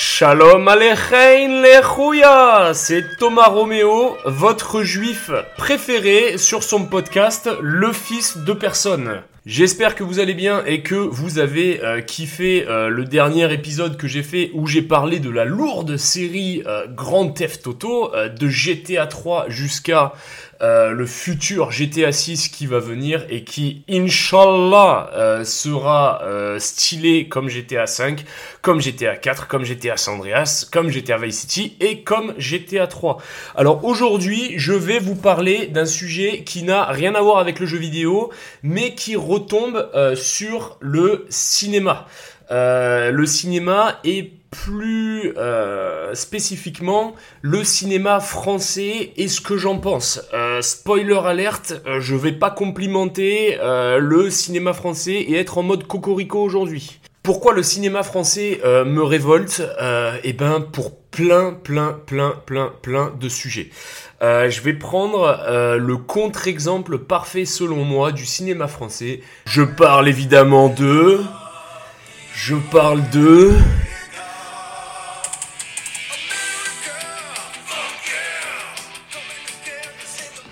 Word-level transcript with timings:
Shalom 0.00 0.68
Aleichem 0.68 1.60
Lechouya 1.60 2.70
C'est 2.72 3.16
Thomas 3.18 3.48
Roméo, 3.48 4.16
votre 4.26 4.84
juif 4.84 5.32
préféré 5.56 6.38
sur 6.38 6.62
son 6.62 6.84
podcast 6.84 7.50
Le 7.60 7.92
Fils 7.92 8.38
de 8.38 8.52
Personne. 8.52 9.22
J'espère 9.44 9.96
que 9.96 10.04
vous 10.04 10.20
allez 10.20 10.34
bien 10.34 10.62
et 10.66 10.82
que 10.82 10.94
vous 10.94 11.38
avez 11.38 11.82
euh, 11.82 12.00
kiffé 12.00 12.66
euh, 12.68 12.90
le 12.90 13.06
dernier 13.06 13.52
épisode 13.52 13.96
que 13.96 14.06
j'ai 14.06 14.22
fait 14.22 14.50
où 14.52 14.66
j'ai 14.66 14.82
parlé 14.82 15.20
de 15.20 15.30
la 15.30 15.46
lourde 15.46 15.96
série 15.96 16.62
euh, 16.66 16.86
Grand 16.86 17.30
Theft 17.30 17.66
Auto 17.66 18.12
de 18.14 18.48
GTA 18.48 19.06
3 19.06 19.48
jusqu'à 19.48 20.12
le 20.60 21.06
futur 21.06 21.70
GTA 21.70 22.12
6 22.12 22.48
qui 22.48 22.66
va 22.66 22.78
venir 22.78 23.24
et 23.28 23.44
qui, 23.44 23.84
inshallah, 23.88 25.42
sera 25.44 26.22
stylé 26.58 27.28
comme 27.28 27.48
GTA 27.48 27.86
5, 27.86 28.24
comme 28.62 28.80
GTA 28.80 29.16
4, 29.16 29.48
comme 29.48 29.64
GTA 29.64 29.96
San 29.96 30.14
Andreas, 30.14 30.66
comme 30.70 30.90
GTA 30.90 31.18
Vice 31.18 31.40
City 31.40 31.76
et 31.80 32.02
comme 32.02 32.34
GTA 32.38 32.86
3. 32.86 33.18
Alors 33.56 33.84
aujourd'hui, 33.84 34.54
je 34.56 34.72
vais 34.72 34.98
vous 34.98 35.14
parler 35.14 35.66
d'un 35.66 35.86
sujet 35.86 36.42
qui 36.44 36.62
n'a 36.62 36.84
rien 36.86 37.14
à 37.14 37.20
voir 37.20 37.38
avec 37.38 37.60
le 37.60 37.66
jeu 37.66 37.78
vidéo, 37.78 38.30
mais 38.62 38.94
qui 38.94 39.16
retombe 39.16 39.90
euh, 39.94 40.14
sur 40.16 40.76
le 40.80 41.26
cinéma. 41.28 42.06
Euh, 42.50 43.10
le 43.10 43.26
cinéma 43.26 43.98
et 44.04 44.32
plus 44.50 45.32
euh, 45.36 46.14
spécifiquement 46.14 47.14
le 47.42 47.64
cinéma 47.64 48.20
français 48.20 49.12
et 49.16 49.28
ce 49.28 49.40
que 49.40 49.56
j'en 49.56 49.78
pense. 49.78 50.20
spoiler 50.60 51.18
alerte, 51.24 51.74
je 52.00 52.14
vais 52.14 52.32
pas 52.32 52.50
complimenter 52.50 53.58
le 53.62 54.30
cinéma 54.30 54.72
français 54.72 55.14
et 55.14 55.36
être 55.36 55.58
en 55.58 55.62
mode 55.62 55.86
cocorico 55.86 56.42
aujourd'hui. 56.42 57.00
Pourquoi 57.22 57.52
le 57.52 57.62
cinéma 57.62 58.02
français 58.02 58.60
me 58.64 59.02
révolte 59.02 59.62
Eh 60.24 60.32
ben 60.32 60.60
pour 60.60 60.98
plein, 61.10 61.52
plein, 61.52 61.98
plein, 62.06 62.34
plein, 62.46 62.72
plein 62.82 63.12
de 63.18 63.28
sujets. 63.28 63.70
Euh, 64.22 64.50
je 64.50 64.60
vais 64.60 64.72
prendre 64.72 65.22
euh, 65.48 65.76
le 65.76 65.96
contre-exemple 65.96 66.98
parfait 66.98 67.44
selon 67.44 67.84
moi 67.84 68.12
du 68.12 68.26
cinéma 68.26 68.66
français. 68.66 69.20
Je 69.46 69.62
parle 69.62 70.08
évidemment 70.08 70.68
de... 70.68 71.20
Je 72.34 72.54
parle 72.70 73.08
de... 73.10 73.52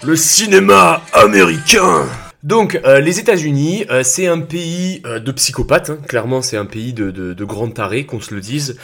Le 0.07 0.15
cinéma 0.15 1.03
américain 1.13 2.07
donc, 2.47 2.81
euh, 2.85 3.01
les 3.01 3.19
États-Unis, 3.19 3.87
euh, 3.91 4.03
c'est 4.05 4.29
un 4.29 4.39
pays 4.39 5.03
euh, 5.05 5.19
de 5.19 5.33
psychopathes. 5.33 5.91
Hein. 5.91 5.99
Clairement, 6.07 6.43
c'est 6.43 6.57
un 6.57 6.65
pays 6.65 6.93
de, 6.93 7.11
de, 7.11 7.35
de 7.35 7.45
grands 7.45 7.69
tarés, 7.71 8.07
qu'on 8.07 8.21
se 8.21 8.33
le 8.33 8.41
dise. 8.41 8.77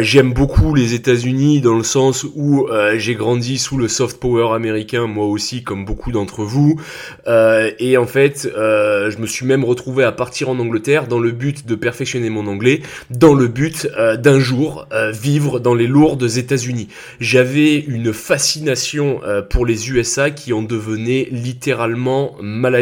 J'aime 0.00 0.32
beaucoup 0.32 0.74
les 0.74 0.94
États-Unis 0.94 1.60
dans 1.60 1.76
le 1.76 1.82
sens 1.82 2.24
où 2.34 2.66
j'ai 2.96 3.14
grandi 3.14 3.58
sous 3.58 3.76
le 3.76 3.88
soft 3.88 4.18
power 4.18 4.54
américain, 4.54 5.06
moi 5.06 5.26
aussi, 5.26 5.62
comme 5.62 5.84
beaucoup 5.84 6.12
d'entre 6.12 6.44
vous. 6.44 6.80
et 7.26 7.96
en 7.98 8.06
fait, 8.06 8.48
je 8.54 9.18
me 9.18 9.26
suis 9.26 9.44
même 9.44 9.64
retrouvé 9.64 10.04
à 10.04 10.12
partir 10.12 10.48
en 10.48 10.58
Angleterre 10.58 11.06
dans 11.08 11.18
le 11.18 11.32
but 11.32 11.66
de 11.66 11.74
perfectionner 11.74 12.30
mon 12.30 12.46
anglais, 12.46 12.80
dans 13.10 13.34
le 13.34 13.48
but 13.48 13.88
d'un 14.18 14.38
jour 14.38 14.86
vivre 15.12 15.58
dans 15.60 15.74
les 15.74 15.86
lourdes 15.86 16.36
États-Unis. 16.36 16.88
J'avais 17.20 17.76
une 17.76 18.12
fascination 18.12 19.20
pour 19.50 19.66
les 19.66 19.90
USA 19.90 20.30
qui 20.30 20.52
en 20.52 20.62
devenait 20.62 21.28
littéralement 21.30 22.36
malade 22.40 22.77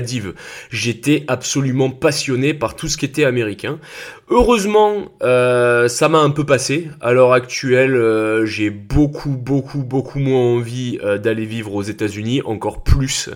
J'étais 0.70 1.24
absolument 1.28 1.90
passionné 1.90 2.54
par 2.54 2.76
tout 2.76 2.88
ce 2.88 2.96
qui 2.96 3.04
était 3.04 3.24
américain. 3.24 3.78
Heureusement, 4.28 5.12
euh, 5.22 5.86
ça 5.86 6.08
m'a 6.08 6.18
un 6.18 6.30
peu 6.30 6.44
passé. 6.44 6.88
À 7.00 7.12
l'heure 7.12 7.32
actuelle, 7.32 7.94
euh, 7.94 8.44
j'ai 8.44 8.70
beaucoup, 8.70 9.30
beaucoup, 9.30 9.84
beaucoup 9.84 10.18
moins 10.18 10.56
envie 10.56 10.98
euh, 11.04 11.16
d'aller 11.16 11.44
vivre 11.44 11.72
aux 11.74 11.82
États-Unis, 11.82 12.42
encore 12.44 12.82
plus 12.82 13.30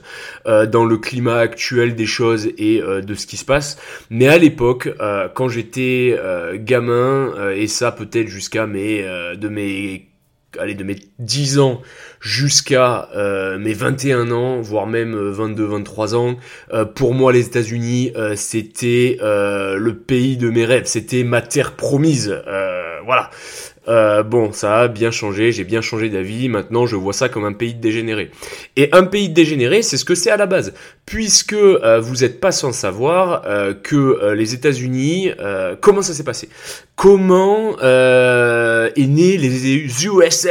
dans 0.47 0.84
le 0.84 0.97
climat 0.97 1.38
actuel 1.38 1.94
des 1.94 2.06
choses 2.06 2.49
et 2.59 2.81
de 2.81 3.15
ce 3.15 3.26
qui 3.26 3.37
se 3.37 3.44
passe. 3.44 3.78
Mais 4.10 4.26
à 4.28 4.38
l'époque, 4.38 4.88
quand 5.34 5.49
j'étais 5.49 6.19
gamin, 6.56 7.50
et 7.54 7.66
ça 7.66 7.93
peut-être 7.93 8.28
jusqu'à 8.28 8.66
mes 8.66 9.03
de 9.37 9.49
mes 9.49 10.09
allez, 10.59 10.75
de 10.75 10.84
mes 10.84 10.97
10 11.19 11.59
ans 11.59 11.83
jusqu'à 12.21 13.09
euh, 13.15 13.59
mes 13.59 13.72
21 13.72 14.31
ans, 14.31 14.61
voire 14.61 14.87
même 14.87 15.15
22, 15.15 15.62
euh, 15.62 15.66
23 15.66 16.15
ans, 16.15 16.37
euh, 16.72 16.84
pour 16.84 17.15
moi 17.15 17.33
les 17.33 17.47
États-Unis, 17.47 18.12
c'était 18.37 19.19
le 19.21 19.93
pays 19.93 20.37
de 20.37 20.50
mes 20.50 20.65
rêves, 20.65 20.87
c'était 20.87 21.25
ma 21.25 21.43
terre 21.43 21.72
promise. 21.72 22.43
voilà. 23.05 23.31
Euh, 23.89 24.23
bon, 24.23 24.53
ça 24.53 24.81
a 24.81 24.89
bien 24.89 25.11
changé, 25.11 25.53
j'ai 25.53 25.65
bien 25.65 25.81
changé 25.81 26.11
d'avis, 26.11 26.49
maintenant 26.49 26.87
je 26.87 26.97
vois 26.97 27.13
ça 27.13 27.29
comme 27.29 27.45
un 27.45 27.53
pays 27.53 27.75
dégénéré. 27.75 28.31
Et 28.77 28.89
un 28.93 29.05
pays 29.05 29.29
dégénéré, 29.29 29.83
c'est 29.83 29.97
ce 29.97 30.05
que 30.05 30.15
c'est 30.15 30.31
à 30.31 30.37
la 30.37 30.47
base, 30.47 30.75
puisque 31.07 31.55
euh, 31.55 32.01
vous 32.01 32.17
n'êtes 32.17 32.41
pas 32.41 32.53
sans 32.53 32.73
savoir 32.73 33.43
euh, 33.47 33.75
que 33.75 34.35
les 34.35 34.55
États-Unis, 34.55 35.31
comment 35.81 36.03
ça 36.03 36.15
s'est 36.15 36.25
passé? 36.25 36.49
Comment 36.97 37.79
est 37.81 39.07
né 39.07 39.37
les 39.37 40.07
USA 40.07 40.51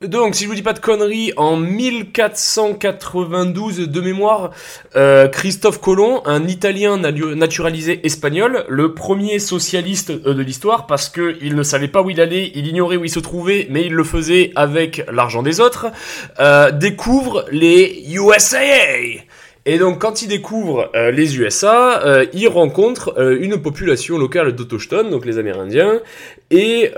donc, 0.00 0.36
si 0.36 0.44
je 0.44 0.48
vous 0.48 0.54
dis 0.54 0.62
pas 0.62 0.74
de 0.74 0.78
conneries, 0.78 1.32
en 1.36 1.56
1492 1.56 3.88
de 3.88 4.00
mémoire, 4.00 4.52
euh, 4.94 5.26
Christophe 5.26 5.80
Colomb, 5.80 6.22
un 6.24 6.46
Italien 6.46 6.98
naturalisé 6.98 8.06
espagnol, 8.06 8.64
le 8.68 8.94
premier 8.94 9.40
socialiste 9.40 10.10
euh, 10.10 10.34
de 10.34 10.42
l'histoire, 10.42 10.86
parce 10.86 11.08
que 11.08 11.36
il 11.42 11.56
ne 11.56 11.64
savait 11.64 11.88
pas 11.88 12.02
où 12.02 12.10
il 12.10 12.20
allait, 12.20 12.52
il 12.54 12.68
ignorait 12.68 12.96
où 12.96 13.04
il 13.04 13.10
se 13.10 13.18
trouvait, 13.18 13.66
mais 13.70 13.86
il 13.86 13.92
le 13.92 14.04
faisait 14.04 14.52
avec 14.54 15.04
l'argent 15.10 15.42
des 15.42 15.58
autres, 15.58 15.88
euh, 16.38 16.70
découvre 16.70 17.44
les 17.50 18.04
USA. 18.08 18.60
Et 19.70 19.76
donc 19.76 19.98
quand 19.98 20.22
il 20.22 20.28
découvre 20.28 20.90
euh, 20.96 21.10
les 21.10 21.36
USA, 21.36 22.02
euh, 22.02 22.24
il 22.32 22.48
rencontre 22.48 23.12
euh, 23.18 23.36
une 23.38 23.58
population 23.58 24.16
locale 24.16 24.52
d'autochtones, 24.52 25.10
donc 25.10 25.26
les 25.26 25.36
Amérindiens, 25.36 26.00
et 26.50 26.92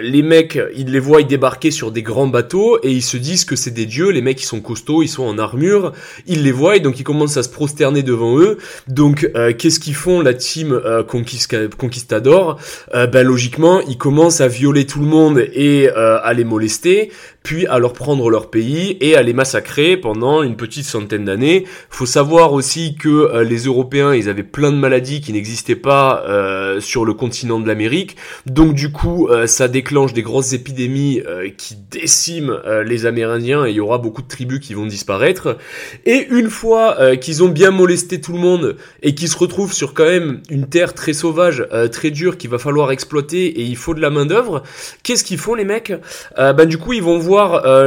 les 0.00 0.22
mecs, 0.22 0.58
il 0.74 0.92
les 0.92 0.98
voit 0.98 1.22
débarquer 1.22 1.70
sur 1.70 1.90
des 1.92 2.00
grands 2.00 2.26
bateaux, 2.26 2.78
et 2.82 2.90
ils 2.90 3.02
se 3.02 3.18
disent 3.18 3.44
que 3.44 3.54
c'est 3.54 3.72
des 3.72 3.84
dieux, 3.84 4.08
les 4.08 4.22
mecs 4.22 4.40
ils 4.40 4.46
sont 4.46 4.62
costauds, 4.62 5.02
ils 5.02 5.08
sont 5.08 5.24
en 5.24 5.36
armure, 5.36 5.92
ils 6.26 6.42
les 6.42 6.52
voient, 6.52 6.76
et 6.76 6.80
donc 6.80 6.98
ils 6.98 7.04
commencent 7.04 7.36
à 7.36 7.42
se 7.42 7.50
prosterner 7.50 8.02
devant 8.02 8.38
eux. 8.38 8.56
Donc 8.86 9.30
qu'est-ce 9.58 9.78
qu'ils 9.78 9.94
font 9.94 10.22
la 10.22 10.32
team 10.32 10.80
Conquistador? 11.06 12.58
Ben 12.94 13.22
logiquement, 13.22 13.82
ils 13.82 13.98
commencent 13.98 14.40
à 14.40 14.48
violer 14.48 14.86
tout 14.86 15.00
le 15.00 15.06
monde 15.06 15.38
et 15.52 15.90
à 15.90 16.32
les 16.32 16.44
molester, 16.44 17.10
puis 17.48 17.66
à 17.66 17.78
leur 17.78 17.94
prendre 17.94 18.28
leur 18.28 18.50
pays 18.50 18.98
et 19.00 19.16
à 19.16 19.22
les 19.22 19.32
massacrer 19.32 19.96
pendant 19.96 20.42
une 20.42 20.54
petite 20.54 20.84
centaine 20.84 21.24
d'années 21.24 21.64
faut 21.88 22.04
savoir 22.04 22.52
aussi 22.52 22.94
que 22.94 23.08
euh, 23.08 23.42
les 23.42 23.64
Européens, 23.64 24.14
ils 24.14 24.28
avaient 24.28 24.42
plein 24.42 24.70
de 24.70 24.76
maladies 24.76 25.22
qui 25.22 25.32
n'existaient 25.32 25.74
pas 25.74 26.22
euh, 26.28 26.78
sur 26.80 27.06
le 27.06 27.14
continent 27.14 27.58
de 27.58 27.66
l'Amérique. 27.66 28.16
Donc 28.44 28.74
du 28.74 28.92
coup, 28.92 29.28
euh, 29.28 29.46
ça 29.46 29.66
déclenche 29.66 30.12
des 30.12 30.20
grosses 30.20 30.52
épidémies 30.52 31.22
qui 31.56 31.76
déciment 31.90 32.60
les 32.84 33.06
Amérindiens 33.06 33.64
et 33.64 33.70
il 33.70 33.76
y 33.76 33.80
aura 33.80 33.96
beaucoup 33.96 34.20
de 34.20 34.28
tribus 34.28 34.60
qui 34.60 34.74
vont 34.74 34.84
disparaître. 34.84 35.56
Et 36.04 36.26
une 36.30 36.50
fois 36.50 37.16
qu'ils 37.16 37.42
ont 37.42 37.48
bien 37.48 37.70
molesté 37.70 38.20
tout 38.20 38.32
le 38.32 38.38
monde 38.38 38.76
et 39.02 39.14
qu'ils 39.14 39.28
se 39.28 39.36
retrouvent 39.36 39.72
sur 39.72 39.94
quand 39.94 40.04
même 40.04 40.42
une 40.50 40.68
terre 40.68 40.94
très 40.94 41.12
sauvage, 41.12 41.66
très 41.92 42.10
dure 42.10 42.36
qu'il 42.36 42.50
va 42.50 42.58
falloir 42.58 42.90
exploiter 42.90 43.46
et 43.46 43.62
il 43.62 43.76
faut 43.76 43.94
de 43.94 44.00
la 44.00 44.10
main 44.10 44.26
d'œuvre, 44.26 44.62
qu'est-ce 45.02 45.24
qu'ils 45.24 45.38
font 45.38 45.54
les 45.54 45.64
mecs? 45.64 45.92
Ben 46.36 46.66
du 46.66 46.78
coup, 46.78 46.92
ils 46.92 47.02
vont 47.02 47.18
voir 47.18 47.37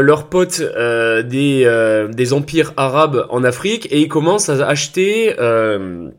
leurs 0.01 0.27
potes 0.27 0.61
des 0.61 1.65
des 2.09 2.33
empires 2.33 2.73
arabes 2.77 3.25
en 3.29 3.43
Afrique 3.43 3.87
et 3.91 3.99
il 4.01 4.07
commence 4.07 4.49
à 4.49 4.65
acheter 4.67 5.35
euh, 5.39 6.09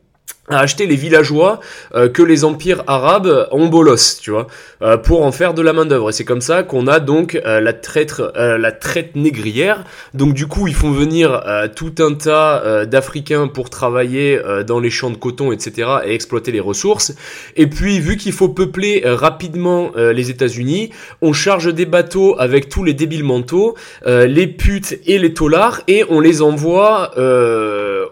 à 0.52 0.60
acheter 0.60 0.86
les 0.86 0.96
villageois 0.96 1.60
euh, 1.94 2.08
que 2.08 2.22
les 2.22 2.44
empires 2.44 2.82
arabes 2.86 3.48
ont 3.50 3.68
bolos, 3.68 4.18
tu 4.20 4.30
vois, 4.30 4.46
euh, 4.82 4.96
pour 4.96 5.24
en 5.24 5.32
faire 5.32 5.54
de 5.54 5.62
la 5.62 5.72
main 5.72 5.84
d'œuvre. 5.84 6.10
Et 6.10 6.12
c'est 6.12 6.24
comme 6.24 6.40
ça 6.40 6.62
qu'on 6.62 6.86
a 6.86 7.00
donc 7.00 7.40
euh, 7.44 7.60
la 7.60 7.72
traite, 7.72 8.14
la 8.36 8.72
traite 8.72 9.16
négrière. 9.16 9.84
Donc 10.14 10.34
du 10.34 10.46
coup, 10.46 10.66
ils 10.68 10.74
font 10.74 10.90
venir 10.90 11.42
tout 11.76 11.94
un 11.98 12.14
tas 12.14 12.86
d'Africains 12.86 13.48
pour 13.48 13.70
travailler 13.70 14.40
dans 14.66 14.80
les 14.80 14.90
champs 14.90 15.10
de 15.10 15.16
coton, 15.16 15.52
etc., 15.52 15.88
et 16.04 16.14
exploiter 16.14 16.52
les 16.52 16.60
ressources. 16.60 17.14
Et 17.56 17.66
puis, 17.66 18.00
vu 18.00 18.16
qu'il 18.16 18.32
faut 18.32 18.48
peupler 18.48 19.02
rapidement 19.04 19.92
les 19.96 20.30
États-Unis, 20.30 20.90
on 21.20 21.32
charge 21.32 21.72
des 21.72 21.86
bateaux 21.86 22.36
avec 22.38 22.68
tous 22.68 22.84
les 22.84 22.94
débiles 22.94 23.24
mentaux, 23.24 23.76
les 24.06 24.46
putes 24.46 24.98
et 25.06 25.18
les 25.18 25.34
taulards, 25.34 25.82
et 25.88 26.04
on 26.08 26.20
les 26.20 26.42
envoie 26.42 27.12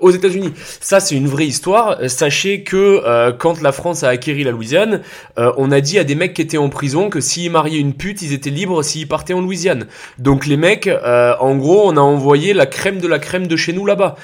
aux 0.00 0.10
États-Unis. 0.10 0.52
Ça, 0.80 1.00
c'est 1.00 1.14
une 1.14 1.28
vraie 1.28 1.46
histoire. 1.46 1.98
Sachez 2.30 2.62
que 2.62 3.32
quand 3.38 3.60
la 3.60 3.72
France 3.72 4.04
a 4.04 4.08
acquéri 4.08 4.44
la 4.44 4.52
Louisiane, 4.52 5.00
on 5.36 5.72
a 5.72 5.80
dit 5.80 5.98
à 5.98 6.04
des 6.04 6.14
mecs 6.14 6.32
qui 6.32 6.42
étaient 6.42 6.58
en 6.58 6.68
prison 6.68 7.10
que 7.10 7.20
s'ils 7.20 7.50
mariaient 7.50 7.80
une 7.80 7.92
pute, 7.92 8.22
ils 8.22 8.32
étaient 8.32 8.50
libres 8.50 8.84
s'ils 8.84 9.08
partaient 9.08 9.32
en 9.32 9.40
Louisiane. 9.40 9.88
Donc 10.18 10.46
les 10.46 10.56
mecs, 10.56 10.88
en 11.04 11.56
gros, 11.56 11.90
on 11.90 11.96
a 11.96 12.00
envoyé 12.00 12.52
la 12.52 12.66
crème 12.66 13.00
de 13.00 13.08
la 13.08 13.18
crème 13.18 13.48
de 13.48 13.56
chez 13.56 13.72
nous 13.72 13.84
là-bas. 13.84 14.14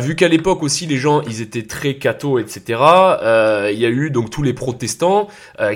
vu 0.00 0.16
qu'à 0.16 0.28
l'époque 0.28 0.62
aussi, 0.62 0.86
les 0.86 0.96
gens, 0.96 1.20
ils 1.28 1.42
étaient 1.42 1.66
très 1.66 1.96
cathos, 1.96 2.38
etc. 2.38 2.80
Il 3.70 3.78
y 3.78 3.84
a 3.84 3.90
eu 3.90 4.08
donc 4.10 4.30
tous 4.30 4.42
les 4.42 4.54
protestants 4.54 5.28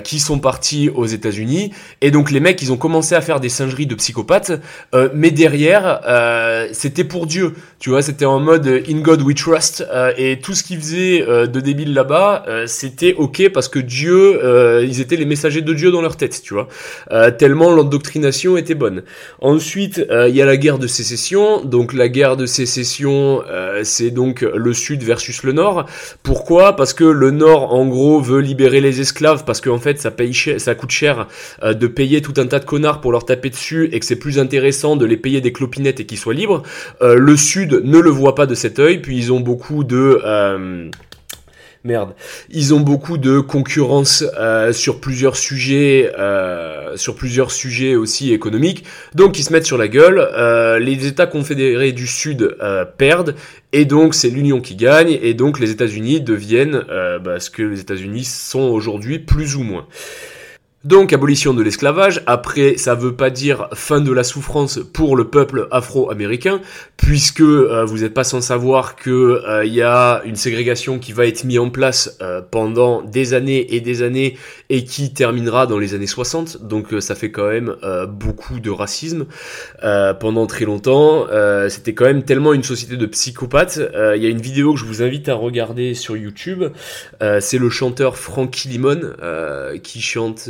qui 0.03 0.19
sont 0.19 0.39
partis 0.39 0.89
aux 0.89 1.05
États-Unis 1.05 1.73
et 2.01 2.11
donc 2.11 2.31
les 2.31 2.39
mecs, 2.39 2.61
ils 2.61 2.71
ont 2.71 2.77
commencé 2.77 3.15
à 3.15 3.21
faire 3.21 3.39
des 3.39 3.49
singeries 3.49 3.87
de 3.87 3.95
psychopathes, 3.95 4.51
euh, 4.93 5.09
mais 5.13 5.31
derrière, 5.31 6.01
euh, 6.07 6.67
c'était 6.71 7.03
pour 7.03 7.27
Dieu. 7.27 7.53
Tu 7.79 7.89
vois, 7.89 8.01
c'était 8.01 8.25
en 8.25 8.39
mode 8.39 8.67
In 8.89 8.99
God 8.99 9.21
We 9.21 9.35
Trust, 9.35 9.85
euh, 9.91 10.13
et 10.17 10.39
tout 10.39 10.53
ce 10.53 10.63
qu'ils 10.63 10.79
faisaient 10.79 11.25
de 11.25 11.56
débile 11.61 11.93
là-bas, 11.93 12.45
c'était 12.65 13.13
ok 13.13 13.49
parce 13.53 13.67
que 13.67 13.79
Dieu, 13.79 14.39
ils 14.83 15.01
étaient 15.01 15.15
les 15.15 15.25
messagers 15.25 15.61
de 15.61 15.73
Dieu 15.73 15.91
dans 15.91 16.01
leur 16.01 16.17
tête, 16.17 16.41
tu 16.43 16.53
vois. 16.53 16.67
tellement 17.31 17.71
l'endoctrination 17.71 18.57
était 18.57 18.75
bonne. 18.75 19.03
Ensuite, 19.41 20.05
il 20.09 20.35
y 20.35 20.41
a 20.41 20.45
la 20.45 20.57
guerre 20.57 20.79
de 20.79 20.87
sécession. 20.87 21.63
Donc 21.63 21.93
la 21.93 22.09
guerre 22.09 22.37
de 22.37 22.45
sécession, 22.45 23.43
c'est 23.83 24.11
donc 24.11 24.41
le 24.41 24.73
sud 24.73 25.03
versus 25.03 25.43
le 25.43 25.53
nord. 25.53 25.85
Pourquoi? 26.23 26.75
Parce 26.75 26.93
que 26.93 27.03
le 27.03 27.31
nord, 27.31 27.73
en 27.73 27.85
gros, 27.85 28.21
veut 28.21 28.41
libérer 28.41 28.81
les 28.81 29.01
esclaves 29.01 29.43
parce 29.45 29.61
qu'en 29.61 29.79
fait, 29.79 29.99
ça 29.99 30.11
paye 30.11 30.33
ça 30.57 30.75
coûte 30.75 30.91
cher 30.91 31.27
de 31.63 31.87
payer 31.87 32.21
tout 32.21 32.33
un 32.37 32.45
tas 32.45 32.59
de 32.59 32.65
connards 32.65 33.01
pour 33.01 33.11
leur 33.11 33.25
taper 33.25 33.49
dessus 33.49 33.89
et 33.91 33.99
que 33.99 34.05
c'est 34.05 34.17
plus 34.17 34.39
intéressant 34.39 34.95
de 34.95 35.05
les 35.05 35.17
payer 35.17 35.41
des 35.41 35.51
clopinettes 35.51 35.99
et 35.99 36.05
qu'ils 36.05 36.17
soient 36.17 36.33
libres. 36.33 36.63
Euh, 37.01 37.15
le 37.15 37.35
Sud 37.35 37.81
ne 37.83 37.99
le 37.99 38.09
voit 38.09 38.35
pas 38.35 38.45
de 38.45 38.55
cet 38.55 38.79
œil, 38.79 38.99
puis 38.99 39.17
ils 39.17 39.31
ont 39.33 39.39
beaucoup 39.39 39.83
de... 39.83 40.21
Euh, 40.23 40.89
merde. 41.87 42.13
Ils 42.51 42.73
ont 42.73 42.79
beaucoup 42.79 43.17
de 43.17 43.39
concurrence 43.39 44.23
euh, 44.37 44.73
sur 44.73 44.99
plusieurs 44.99 45.35
sujets, 45.35 46.11
sur 46.95 47.15
plusieurs 47.15 47.51
sujets 47.51 47.95
aussi 47.95 48.33
économiques. 48.33 48.83
Donc 49.15 49.39
ils 49.39 49.43
se 49.43 49.51
mettent 49.51 49.65
sur 49.65 49.77
la 49.77 49.87
gueule. 49.87 50.27
les 50.79 51.07
États 51.07 51.27
confédérés 51.27 51.91
du 51.91 52.07
Sud 52.07 52.55
perdent 52.97 53.35
et 53.73 53.85
donc 53.85 54.13
c'est 54.13 54.29
l'Union 54.29 54.61
qui 54.61 54.75
gagne. 54.75 55.17
Et 55.21 55.33
donc 55.33 55.59
les 55.59 55.71
États-Unis 55.71 56.21
deviennent 56.21 56.83
bah, 57.23 57.39
ce 57.39 57.49
que 57.49 57.63
les 57.63 57.79
États-Unis 57.79 58.25
sont 58.25 58.69
aujourd'hui, 58.69 59.19
plus 59.19 59.55
ou 59.55 59.63
moins. 59.63 59.87
Donc 60.83 61.11
abolition 61.11 61.55
de 61.55 61.63
l'esclavage, 61.63 62.21
après 62.27 62.77
ça 62.77 62.93
veut 62.93 63.15
pas 63.15 63.31
dire 63.31 63.67
fin 63.73 63.99
de 63.99 64.11
la 64.11 64.23
souffrance 64.23 64.79
pour 64.93 65.15
le 65.15 65.23
peuple 65.23 65.67
afro-américain, 65.71 66.61
puisque 66.97 67.41
euh, 67.41 67.83
vous 67.83 67.97
n'êtes 67.97 68.13
pas 68.13 68.23
sans 68.23 68.41
savoir 68.41 68.95
que 68.95 69.41
il 69.43 69.49
euh, 69.49 69.65
y 69.65 69.81
a 69.81 70.21
une 70.23 70.35
ségrégation 70.35 70.99
qui 70.99 71.13
va 71.13 71.25
être 71.25 71.45
mise 71.45 71.57
en 71.57 71.71
place 71.71 72.15
euh, 72.21 72.43
pendant 72.43 73.01
des 73.01 73.33
années 73.33 73.73
et 73.73 73.81
des 73.81 74.03
années 74.03 74.37
et 74.69 74.83
qui 74.83 75.11
terminera 75.13 75.65
dans 75.65 75.79
les 75.79 75.95
années 75.95 76.05
60, 76.05 76.67
donc 76.67 76.93
ça 76.99 77.15
fait 77.15 77.31
quand 77.31 77.47
même 77.47 77.75
beaucoup 78.07 78.59
de 78.59 78.69
racisme 78.69 79.25
pendant 80.19 80.45
très 80.45 80.65
longtemps. 80.65 81.25
C'était 81.69 81.93
quand 81.93 82.05
même 82.05 82.23
tellement 82.23 82.53
une 82.53 82.63
société 82.63 82.97
de 82.97 83.05
psychopathes. 83.05 83.79
Il 84.15 84.21
y 84.21 84.25
a 84.25 84.29
une 84.29 84.41
vidéo 84.41 84.73
que 84.73 84.79
je 84.79 84.85
vous 84.85 85.01
invite 85.01 85.29
à 85.29 85.35
regarder 85.35 85.93
sur 85.93 86.17
YouTube. 86.17 86.65
C'est 87.39 87.57
le 87.57 87.69
chanteur 87.69 88.17
Frankie 88.17 88.67
Limon 88.67 88.99
qui 89.81 90.01
chante 90.01 90.49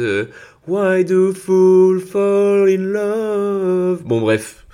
Why 0.68 1.04
do 1.04 1.34
fools 1.34 2.04
fall 2.04 2.68
in 2.68 2.92
love? 2.92 4.04
Bon 4.04 4.20
bref. 4.20 4.66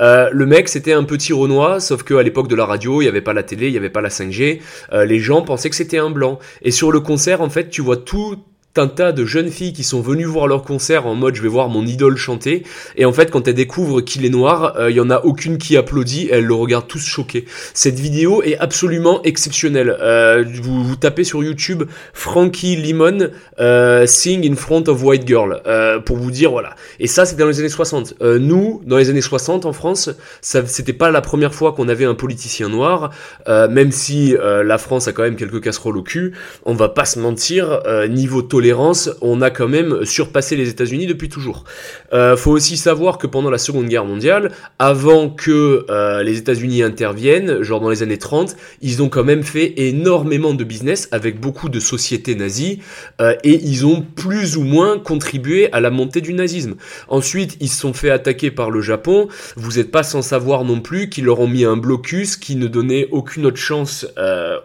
Euh, 0.00 0.28
le 0.32 0.46
mec 0.46 0.68
c'était 0.68 0.92
un 0.92 1.04
petit 1.04 1.32
Renoir, 1.32 1.80
sauf 1.80 2.02
qu'à 2.02 2.22
l'époque 2.22 2.48
de 2.48 2.56
la 2.56 2.66
radio, 2.66 3.00
il 3.00 3.04
n'y 3.04 3.08
avait 3.08 3.20
pas 3.20 3.32
la 3.32 3.42
télé, 3.42 3.68
il 3.68 3.72
n'y 3.72 3.78
avait 3.78 3.90
pas 3.90 4.00
la 4.00 4.08
5G, 4.08 4.60
euh, 4.92 5.04
les 5.04 5.18
gens 5.18 5.42
pensaient 5.42 5.70
que 5.70 5.76
c'était 5.76 5.98
un 5.98 6.10
blanc. 6.10 6.38
Et 6.62 6.70
sur 6.70 6.90
le 6.90 7.00
concert, 7.00 7.40
en 7.40 7.50
fait, 7.50 7.68
tu 7.68 7.82
vois 7.82 7.96
tout 7.96 8.38
un 8.76 8.88
tas 8.88 9.12
de 9.12 9.26
jeunes 9.26 9.50
filles 9.50 9.74
qui 9.74 9.84
sont 9.84 10.00
venues 10.00 10.24
voir 10.24 10.46
leur 10.46 10.62
concert 10.62 11.06
en 11.06 11.14
mode 11.14 11.34
je 11.34 11.42
vais 11.42 11.48
voir 11.48 11.68
mon 11.68 11.86
idole 11.86 12.16
chanter. 12.16 12.62
Et 12.96 13.04
en 13.04 13.12
fait 13.12 13.30
quand 13.30 13.46
elles 13.46 13.54
découvrent 13.54 14.00
qu'il 14.00 14.24
est 14.24 14.30
noir 14.30 14.74
il 14.78 14.82
euh, 14.82 14.90
y 14.90 15.00
en 15.00 15.10
a 15.10 15.20
aucune 15.20 15.58
qui 15.58 15.76
applaudit. 15.76 16.28
Elles 16.30 16.46
le 16.46 16.54
regardent 16.54 16.88
tous 16.88 17.04
choquées. 17.04 17.44
Cette 17.74 18.00
vidéo 18.00 18.42
est 18.42 18.56
absolument 18.56 19.22
exceptionnelle. 19.24 19.94
Euh, 20.00 20.44
vous, 20.62 20.82
vous 20.82 20.96
tapez 20.96 21.24
sur 21.24 21.44
YouTube 21.44 21.84
Frankie 22.14 22.76
Limon 22.76 23.30
euh, 23.60 24.06
sing 24.06 24.50
in 24.50 24.56
front 24.56 24.84
of 24.88 25.02
white 25.02 25.26
girl 25.26 25.60
euh, 25.66 26.00
pour 26.00 26.16
vous 26.16 26.30
dire 26.30 26.50
voilà. 26.50 26.74
Et 26.98 27.06
ça 27.06 27.26
c'était 27.26 27.42
dans 27.42 27.48
les 27.48 27.60
années 27.60 27.68
60 27.68 28.14
euh, 28.22 28.38
nous 28.38 28.80
dans 28.86 28.96
les 28.96 29.10
années 29.10 29.20
60 29.20 29.66
en 29.66 29.72
France 29.74 30.08
ça 30.40 30.64
c'était 30.66 30.94
pas 30.94 31.10
la 31.10 31.20
première 31.20 31.54
fois 31.54 31.72
qu'on 31.72 31.88
avait 31.88 32.06
un 32.06 32.14
politicien 32.14 32.68
noir. 32.68 33.10
Même 33.48 33.92
si 33.92 34.34
la 34.40 34.78
France 34.78 35.08
a 35.08 35.12
quand 35.12 35.22
même 35.22 35.36
quelques 35.36 35.62
casseroles 35.62 35.96
au 35.98 36.02
cul 36.02 36.32
on 36.64 36.74
va 36.74 36.88
pas 36.88 37.04
se 37.04 37.18
mentir 37.18 37.82
niveau 38.08 38.40
tolérance 38.40 38.61
on 39.20 39.42
a 39.42 39.50
quand 39.50 39.68
même 39.68 40.04
surpassé 40.04 40.56
les 40.56 40.68
États-Unis 40.68 41.06
depuis 41.06 41.28
toujours. 41.28 41.64
Euh, 42.12 42.36
faut 42.36 42.50
aussi 42.50 42.76
savoir 42.76 43.18
que 43.18 43.26
pendant 43.26 43.50
la 43.50 43.58
Seconde 43.58 43.86
Guerre 43.86 44.04
mondiale, 44.04 44.52
avant 44.78 45.30
que 45.30 45.86
euh, 45.90 46.22
les 46.22 46.38
États-Unis 46.38 46.82
interviennent, 46.82 47.62
genre 47.62 47.80
dans 47.80 47.90
les 47.90 48.02
années 48.02 48.18
30, 48.18 48.56
ils 48.80 49.02
ont 49.02 49.08
quand 49.08 49.24
même 49.24 49.42
fait 49.42 49.74
énormément 49.76 50.54
de 50.54 50.64
business 50.64 51.08
avec 51.10 51.40
beaucoup 51.40 51.68
de 51.68 51.80
sociétés 51.80 52.34
nazies 52.34 52.80
euh, 53.20 53.34
et 53.44 53.60
ils 53.62 53.86
ont 53.86 54.02
plus 54.02 54.56
ou 54.56 54.62
moins 54.62 54.98
contribué 54.98 55.72
à 55.72 55.80
la 55.80 55.90
montée 55.90 56.20
du 56.20 56.34
nazisme. 56.34 56.74
Ensuite, 57.08 57.56
ils 57.60 57.68
se 57.68 57.80
sont 57.80 57.92
fait 57.92 58.10
attaquer 58.10 58.50
par 58.50 58.70
le 58.70 58.80
Japon. 58.80 59.28
Vous 59.56 59.72
n'êtes 59.78 59.90
pas 59.90 60.02
sans 60.02 60.22
savoir 60.22 60.64
non 60.64 60.80
plus 60.80 61.08
qu'ils 61.08 61.24
leur 61.24 61.40
ont 61.40 61.48
mis 61.48 61.64
un 61.64 61.76
blocus 61.76 62.36
qui 62.36 62.56
ne 62.56 62.66
donnait 62.66 63.08
aucune 63.10 63.46
autre 63.46 63.56
chance 63.56 64.06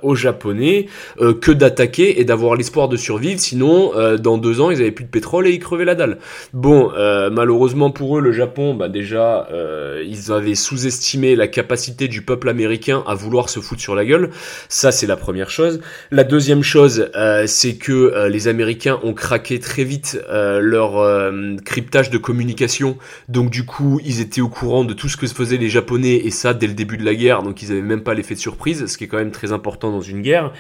aux 0.01 0.15
Japonais 0.15 0.87
que 1.19 1.51
d'attaquer 1.51 2.19
et 2.19 2.25
d'avoir 2.25 2.55
l'espoir 2.55 2.89
de 2.89 2.97
survivre. 2.97 3.39
Sinon, 3.39 3.86
euh, 3.95 4.17
dans 4.17 4.37
deux 4.37 4.61
ans, 4.61 4.71
ils 4.71 4.81
avaient 4.81 4.91
plus 4.91 5.05
de 5.05 5.09
pétrole 5.09 5.47
et 5.47 5.51
ils 5.51 5.59
crevaient 5.59 5.85
la 5.85 5.95
dalle. 5.95 6.17
Bon, 6.53 6.91
euh, 6.95 7.29
malheureusement 7.29 7.91
pour 7.91 8.17
eux, 8.17 8.21
le 8.21 8.31
Japon, 8.31 8.73
bah 8.73 8.89
déjà, 8.89 9.47
euh, 9.51 10.03
ils 10.05 10.31
avaient 10.31 10.55
sous-estimé 10.55 11.35
la 11.35 11.47
capacité 11.47 12.07
du 12.07 12.21
peuple 12.21 12.49
américain 12.49 13.03
à 13.07 13.15
vouloir 13.15 13.49
se 13.49 13.59
foutre 13.59 13.81
sur 13.81 13.95
la 13.95 14.05
gueule. 14.05 14.31
Ça, 14.69 14.91
c'est 14.91 15.07
la 15.07 15.17
première 15.17 15.49
chose. 15.49 15.81
La 16.11 16.23
deuxième 16.23 16.63
chose, 16.63 17.09
c'est 17.45 17.75
que 17.75 18.27
les 18.27 18.47
Américains 18.47 18.99
ont 19.03 19.13
craqué 19.13 19.59
très 19.59 19.83
vite 19.83 20.19
leur 20.29 21.31
cryptage 21.63 22.09
de 22.09 22.17
communication. 22.17 22.97
Donc 23.29 23.49
du 23.49 23.65
coup, 23.65 23.99
ils 24.03 24.21
étaient 24.21 24.41
au 24.41 24.49
courant 24.49 24.83
de 24.83 24.93
tout 24.93 25.09
ce 25.09 25.17
que 25.17 25.27
faisaient 25.27 25.57
les 25.57 25.69
Japonais 25.69 26.15
et 26.15 26.31
ça 26.31 26.53
dès 26.53 26.67
le 26.67 26.73
début 26.73 26.97
de 26.97 27.05
la 27.05 27.15
guerre. 27.15 27.43
Donc 27.43 27.61
ils 27.61 27.71
avaient 27.71 27.81
même 27.81 28.01
pas 28.01 28.13
l'effet 28.13 28.35
de 28.35 28.39
surprise, 28.39 28.85
ce 28.85 28.97
qui 28.97 29.03
est 29.03 29.07
quand 29.07 29.17
même 29.17 29.31
très 29.31 29.51
important 29.51 29.91
dans 29.91 30.01
une 30.01 30.21
guerre. 30.21 30.53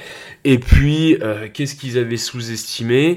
Et 0.43 0.59
puis, 0.59 1.17
qu'est-ce 1.53 1.75
qu'ils 1.75 1.97
avaient 1.97 2.17
sous-estimé? 2.17 2.87
euh, 2.87 3.16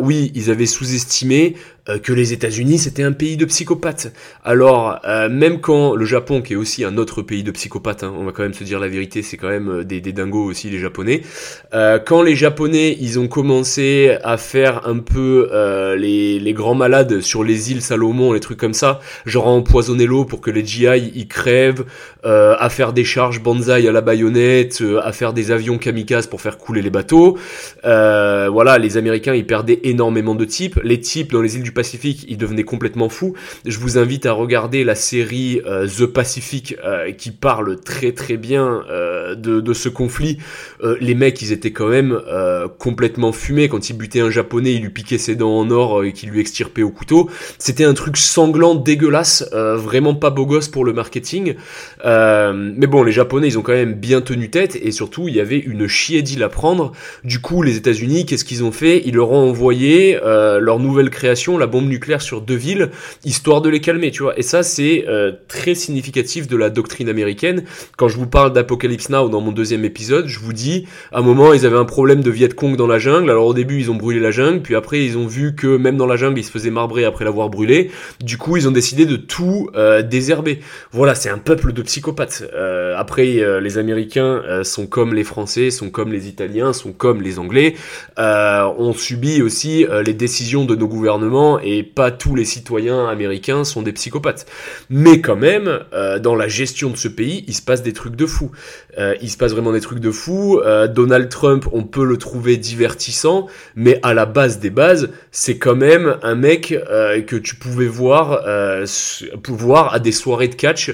oui, 0.00 0.32
ils 0.34 0.50
avaient 0.50 0.66
sous-estimé 0.66 1.56
euh, 1.88 1.98
que 1.98 2.12
les 2.12 2.32
États-Unis 2.32 2.78
c'était 2.78 3.02
un 3.02 3.12
pays 3.12 3.36
de 3.36 3.44
psychopathes. 3.44 4.12
Alors 4.44 5.00
euh, 5.04 5.28
même 5.28 5.60
quand 5.60 5.94
le 5.94 6.04
Japon, 6.04 6.42
qui 6.42 6.52
est 6.52 6.56
aussi 6.56 6.84
un 6.84 6.96
autre 6.96 7.22
pays 7.22 7.42
de 7.42 7.50
psychopathes, 7.50 8.02
hein, 8.02 8.12
on 8.18 8.24
va 8.24 8.32
quand 8.32 8.42
même 8.42 8.54
se 8.54 8.64
dire 8.64 8.78
la 8.78 8.88
vérité, 8.88 9.22
c'est 9.22 9.36
quand 9.36 9.48
même 9.48 9.84
des, 9.84 10.00
des 10.00 10.12
dingos 10.12 10.44
aussi 10.44 10.70
les 10.70 10.78
Japonais. 10.78 11.22
quand 11.72 12.22
les 12.22 12.36
Japonais 12.36 12.96
ils 13.00 13.18
ont 13.18 13.28
commencé 13.28 14.16
à 14.22 14.36
faire 14.36 14.86
un 14.86 14.98
peu 14.98 15.50
les, 15.96 16.38
les, 16.38 16.52
grands 16.52 16.74
malades 16.74 17.20
sur 17.20 17.44
les 17.44 17.72
îles 17.72 17.82
Salomon, 17.82 18.32
les 18.32 18.40
trucs 18.40 18.58
comme 18.58 18.74
ça, 18.74 19.00
genre 19.26 19.46
empoisonner 19.46 20.06
l'eau 20.06 20.24
pour 20.24 20.40
que 20.40 20.50
les 20.50 20.64
GI 20.64 21.12
ils 21.14 21.28
crèvent, 21.28 21.84
à 22.24 22.68
faire 22.70 22.92
des 22.92 23.04
charges 23.04 23.42
banzai 23.42 23.88
à 23.88 23.92
la 23.92 24.00
baïonnette, 24.00 24.82
à 25.02 25.12
faire 25.12 25.32
des 25.32 25.50
avions 25.50 25.78
kamikazes 25.78 26.26
pour 26.26 26.40
faire 26.40 26.58
couler 26.58 26.82
les 26.82 26.90
bateaux. 26.90 27.38
voilà, 27.84 28.78
les 28.78 28.96
Américains 28.96 29.34
ils 29.34 29.46
perdaient 29.46 29.80
énormément 29.84 30.34
de 30.34 30.44
types. 30.44 30.78
Les 30.82 31.00
types 31.00 31.32
dans 31.32 31.42
les 31.42 31.56
îles 31.56 31.62
du 31.62 31.72
Pacifique, 31.78 32.26
ils 32.28 32.36
devenaient 32.36 32.64
complètement 32.64 33.08
fous. 33.08 33.34
Je 33.64 33.78
vous 33.78 33.98
invite 33.98 34.26
à 34.26 34.32
regarder 34.32 34.82
la 34.82 34.96
série 34.96 35.60
euh, 35.64 35.86
The 35.86 36.06
Pacific 36.06 36.74
euh, 36.84 37.12
qui 37.12 37.30
parle 37.30 37.78
très 37.80 38.10
très 38.10 38.36
bien 38.36 38.82
euh, 38.90 39.36
de, 39.36 39.60
de, 39.60 39.72
ce 39.72 39.88
conflit. 39.88 40.38
les 41.00 41.14
mecs, 41.14 41.40
ils 41.40 41.52
étaient 41.52 41.70
quand 41.70 41.86
même 41.86 42.20
complètement 42.78 43.30
fumés. 43.30 43.68
Quand 43.68 43.90
ils 43.90 43.92
butaient 43.92 44.20
un 44.20 44.30
japonais, 44.30 44.72
ils 44.72 44.82
lui 44.82 44.90
piquaient 44.90 45.18
ses 45.18 45.36
dents 45.36 45.56
en 45.56 45.70
or 45.70 46.04
et 46.04 46.12
qu'ils 46.12 46.30
lui 46.30 46.40
extirpaient 46.40 46.82
au 46.82 46.90
couteau. 46.90 47.30
C'était 47.58 47.84
un 47.84 47.94
truc 47.94 48.16
sanglant, 48.16 48.74
dégueulasse, 48.74 49.48
vraiment 49.52 50.14
pas 50.14 50.30
beau 50.30 50.46
gosse 50.46 50.68
pour 50.68 50.84
le 50.84 50.92
marketing. 50.92 51.54
mais 52.04 52.86
bon, 52.88 53.04
les 53.04 53.12
japonais, 53.12 53.46
ils 53.46 53.58
ont 53.58 53.62
quand 53.62 53.72
même 53.72 53.94
bien 53.94 54.20
tenu 54.20 54.50
tête 54.50 54.76
et 54.76 54.90
surtout, 54.90 55.28
il 55.28 55.36
y 55.36 55.40
avait 55.40 55.58
une 55.58 55.86
chier 55.86 56.22
d'île 56.22 56.42
à 56.42 56.48
prendre. 56.48 56.92
Du 57.22 57.38
coup, 57.40 57.62
les 57.62 57.76
États-Unis, 57.76 58.26
qu'est-ce 58.26 58.44
qu'ils 58.44 58.64
ont 58.64 58.72
fait? 58.72 59.02
Ils 59.04 59.14
leur 59.14 59.30
ont 59.30 59.48
envoyé 59.48 60.18
leur 60.24 60.80
nouvelle 60.80 61.10
création, 61.10 61.56
la 61.58 61.67
bombe 61.68 61.88
nucléaire 61.88 62.22
sur 62.22 62.40
deux 62.40 62.54
villes, 62.56 62.90
histoire 63.24 63.60
de 63.60 63.68
les 63.68 63.80
calmer, 63.80 64.10
tu 64.10 64.22
vois. 64.22 64.38
Et 64.38 64.42
ça, 64.42 64.62
c'est 64.62 65.04
euh, 65.08 65.32
très 65.48 65.74
significatif 65.74 66.48
de 66.48 66.56
la 66.56 66.70
doctrine 66.70 67.08
américaine. 67.08 67.64
Quand 67.96 68.08
je 68.08 68.16
vous 68.16 68.26
parle 68.26 68.52
d'Apocalypse 68.52 69.10
Now 69.10 69.28
dans 69.28 69.40
mon 69.40 69.52
deuxième 69.52 69.84
épisode, 69.84 70.26
je 70.26 70.38
vous 70.38 70.52
dis, 70.52 70.86
à 71.12 71.18
un 71.18 71.22
moment, 71.22 71.52
ils 71.52 71.66
avaient 71.66 71.76
un 71.76 71.84
problème 71.84 72.22
de 72.22 72.30
Viet 72.30 72.48
Cong 72.48 72.76
dans 72.76 72.86
la 72.86 72.98
jungle. 72.98 73.30
Alors 73.30 73.46
au 73.46 73.54
début, 73.54 73.78
ils 73.78 73.90
ont 73.90 73.94
brûlé 73.94 74.20
la 74.20 74.30
jungle, 74.30 74.62
puis 74.62 74.74
après, 74.74 75.04
ils 75.04 75.16
ont 75.16 75.26
vu 75.26 75.54
que 75.54 75.76
même 75.76 75.96
dans 75.96 76.06
la 76.06 76.16
jungle, 76.16 76.38
ils 76.38 76.44
se 76.44 76.50
faisaient 76.50 76.70
marbrer 76.70 77.04
après 77.04 77.24
l'avoir 77.24 77.48
brûlé. 77.48 77.90
Du 78.22 78.38
coup, 78.38 78.56
ils 78.56 78.66
ont 78.66 78.72
décidé 78.72 79.06
de 79.06 79.16
tout 79.16 79.70
euh, 79.76 80.02
désherber. 80.02 80.60
Voilà, 80.92 81.14
c'est 81.14 81.30
un 81.30 81.38
peuple 81.38 81.72
de 81.72 81.82
psychopathes. 81.82 82.44
Euh, 82.54 82.94
après, 82.96 83.42
les 83.60 83.78
Américains 83.78 84.42
sont 84.62 84.86
comme 84.86 85.14
les 85.14 85.24
Français, 85.24 85.70
sont 85.70 85.90
comme 85.90 86.12
les 86.12 86.28
Italiens, 86.28 86.72
sont 86.72 86.92
comme 86.92 87.22
les 87.22 87.38
Anglais. 87.38 87.74
on 88.16 88.92
subit 88.92 89.42
aussi 89.42 89.86
les 90.04 90.14
décisions 90.14 90.64
de 90.64 90.74
nos 90.74 90.88
gouvernements 90.88 91.57
et 91.62 91.82
pas 91.82 92.10
tous 92.10 92.34
les 92.34 92.44
citoyens 92.44 93.06
américains 93.08 93.64
sont 93.64 93.82
des 93.82 93.92
psychopathes. 93.92 94.46
Mais 94.90 95.20
quand 95.20 95.36
même, 95.36 95.80
dans 96.20 96.34
la 96.34 96.48
gestion 96.48 96.90
de 96.90 96.96
ce 96.96 97.08
pays, 97.08 97.44
il 97.48 97.54
se 97.54 97.62
passe 97.62 97.82
des 97.82 97.92
trucs 97.92 98.16
de 98.16 98.26
fou. 98.26 98.50
il 99.20 99.30
se 99.30 99.36
passe 99.36 99.52
vraiment 99.52 99.72
des 99.72 99.80
trucs 99.80 100.00
de 100.00 100.10
fou. 100.10 100.60
Donald 100.94 101.28
Trump, 101.28 101.66
on 101.72 101.84
peut 101.84 102.04
le 102.04 102.16
trouver 102.16 102.56
divertissant, 102.56 103.46
mais 103.76 104.00
à 104.02 104.14
la 104.14 104.26
base 104.26 104.58
des 104.58 104.70
bases, 104.70 105.10
c'est 105.30 105.58
quand 105.58 105.76
même 105.76 106.16
un 106.22 106.34
mec 106.34 106.68
que 106.68 107.36
tu 107.36 107.56
pouvais 107.56 107.86
voir, 107.86 108.42
pouvoir 109.42 109.94
à 109.94 109.98
des 109.98 110.12
soirées 110.12 110.48
de 110.48 110.54
catch 110.54 110.92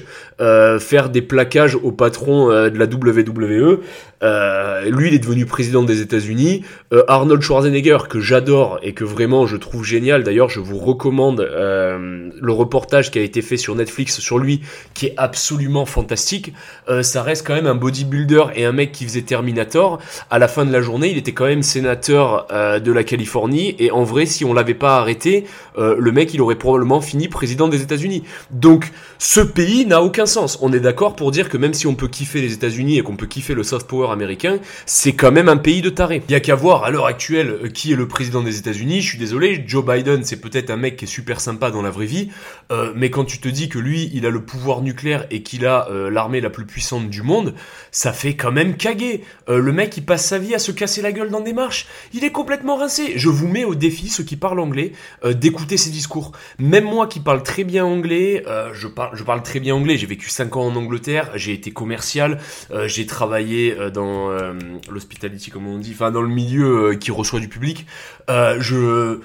faire 0.79 1.09
des 1.09 1.21
plaquages 1.21 1.75
au 1.75 1.91
patron 1.91 2.51
euh, 2.51 2.69
de 2.69 2.77
la 2.77 2.85
WWE. 2.85 3.79
Euh, 4.23 4.89
lui, 4.89 5.09
il 5.09 5.13
est 5.13 5.19
devenu 5.19 5.45
président 5.45 5.83
des 5.83 6.01
États-Unis. 6.01 6.63
Euh, 6.93 7.03
Arnold 7.07 7.41
Schwarzenegger, 7.41 7.97
que 8.09 8.19
j'adore 8.19 8.79
et 8.81 8.93
que 8.93 9.03
vraiment 9.03 9.45
je 9.45 9.57
trouve 9.57 9.83
génial. 9.83 10.23
D'ailleurs, 10.23 10.44
je 10.49 10.59
vous 10.59 10.77
recommande 10.77 11.41
le 11.41 12.51
reportage 12.51 13.11
qui 13.11 13.19
a 13.19 13.21
été 13.21 13.41
fait 13.41 13.57
sur 13.57 13.75
Netflix 13.75 14.19
sur 14.19 14.37
lui, 14.37 14.61
qui 14.93 15.07
est 15.07 15.13
absolument 15.17 15.85
fantastique. 15.85 16.53
ça 17.01 17.23
reste 17.23 17.45
quand 17.45 17.53
même 17.53 17.67
un 17.67 17.75
bodybuilder 17.75 18.45
et 18.55 18.65
un 18.65 18.71
mec 18.71 18.91
qui 18.91 19.05
faisait 19.05 19.21
Terminator. 19.21 19.99
À 20.29 20.39
la 20.39 20.47
fin 20.47 20.65
de 20.65 20.71
la 20.71 20.81
journée, 20.81 21.09
il 21.09 21.17
était 21.17 21.33
quand 21.33 21.45
même 21.45 21.63
sénateur 21.63 22.47
de 22.51 22.91
la 22.91 23.03
Californie. 23.03 23.75
Et 23.79 23.91
en 23.91 24.03
vrai, 24.03 24.25
si 24.25 24.45
on 24.45 24.53
l'avait 24.53 24.73
pas 24.73 24.97
arrêté, 24.97 25.45
le 25.77 26.11
mec, 26.11 26.33
il 26.33 26.41
aurait 26.41 26.55
probablement 26.55 27.01
fini 27.01 27.27
président 27.27 27.67
des 27.67 27.81
États-Unis. 27.81 28.23
Donc, 28.51 28.91
ce 29.17 29.39
pays 29.39 29.85
n'a 29.85 30.01
aucun 30.01 30.25
sens. 30.25 30.57
On 30.61 30.73
est 30.73 30.79
d'accord 30.79 31.15
pour 31.15 31.31
dire 31.31 31.49
que 31.49 31.57
même 31.57 31.73
si 31.73 31.87
on 31.87 31.95
peut 31.95 32.07
kiffer 32.07 32.41
les 32.41 32.53
États-Unis 32.53 32.97
et 32.97 33.01
qu'on 33.01 33.15
peut 33.15 33.25
kiffer 33.25 33.53
le 33.53 33.63
soft 33.63 33.87
power 33.87 34.11
américain, 34.11 34.59
c'est 34.85 35.13
quand 35.13 35.31
même 35.31 35.49
un 35.49 35.57
pays 35.57 35.81
de 35.81 35.89
tarés. 35.89 36.21
Il 36.29 36.31
y 36.31 36.35
a 36.35 36.39
qu'à 36.39 36.55
voir 36.55 36.83
à 36.83 36.91
l'heure 36.91 37.05
actuelle 37.05 37.57
euh, 37.63 37.69
qui 37.69 37.91
est 37.91 37.95
le 37.95 38.07
président 38.07 38.41
des 38.41 38.57
États-Unis. 38.57 39.01
Je 39.01 39.09
suis 39.09 39.17
désolé, 39.17 39.63
Joe 39.67 39.85
Biden, 39.85 40.23
c'est 40.23 40.34
peut-être 40.37 40.69
un 40.69 40.77
mec 40.77 40.97
qui 40.97 41.05
est 41.05 41.07
super 41.07 41.41
sympa 41.41 41.71
dans 41.71 41.81
la 41.81 41.89
vraie 41.89 42.05
vie, 42.05 42.29
euh, 42.71 42.91
mais 42.95 43.09
quand 43.09 43.25
tu 43.25 43.39
te 43.39 43.47
dis 43.47 43.69
que 43.69 43.79
lui, 43.79 44.09
il 44.13 44.25
a 44.25 44.29
le 44.29 44.41
pouvoir 44.41 44.81
nucléaire 44.81 45.25
et 45.31 45.43
qu'il 45.43 45.65
a 45.65 45.87
euh, 45.89 46.09
l'armée 46.09 46.41
la 46.41 46.49
plus 46.49 46.65
puissante 46.65 47.09
du 47.09 47.21
monde, 47.21 47.53
ça 47.91 48.13
fait 48.13 48.35
quand 48.35 48.51
même 48.51 48.75
caguer. 48.77 49.23
le 49.47 49.71
mec, 49.71 49.95
il 49.97 50.05
passe 50.05 50.25
sa 50.25 50.37
vie 50.37 50.55
à 50.55 50.59
se 50.59 50.71
casser 50.71 51.01
la 51.01 51.11
gueule 51.11 51.29
dans 51.29 51.41
des 51.41 51.53
marches. 51.53 51.87
Il 52.13 52.23
est 52.23 52.31
complètement 52.31 52.75
rincé. 52.75 53.13
Je 53.15 53.29
vous 53.29 53.47
mets 53.47 53.63
au 53.63 53.75
défi, 53.75 54.09
ceux 54.09 54.23
qui 54.23 54.35
parlent 54.35 54.59
anglais, 54.59 54.91
d'écouter 55.23 55.77
ses 55.77 55.89
discours. 55.89 56.31
Même 56.59 56.85
moi 56.85 57.07
qui 57.07 57.19
parle 57.19 57.43
très 57.43 57.63
bien 57.63 57.85
anglais, 57.85 58.43
je, 58.73 58.87
parle, 58.87 59.43
très 59.43 59.59
bien 59.59 59.75
anglais. 59.75 59.97
J'ai 59.97 60.07
vécu 60.07 60.29
5 60.29 60.55
ans 60.57 60.67
en 60.67 60.75
Angleterre, 60.75 61.31
j'ai 61.35 61.53
été 61.53 61.71
commercial, 61.71 62.39
euh, 62.71 62.87
j'ai 62.87 63.05
travaillé 63.05 63.75
euh, 63.77 63.89
dans 63.89 64.29
euh, 64.31 64.53
l'hospitality, 64.89 65.51
comme 65.51 65.67
on 65.67 65.77
dit, 65.77 65.91
enfin 65.93 66.11
dans 66.11 66.21
le 66.21 66.29
milieu 66.29 66.95
qui 66.95 67.11
reçoit 67.11 67.39
du 67.39 67.47
public. 67.47 67.85
je 68.27 69.19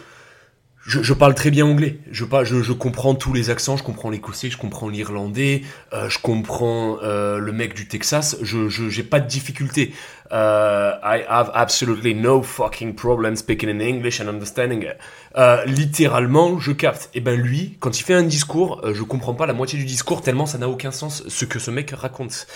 je, 0.87 1.12
parle 1.12 1.34
très 1.34 1.50
bien 1.50 1.66
anglais. 1.66 1.99
Je, 2.10 2.25
je, 2.44 2.62
je 2.62 2.72
comprends 2.72 3.14
tous 3.14 3.32
les 3.32 3.50
accents. 3.50 3.76
Je 3.76 3.82
comprends 3.82 4.10
l'écossais, 4.10 4.49
je 4.49 4.56
comprends 4.56 4.88
l'irlandais, 4.88 5.62
euh, 5.92 6.08
je 6.08 6.18
comprends 6.18 6.99
euh, 7.02 7.38
le 7.38 7.52
mec 7.52 7.75
du 7.75 7.87
Texas. 7.87 8.38
Je 8.42 8.68
j'ai 8.68 9.02
pas 9.02 9.20
de 9.20 9.28
difficulté. 9.28 9.92
Uh, 10.30 10.99
I 11.02 11.25
have 11.28 11.50
absolutely 11.54 12.14
no 12.14 12.42
fucking 12.42 12.94
problem 12.94 13.37
speaking 13.37 13.68
in 13.68 13.80
English 13.80 14.20
and 14.20 14.28
understanding 14.28 14.82
it. 14.82 14.96
Uh, 15.34 15.58
littéralement, 15.66 16.58
je 16.58 16.72
capte. 16.72 17.10
Et 17.14 17.18
eh 17.18 17.20
ben 17.20 17.40
lui, 17.40 17.76
quand 17.80 17.99
il 17.99 18.02
fait 18.02 18.14
un 18.14 18.22
discours, 18.22 18.80
je 18.92 19.02
comprends 19.02 19.34
pas 19.34 19.46
la 19.46 19.52
moitié 19.52 19.78
du 19.78 19.84
discours 19.84 20.22
tellement 20.22 20.46
ça 20.46 20.58
n'a 20.58 20.68
aucun 20.68 20.90
sens 20.90 21.22
ce 21.26 21.44
que 21.44 21.58
ce 21.58 21.70
mec 21.70 21.90
raconte. 21.90 22.46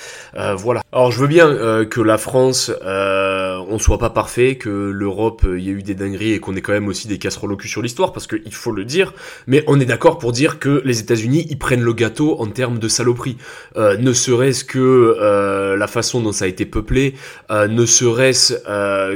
voilà. 0.57 0.83
Alors 0.93 1.11
je 1.13 1.21
veux 1.21 1.27
bien 1.27 1.85
que 1.85 2.01
la 2.01 2.19
France, 2.19 2.73
on 2.85 3.79
soit 3.79 3.99
pas 3.99 4.11
parfait, 4.11 4.57
que 4.57 4.69
l'Europe, 4.69 5.45
il 5.45 5.65
y 5.65 5.69
a 5.69 5.73
eu 5.73 5.83
des 5.83 5.95
dingueries 5.95 6.33
et 6.33 6.41
qu'on 6.41 6.57
ait 6.57 6.61
quand 6.61 6.73
même 6.73 6.89
aussi 6.89 7.09
des 7.09 7.19
casseroles 7.19 7.53
au 7.53 7.57
cul 7.57 7.69
sur 7.69 7.83
l'histoire 7.83 8.13
parce 8.13 8.27
qu'il 8.27 8.55
faut 8.55 8.73
le 8.73 8.85
dire, 8.85 9.13
mais 9.47 9.65
on 9.67 9.79
est 9.81 9.85
d'accord 9.85 10.19
pour 10.19 10.33
dire 10.33 10.59
que 10.59 10.83
les 10.85 11.01
États-Unis, 11.01 11.47
ils 11.51 11.59
prennent 11.59 11.83
le 11.83 11.93
gâteau 11.93 12.41
en 12.41 12.47
termes 12.47 12.79
de 12.79 12.89
saloperie. 12.89 13.37
Euh, 13.77 13.97
ne 13.97 14.13
serait-ce 14.13 14.65
que 14.65 14.79
euh, 14.79 15.77
la 15.77 15.87
façon 15.87 16.21
dont 16.21 16.33
ça 16.33 16.45
a 16.45 16.49
été 16.49 16.67
peuplé, 16.67 17.15
euh, 17.51 17.64
ne 17.69 17.87
serait-ce 17.87 18.55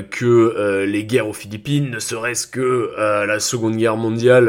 que 0.03 0.85
les 0.85 1.05
guerres 1.05 1.29
aux 1.29 1.33
Philippines, 1.33 1.91
ne 1.91 1.99
serait-ce 1.99 2.47
que 2.47 2.93
la 2.97 3.41
Seconde 3.41 3.77
Guerre 3.77 3.97
mondiale 3.97 4.47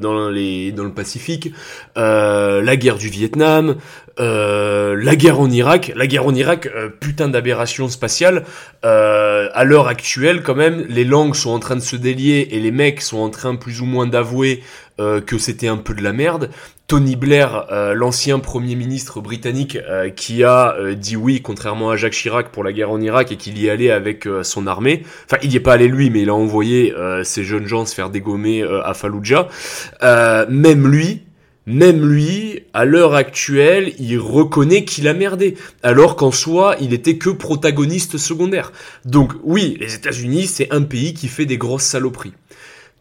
dans, 0.00 0.30
dans 0.30 0.30
le 0.30 0.92
Pacifique, 0.94 1.52
la 1.96 2.76
guerre 2.76 2.96
du 2.96 3.08
Vietnam, 3.08 3.76
la 4.18 5.16
guerre 5.16 5.40
en 5.40 5.50
Irak, 5.50 5.92
la 5.94 6.06
guerre 6.06 6.26
en 6.26 6.34
Irak, 6.34 6.68
putain 7.00 7.28
d'aberration 7.28 7.88
spatiale. 7.88 8.44
à 8.82 9.64
l'heure 9.64 9.88
actuelle, 9.88 10.42
quand 10.42 10.54
même, 10.54 10.84
les 10.88 11.04
langues 11.04 11.34
sont 11.34 11.50
en 11.50 11.58
train 11.58 11.76
de 11.76 11.80
se 11.80 11.96
délier 11.96 12.48
et 12.52 12.60
les 12.60 12.70
mecs 12.70 13.02
sont 13.02 13.18
en 13.18 13.30
train 13.30 13.56
plus 13.56 13.80
ou 13.80 13.86
moins 13.86 14.06
d'avouer 14.06 14.62
euh, 14.98 15.20
que 15.20 15.36
c'était 15.36 15.68
un 15.68 15.76
peu 15.76 15.92
de 15.92 16.02
la 16.02 16.14
merde. 16.14 16.48
Tony 16.86 17.16
Blair, 17.16 17.66
euh, 17.70 17.92
l'ancien 17.92 18.38
premier 18.38 18.76
ministre 18.76 19.20
britannique, 19.20 19.76
euh, 19.76 20.08
qui 20.08 20.42
a 20.42 20.74
dit 20.94 21.16
oui, 21.16 21.42
contrairement 21.42 21.90
à 21.90 21.96
Jacques 21.96 22.14
Chirac 22.14 22.50
pour 22.50 22.64
la 22.64 22.72
guerre 22.72 22.90
en 22.90 23.00
Irak 23.00 23.30
et 23.30 23.36
qu'il 23.36 23.60
y 23.60 23.68
allait 23.68 23.90
avec 23.90 24.26
son 24.42 24.66
armée. 24.66 25.02
Enfin, 25.26 25.36
il 25.42 25.50
n'y 25.50 25.56
est 25.56 25.60
pas 25.60 25.74
allé 25.74 25.88
lui, 25.88 26.08
mais 26.08 26.22
il 26.22 26.30
a 26.30 26.34
envoyé 26.34 26.94
ces 27.24 27.44
jeunes 27.44 27.66
gens 27.66 27.84
se 27.84 27.94
faire 27.94 28.08
dégommer 28.08 28.62
à 28.62 28.94
Fallujah. 28.94 29.48
même 30.48 30.88
lui, 30.88 31.26
même 31.66 32.08
lui, 32.08 32.60
à 32.72 32.84
l'heure 32.84 33.14
actuelle, 33.14 33.92
il 33.98 34.18
reconnaît 34.18 34.84
qu'il 34.84 35.08
a 35.08 35.14
merdé, 35.14 35.56
alors 35.82 36.14
qu'en 36.14 36.30
soi, 36.30 36.76
il 36.80 36.94
était 36.94 37.18
que 37.18 37.30
protagoniste 37.30 38.18
secondaire. 38.18 38.72
Donc 39.04 39.32
oui, 39.42 39.76
les 39.80 39.94
États-Unis, 39.94 40.46
c'est 40.46 40.72
un 40.72 40.82
pays 40.82 41.12
qui 41.12 41.28
fait 41.28 41.44
des 41.44 41.58
grosses 41.58 41.84
saloperies. 41.84 42.32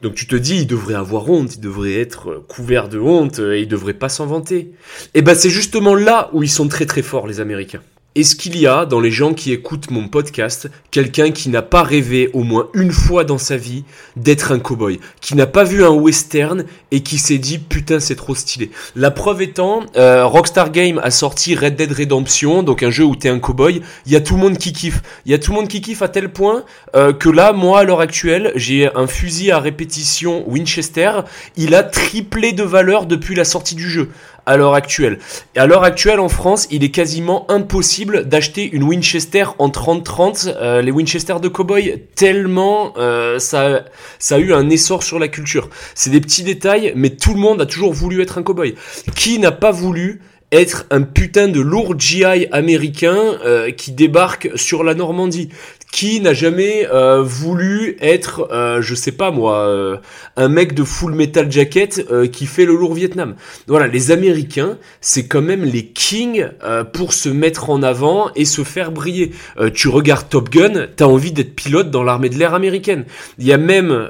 Donc 0.02 0.16
tu 0.16 0.28
te 0.28 0.36
dis, 0.36 0.58
il 0.58 0.68
devrait 0.68 0.94
avoir 0.94 1.30
honte, 1.30 1.56
il 1.56 1.62
devrait 1.62 2.00
être 2.00 2.44
couvert 2.48 2.90
de 2.90 3.00
honte 3.00 3.40
et 3.40 3.62
il 3.62 3.68
devrait 3.68 3.94
pas 3.94 4.10
s'en 4.10 4.26
vanter. 4.26 4.58
Et 4.58 4.76
eh 5.16 5.22
ben 5.22 5.36
c'est 5.36 5.50
justement 5.50 5.96
là 5.96 6.30
où 6.34 6.44
ils 6.44 6.50
sont 6.50 6.68
très 6.68 6.86
très 6.86 7.02
forts 7.02 7.28
les 7.28 7.40
Américains. 7.40 7.82
Est-ce 8.16 8.38
qu'il 8.38 8.58
y 8.58 8.66
a 8.66 8.86
dans 8.86 9.02
les 9.02 9.12
gens 9.12 9.34
qui 9.34 9.52
écoutent 9.52 9.92
mon 9.92 10.08
podcast 10.08 10.70
quelqu'un 10.90 11.32
qui 11.32 11.50
n'a 11.50 11.62
pas 11.62 11.84
rêvé 11.84 12.30
au 12.32 12.44
moins 12.44 12.70
une 12.74 12.94
fois 12.94 13.26
dans 13.26 13.38
sa 13.38 13.58
vie 13.58 13.84
d'être 14.16 14.54
un 14.54 14.60
cowboy, 14.60 15.02
qui 15.20 15.36
n'a 15.36 15.48
pas 15.48 15.66
vu 15.66 15.84
un 15.84 15.90
western 15.90 16.64
et 16.92 17.02
qui 17.02 17.18
s'est 17.18 17.40
dit 17.40 17.58
putain 17.58 18.00
c'est 18.00 18.16
trop 18.16 18.34
stylé. 18.34 18.72
La 18.96 19.12
preuve 19.12 19.42
étant, 19.42 19.82
euh, 19.98 20.26
Rockstar 20.26 20.72
Game 20.72 20.98
a 21.04 21.12
sorti 21.12 21.56
Red 21.56 21.76
Dead 21.76 21.92
Redemption, 21.92 22.64
donc 22.64 22.84
un 22.84 22.90
jeu 22.90 23.04
où 23.04 23.18
t'es 23.18 23.28
un 23.28 23.40
cowboy. 23.40 23.82
Il 24.06 24.14
y 24.14 24.16
a 24.16 24.22
tout 24.22 24.36
le 24.36 24.40
monde 24.40 24.58
qui 24.58 24.72
kiffe. 24.72 25.02
Il 25.26 25.34
y 25.34 25.36
a 25.36 25.38
tout 25.38 25.52
le 25.52 25.58
monde 25.58 25.68
qui 25.68 25.82
kiffe 25.82 26.02
à 26.02 26.08
tel 26.08 26.32
point 26.32 26.64
euh, 26.96 27.12
que 27.12 27.28
là, 27.28 27.52
moi 27.52 27.82
à 27.82 27.84
l'heure 27.84 28.00
actuelle, 28.00 28.54
j'ai 28.56 28.90
un 28.96 29.08
fusil 29.08 29.52
à 29.52 29.60
répétition 29.60 30.50
Winchester. 30.50 31.12
Il 31.58 31.76
a 31.76 31.84
triplé 31.84 32.54
de 32.54 32.64
valeur 32.64 33.08
depuis 33.08 33.36
la 33.36 33.44
sortie 33.44 33.76
du 33.76 33.90
jeu 33.90 34.10
à 34.46 34.58
l'heure 34.58 34.74
actuelle. 34.74 35.20
À 35.56 35.66
l'heure 35.68 35.84
actuelle, 35.84 36.20
en 36.20 36.30
France, 36.30 36.68
il 36.72 36.84
est 36.84 36.92
quasiment 36.92 37.50
impossible 37.50 38.26
d'acheter 38.26 38.70
une 38.72 38.84
Winchester 38.84 39.46
en 39.60 39.70
30-30, 39.70 40.56
euh, 40.56 40.82
les 40.82 40.92
Winchester 40.92 41.36
de 41.42 41.48
cowboy, 41.48 42.04
tellement 42.16 42.94
euh, 42.98 43.40
ça, 43.40 43.86
ça 44.20 44.36
a 44.36 44.40
eu 44.40 44.54
un 44.54 44.70
essor 44.70 45.04
sur 45.04 45.20
la 45.20 45.28
culture. 45.28 45.70
C'est 45.94 46.10
des 46.10 46.22
petits 46.22 46.44
détails, 46.44 46.94
mais 46.96 47.10
tout 47.10 47.34
le 47.34 47.40
monde 47.40 47.62
a 47.62 47.66
toujours 47.66 47.94
voulu 47.94 48.22
être 48.22 48.38
un 48.38 48.44
cowboy. 48.44 48.76
Qui 49.16 49.40
n'a 49.40 49.52
pas 49.52 49.72
voulu 49.72 50.22
être 50.52 50.86
un 50.90 51.02
putain 51.02 51.48
de 51.48 51.60
lourd 51.60 52.00
GI 52.00 52.48
américain 52.52 53.18
euh, 53.46 53.72
qui 53.72 53.92
débarque 53.92 54.50
sur 54.56 54.84
la 54.84 54.94
Normandie? 54.94 55.50
Qui 55.92 56.20
n'a 56.20 56.34
jamais 56.34 56.88
euh, 56.92 57.22
voulu 57.24 57.96
être, 58.02 58.50
euh, 58.52 58.82
je 58.82 58.94
sais 58.96 59.14
pas 59.14 59.32
moi, 59.32 59.60
euh, 59.60 59.96
un 60.36 60.50
mec 60.50 60.74
de 60.74 60.84
full 60.84 61.14
metal 61.14 61.50
jacket 61.50 62.06
qui 62.34 62.48
fait 62.48 62.66
le 62.66 62.76
lourd 62.76 62.94
Vietnam. 62.94 63.36
Voilà, 63.68 63.88
les 63.88 64.12
Américains, 64.12 64.78
c'est 65.00 65.28
quand 65.28 65.42
même 65.42 65.64
les 65.64 65.86
kings 65.86 66.50
pour 66.92 67.14
se 67.14 67.30
mettre 67.30 67.70
en 67.70 67.82
avant 67.82 68.30
et 68.36 68.44
se 68.44 68.64
faire 68.64 68.92
briller. 68.92 69.32
tu 69.74 69.88
regardes 69.88 70.28
Top 70.28 70.50
Gun, 70.50 70.88
t'as 70.96 71.06
envie 71.06 71.32
d'être 71.32 71.56
pilote 71.56 71.92
dans 71.92 72.04
l'armée 72.04 72.30
de 72.30 72.36
l'air 72.36 72.54
américaine. 72.54 73.06
Il 73.40 73.46
y 73.46 73.54
a 73.54 73.58
même 73.58 74.10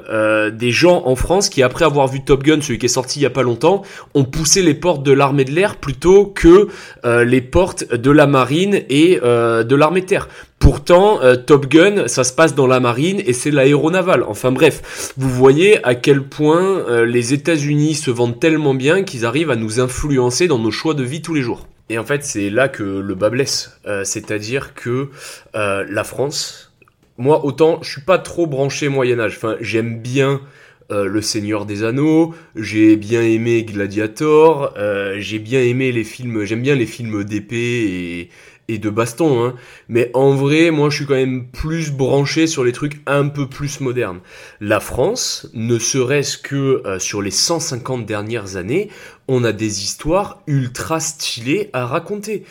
des 0.52 0.72
gens 0.72 1.02
en 1.06 1.14
France 1.14 1.48
qui, 1.48 1.62
après 1.62 1.84
avoir 1.84 2.08
vu 2.08 2.24
Top 2.24 2.42
Gun, 2.42 2.60
celui 2.60 2.78
qui 2.78 2.86
est 2.86 2.88
sorti 2.88 3.20
il 3.20 3.22
y 3.22 3.26
a 3.26 3.30
pas 3.30 3.42
longtemps, 3.42 3.82
ont 4.14 4.24
poussé 4.24 4.62
les 4.62 4.74
portes 4.74 5.04
de 5.04 5.12
l'armée 5.12 5.44
de 5.44 5.52
l'air 5.52 5.76
plutôt 5.76 6.26
que 6.26 6.68
les 7.04 7.40
portes 7.40 7.94
de 7.94 8.10
la 8.10 8.26
marine 8.26 8.82
et 8.88 9.20
de 9.20 9.74
l'armée 9.74 10.00
de 10.00 10.06
terre 10.06 10.28
Pourtant, 10.58 11.22
euh, 11.22 11.36
Top 11.36 11.66
Gun, 11.66 12.08
ça 12.08 12.24
se 12.24 12.32
passe 12.32 12.54
dans 12.54 12.66
la 12.66 12.80
marine 12.80 13.22
et 13.24 13.32
c'est 13.32 13.50
l'aéronaval. 13.50 14.22
Enfin 14.22 14.52
bref, 14.52 15.12
vous 15.16 15.28
voyez 15.28 15.84
à 15.84 15.94
quel 15.94 16.22
point 16.22 16.60
euh, 16.60 17.04
les 17.04 17.34
États-Unis 17.34 17.94
se 17.94 18.10
vendent 18.10 18.40
tellement 18.40 18.74
bien 18.74 19.04
qu'ils 19.04 19.26
arrivent 19.26 19.50
à 19.50 19.56
nous 19.56 19.80
influencer 19.80 20.48
dans 20.48 20.58
nos 20.58 20.70
choix 20.70 20.94
de 20.94 21.04
vie 21.04 21.22
tous 21.22 21.34
les 21.34 21.42
jours. 21.42 21.68
Et 21.88 21.98
en 21.98 22.04
fait, 22.04 22.24
c'est 22.24 22.50
là 22.50 22.68
que 22.68 22.82
le 22.82 23.14
bas 23.14 23.30
blesse. 23.30 23.78
Euh, 23.86 24.02
c'est-à-dire 24.04 24.74
que 24.74 25.10
la 25.54 26.04
France, 26.04 26.72
moi 27.18 27.44
autant, 27.44 27.78
je 27.82 27.90
suis 27.90 28.00
pas 28.00 28.18
trop 28.18 28.46
branché 28.46 28.88
Moyen 28.88 29.20
Âge. 29.20 29.34
Enfin, 29.36 29.56
j'aime 29.60 30.00
bien 30.00 30.40
le 30.88 31.20
Seigneur 31.20 31.66
des 31.66 31.82
Anneaux, 31.82 32.32
j'ai 32.54 32.94
bien 32.94 33.20
aimé 33.20 33.64
Gladiator, 33.64 34.72
j'ai 35.18 35.40
bien 35.40 35.60
aimé 35.60 35.90
les 35.90 36.04
films, 36.04 36.44
j'aime 36.44 36.62
bien 36.62 36.76
les 36.76 36.86
films 36.86 37.24
d'épée 37.24 38.30
et, 38.68 38.78
de 38.78 38.90
baston, 38.90 39.44
hein. 39.44 39.54
mais 39.88 40.10
en 40.14 40.34
vrai, 40.34 40.70
moi 40.70 40.90
je 40.90 40.96
suis 40.96 41.06
quand 41.06 41.14
même 41.14 41.48
plus 41.48 41.92
branché 41.92 42.46
sur 42.46 42.64
les 42.64 42.72
trucs 42.72 43.00
un 43.06 43.28
peu 43.28 43.48
plus 43.48 43.80
modernes. 43.80 44.20
La 44.60 44.80
France, 44.80 45.48
ne 45.54 45.78
serait-ce 45.78 46.38
que 46.38 46.82
euh, 46.86 46.98
sur 46.98 47.22
les 47.22 47.30
150 47.30 48.06
dernières 48.06 48.56
années, 48.56 48.88
on 49.28 49.44
a 49.44 49.52
des 49.52 49.82
histoires 49.82 50.42
ultra 50.46 51.00
stylées 51.00 51.70
à 51.72 51.86
raconter. 51.86 52.44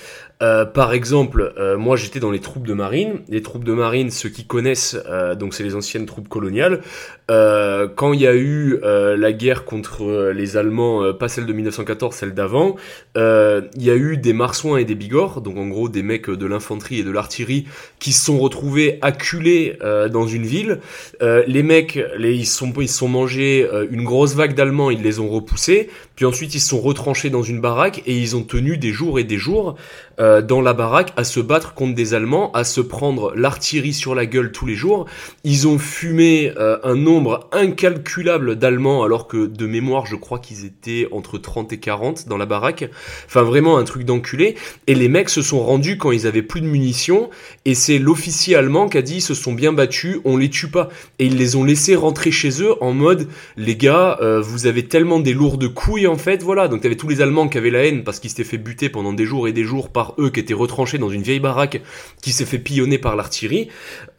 Euh, 0.44 0.66
par 0.66 0.92
exemple, 0.92 1.54
euh, 1.58 1.78
moi 1.78 1.96
j'étais 1.96 2.20
dans 2.20 2.32
les 2.32 2.42
troupes 2.42 2.68
de 2.68 2.74
marine. 2.74 3.22
Les 3.30 3.42
troupes 3.42 3.64
de 3.64 3.74
marine, 3.74 4.12
ceux 4.12 4.30
qui 4.30 4.46
connaissent, 4.46 4.98
donc 5.38 5.54
c'est 5.54 5.64
les 5.64 5.76
anciennes 5.76 6.06
troupes 6.06 6.28
coloniales. 6.28 6.82
Quand 7.28 8.14
il 8.14 8.22
y 8.22 8.28
a 8.28 8.36
eu 8.36 8.80
la 8.84 9.34
guerre 9.34 9.66
contre 9.66 10.32
les 10.32 10.58
Allemands, 10.58 11.14
pas 11.14 11.28
celle 11.28 11.46
de 11.46 11.54
1914, 11.54 12.16
celle 12.16 12.34
d'avant, 12.34 12.76
il 13.16 13.84
y 13.84 13.90
a 13.90 13.96
eu 13.96 14.18
des 14.18 14.34
marsouins 14.34 14.78
et 14.78 14.86
des 14.86 14.96
bigorres, 14.96 15.42
donc 15.42 15.58
en 15.58 15.68
gros 15.68 15.90
des 15.90 16.04
mecs 16.04 16.30
de 16.30 16.46
l'infanterie 16.46 17.00
et 17.00 17.04
de 17.04 17.12
l'artillerie 17.12 17.66
qui 18.00 18.14
se 18.14 18.26
sont 18.26 18.38
retrouvés 18.38 19.00
acculés 19.02 19.78
dans 20.12 20.28
une 20.28 20.46
ville. 20.46 20.80
les 21.22 21.64
mecs, 21.64 22.00
les, 22.18 22.36
ils 22.36 22.46
sont 22.46 22.72
ils 22.80 22.90
sont 22.90 23.08
mangés 23.08 23.68
une 23.90 24.04
grosse 24.04 24.36
vague 24.36 24.54
d'Allemands, 24.54 24.92
ils 24.92 25.02
les 25.02 25.20
ont 25.20 25.30
repoussés. 25.30 25.90
Puis 26.16 26.26
ensuite 26.26 26.56
ils 26.56 26.60
se 26.60 26.70
sont 26.70 26.82
retranchés 26.82 27.30
dans 27.30 27.44
une 27.44 27.60
baraque 27.60 28.02
et 28.06 28.18
ils 28.18 28.36
ont 28.36 28.44
tenu 28.44 28.78
des 28.78 28.92
jours 28.92 29.20
et 29.20 29.24
des 29.24 29.38
jours. 29.38 29.76
Euh, 30.18 30.42
dans 30.42 30.62
la 30.62 30.74
baraque 30.74 31.12
à 31.18 31.26
se 31.26 31.42
battre 31.42 31.74
contre 31.74 31.94
des 31.94 32.14
Allemands, 32.14 32.52
à 32.54 32.64
se 32.64 32.80
prendre 32.80 33.34
l'artillerie 33.36 33.94
sur 33.94 34.16
la 34.16 34.26
gueule 34.26 34.54
tous 34.54 34.66
les 34.66 34.76
jours. 34.76 35.08
Ils 35.44 35.68
ont 35.68 35.78
fumé 35.78 36.54
euh, 36.58 36.78
un 36.84 36.96
nombre 36.96 37.15
incalculable 37.52 38.56
d'Allemands 38.56 39.04
alors 39.04 39.28
que 39.28 39.46
de 39.46 39.66
mémoire 39.66 40.06
je 40.06 40.16
crois 40.16 40.40
qu'ils 40.40 40.66
étaient 40.66 41.08
entre 41.12 41.38
30 41.38 41.74
et 41.74 41.80
40 41.80 42.28
dans 42.28 42.38
la 42.38 42.46
baraque. 42.46 42.90
Enfin 43.26 43.44
vraiment 43.44 43.78
un 43.78 43.84
truc 43.84 44.04
d'enculé. 44.04 44.56
Et 44.88 44.96
les 44.96 45.08
mecs 45.08 45.30
se 45.30 45.42
sont 45.42 45.60
rendus 45.60 45.98
quand 45.98 46.12
ils 46.12 46.28
avaient 46.28 46.42
plus 46.42 46.62
de 46.62 46.68
munitions 46.68 47.30
et 47.66 47.76
c'est 47.76 48.00
l'officier 48.00 48.56
allemand 48.56 48.90
qui 48.90 48.98
a 48.98 49.02
dit 49.02 49.16
ils 49.16 49.22
se 49.22 49.34
sont 49.34 49.54
bien 49.54 49.74
battus, 49.74 50.18
on 50.26 50.38
les 50.38 50.50
tue 50.50 50.70
pas. 50.70 50.90
Et 51.20 51.26
ils 51.26 51.38
les 51.38 51.56
ont 51.56 51.64
laissés 51.64 51.96
rentrer 51.96 52.32
chez 52.32 52.62
eux 52.62 52.82
en 52.82 52.94
mode 52.94 53.28
les 53.58 53.76
gars 53.76 54.18
euh, 54.22 54.42
vous 54.42 54.68
avez 54.68 54.88
tellement 54.88 55.20
des 55.20 55.34
lourdes 55.34 55.74
couilles 55.74 56.08
en 56.08 56.18
fait 56.18 56.44
voilà. 56.44 56.68
Donc 56.68 56.82
t'avais 56.82 56.96
tous 56.96 57.08
les 57.08 57.22
Allemands 57.22 57.48
qui 57.48 57.58
avaient 57.58 57.72
la 57.72 57.86
haine 57.86 58.04
parce 58.04 58.20
qu'ils 58.20 58.30
s'étaient 58.30 58.44
fait 58.44 58.58
buter 58.58 58.90
pendant 58.90 59.14
des 59.14 59.26
jours 59.26 59.48
et 59.48 59.54
des 59.54 59.64
jours 59.64 59.90
par 59.90 60.16
eux 60.20 60.30
qui 60.30 60.40
étaient 60.40 60.54
retranchés 60.54 60.98
dans 60.98 61.10
une 61.10 61.22
vieille 61.22 61.40
baraque 61.40 61.82
qui 62.22 62.32
s'est 62.32 62.46
fait 62.46 62.60
pillonner 62.60 62.98
par 62.98 63.16
l'artillerie, 63.16 63.70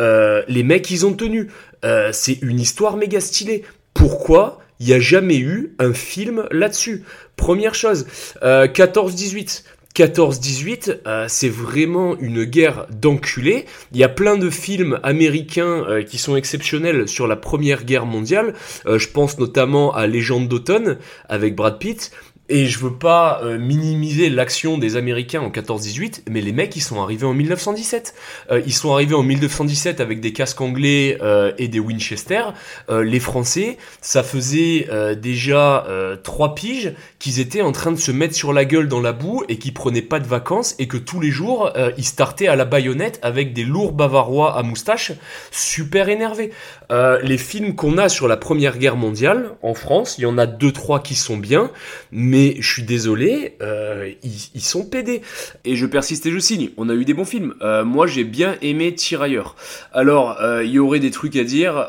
euh, 0.00 0.42
les 0.48 0.62
mecs 0.62 0.90
ils 0.90 1.06
ont 1.06 1.12
tenu. 1.12 1.48
Euh, 1.84 2.10
c'est 2.12 2.38
une 2.42 2.60
histoire 2.60 2.96
méga 2.96 3.20
stylée. 3.20 3.64
Pourquoi 3.94 4.58
il 4.78 4.86
n'y 4.86 4.92
a 4.92 5.00
jamais 5.00 5.38
eu 5.38 5.74
un 5.78 5.92
film 5.92 6.46
là-dessus? 6.50 7.04
Première 7.36 7.74
chose, 7.74 8.06
14-18. 8.42 8.42
Euh, 8.42 9.70
14-18, 9.96 11.26
c'est 11.26 11.48
vraiment 11.48 12.18
une 12.18 12.44
guerre 12.44 12.86
d'enculés. 12.90 13.64
Il 13.92 13.98
y 13.98 14.04
a 14.04 14.10
plein 14.10 14.36
de 14.36 14.50
films 14.50 15.00
américains 15.02 15.86
qui 16.06 16.18
sont 16.18 16.36
exceptionnels 16.36 17.08
sur 17.08 17.26
la 17.26 17.34
Première 17.34 17.84
Guerre 17.84 18.04
mondiale. 18.04 18.52
je 18.84 19.08
pense 19.08 19.38
notamment 19.38 19.94
à 19.94 20.06
Légende 20.06 20.48
d'automne 20.48 20.98
avec 21.30 21.56
Brad 21.56 21.78
Pitt. 21.78 22.10
Et 22.48 22.66
je 22.66 22.78
veux 22.78 22.92
pas 22.92 23.40
euh, 23.42 23.58
minimiser 23.58 24.30
l'action 24.30 24.78
des 24.78 24.96
Américains 24.96 25.40
en 25.40 25.50
14-18, 25.50 26.22
mais 26.30 26.40
les 26.40 26.52
mecs 26.52 26.76
ils 26.76 26.80
sont 26.80 27.02
arrivés 27.02 27.26
en 27.26 27.34
1917. 27.34 28.14
Euh, 28.52 28.62
ils 28.64 28.72
sont 28.72 28.92
arrivés 28.92 29.16
en 29.16 29.24
1917 29.24 30.00
avec 30.00 30.20
des 30.20 30.32
casques 30.32 30.60
anglais 30.60 31.18
euh, 31.22 31.52
et 31.58 31.66
des 31.66 31.80
Winchester. 31.80 32.42
les 32.88 33.20
Français, 33.20 33.78
ça 34.00 34.22
faisait 34.22 34.88
déjà 35.16 35.86
trois 36.22 36.54
piges 36.54 36.92
qu'ils 37.18 37.40
étaient 37.40 37.62
en 37.62 37.72
train 37.72 37.92
de 37.92 37.96
se 37.96 38.12
mettre 38.12 38.34
sur 38.34 38.52
la 38.52 38.64
gueule 38.64 38.88
dans 38.88 39.00
la 39.00 39.12
boue 39.12 39.42
et 39.48 39.58
qu'ils 39.58 39.74
prenaient 39.74 40.02
pas 40.02 40.20
de 40.20 40.26
vacances 40.26 40.74
et 40.78 40.86
que 40.86 40.96
tous 40.96 41.20
les 41.20 41.30
jours 41.30 41.72
ils 41.96 42.04
startaient 42.04 42.48
à 42.48 42.56
la 42.56 42.64
baïonnette 42.64 43.18
avec 43.22 43.52
des 43.52 43.64
lourds 43.64 43.92
bavarois 43.92 44.56
à 44.56 44.62
moustache, 44.62 45.12
super 45.50 46.08
énervés. 46.08 46.50
les 46.90 47.38
films 47.38 47.74
qu'on 47.74 47.98
a 47.98 48.08
sur 48.08 48.28
la 48.28 48.36
Première 48.36 48.78
Guerre 48.78 48.96
mondiale 48.96 49.52
en 49.62 49.74
France, 49.74 50.16
il 50.18 50.22
y 50.22 50.26
en 50.26 50.38
a 50.38 50.46
deux 50.46 50.72
trois 50.72 51.00
qui 51.00 51.14
sont 51.14 51.36
bien, 51.36 51.70
mais 52.12 52.35
mais 52.36 52.56
je 52.60 52.70
suis 52.70 52.82
désolé, 52.82 53.56
euh, 53.62 54.12
ils, 54.22 54.60
sont 54.60 54.84
pédés. 54.84 55.22
Et 55.64 55.74
je 55.74 55.86
persiste 55.86 56.26
et 56.26 56.30
je 56.30 56.38
signe. 56.38 56.68
On 56.76 56.90
a 56.90 56.94
eu 56.94 57.06
des 57.06 57.14
bons 57.14 57.24
films. 57.24 57.54
Euh, 57.62 57.82
moi, 57.82 58.06
j'ai 58.06 58.24
bien 58.24 58.56
aimé 58.60 58.94
Tirailleurs. 58.94 59.56
Alors, 59.94 60.38
euh, 60.42 60.62
il 60.62 60.70
y 60.70 60.78
aurait 60.78 61.00
des 61.00 61.10
trucs 61.10 61.34
à 61.36 61.44
dire 61.44 61.86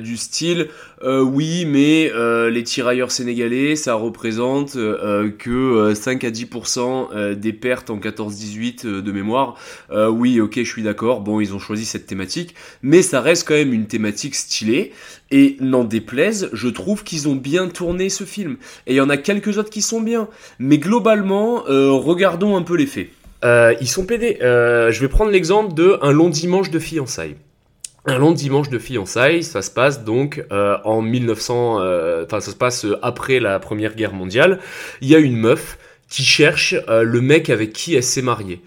du 0.00 0.16
style. 0.16 0.68
Oui, 1.02 1.64
mais 1.66 2.10
les 2.50 2.62
tirailleurs 2.62 3.10
sénégalais, 3.10 3.76
ça 3.76 3.94
représente 3.94 4.74
que 4.74 5.92
5 5.94 6.24
à 6.24 6.30
10% 6.30 7.34
des 7.34 7.52
pertes 7.52 7.90
en 7.90 7.98
14-18 7.98 9.00
de 9.00 9.12
mémoire. 9.12 9.56
oui, 9.90 10.40
ok, 10.40 10.54
je 10.56 10.68
suis 10.68 10.82
d'accord. 10.82 11.20
Bon, 11.20 11.40
ils 11.40 11.54
ont 11.54 11.58
choisi 11.58 11.84
cette 11.84 12.06
thématique, 12.06 12.54
mais 12.82 13.02
ça 13.02 13.20
reste 13.20 13.46
quand 13.46 13.54
même 13.54 13.72
une 13.72 13.86
thématique 13.86 14.34
stylée. 14.34 14.92
Et 15.30 15.56
n'en 15.60 15.84
déplaise, 15.84 16.50
je 16.52 16.68
trouve 16.68 17.02
qu'ils 17.02 17.28
ont 17.28 17.34
bien 17.34 17.68
tourné 17.68 18.08
ce 18.08 18.24
film. 18.24 18.56
Et 18.86 18.92
il 18.92 18.96
y 18.96 19.00
en 19.00 19.10
a 19.10 19.16
quelques 19.16 19.58
autres 19.58 19.70
qui 19.70 19.82
sont 19.82 20.00
bien. 20.00 20.28
Mais 20.58 20.78
globalement, 20.78 21.64
euh, 21.68 21.90
regardons 21.90 22.56
un 22.56 22.62
peu 22.62 22.76
les 22.76 22.86
faits. 22.86 23.08
Euh, 23.44 23.74
ils 23.80 23.88
sont 23.88 24.06
pédés. 24.06 24.38
Euh, 24.42 24.90
je 24.90 25.00
vais 25.00 25.08
prendre 25.08 25.30
l'exemple 25.30 25.74
de 25.74 25.98
un 26.02 26.12
long 26.12 26.28
dimanche 26.28 26.70
de 26.70 26.78
fiançailles. 26.78 27.36
Un 28.06 28.18
long 28.18 28.32
dimanche 28.32 28.68
de 28.68 28.78
fiançailles, 28.78 29.42
ça 29.42 29.62
se 29.62 29.70
passe 29.70 30.04
donc 30.04 30.44
en 30.50 31.00
1900, 31.00 31.76
enfin 32.24 32.40
ça 32.40 32.50
se 32.50 32.56
passe 32.56 32.86
après 33.00 33.40
la 33.40 33.58
Première 33.58 33.94
Guerre 33.94 34.12
mondiale. 34.12 34.60
Il 35.00 35.08
y 35.08 35.14
a 35.14 35.18
une 35.18 35.36
meuf 35.36 35.78
qui 36.10 36.22
cherche 36.22 36.74
le 36.86 37.20
mec 37.22 37.48
avec 37.48 37.72
qui 37.72 37.94
elle 37.94 38.02
s'est 38.02 38.20
mariée. 38.20 38.60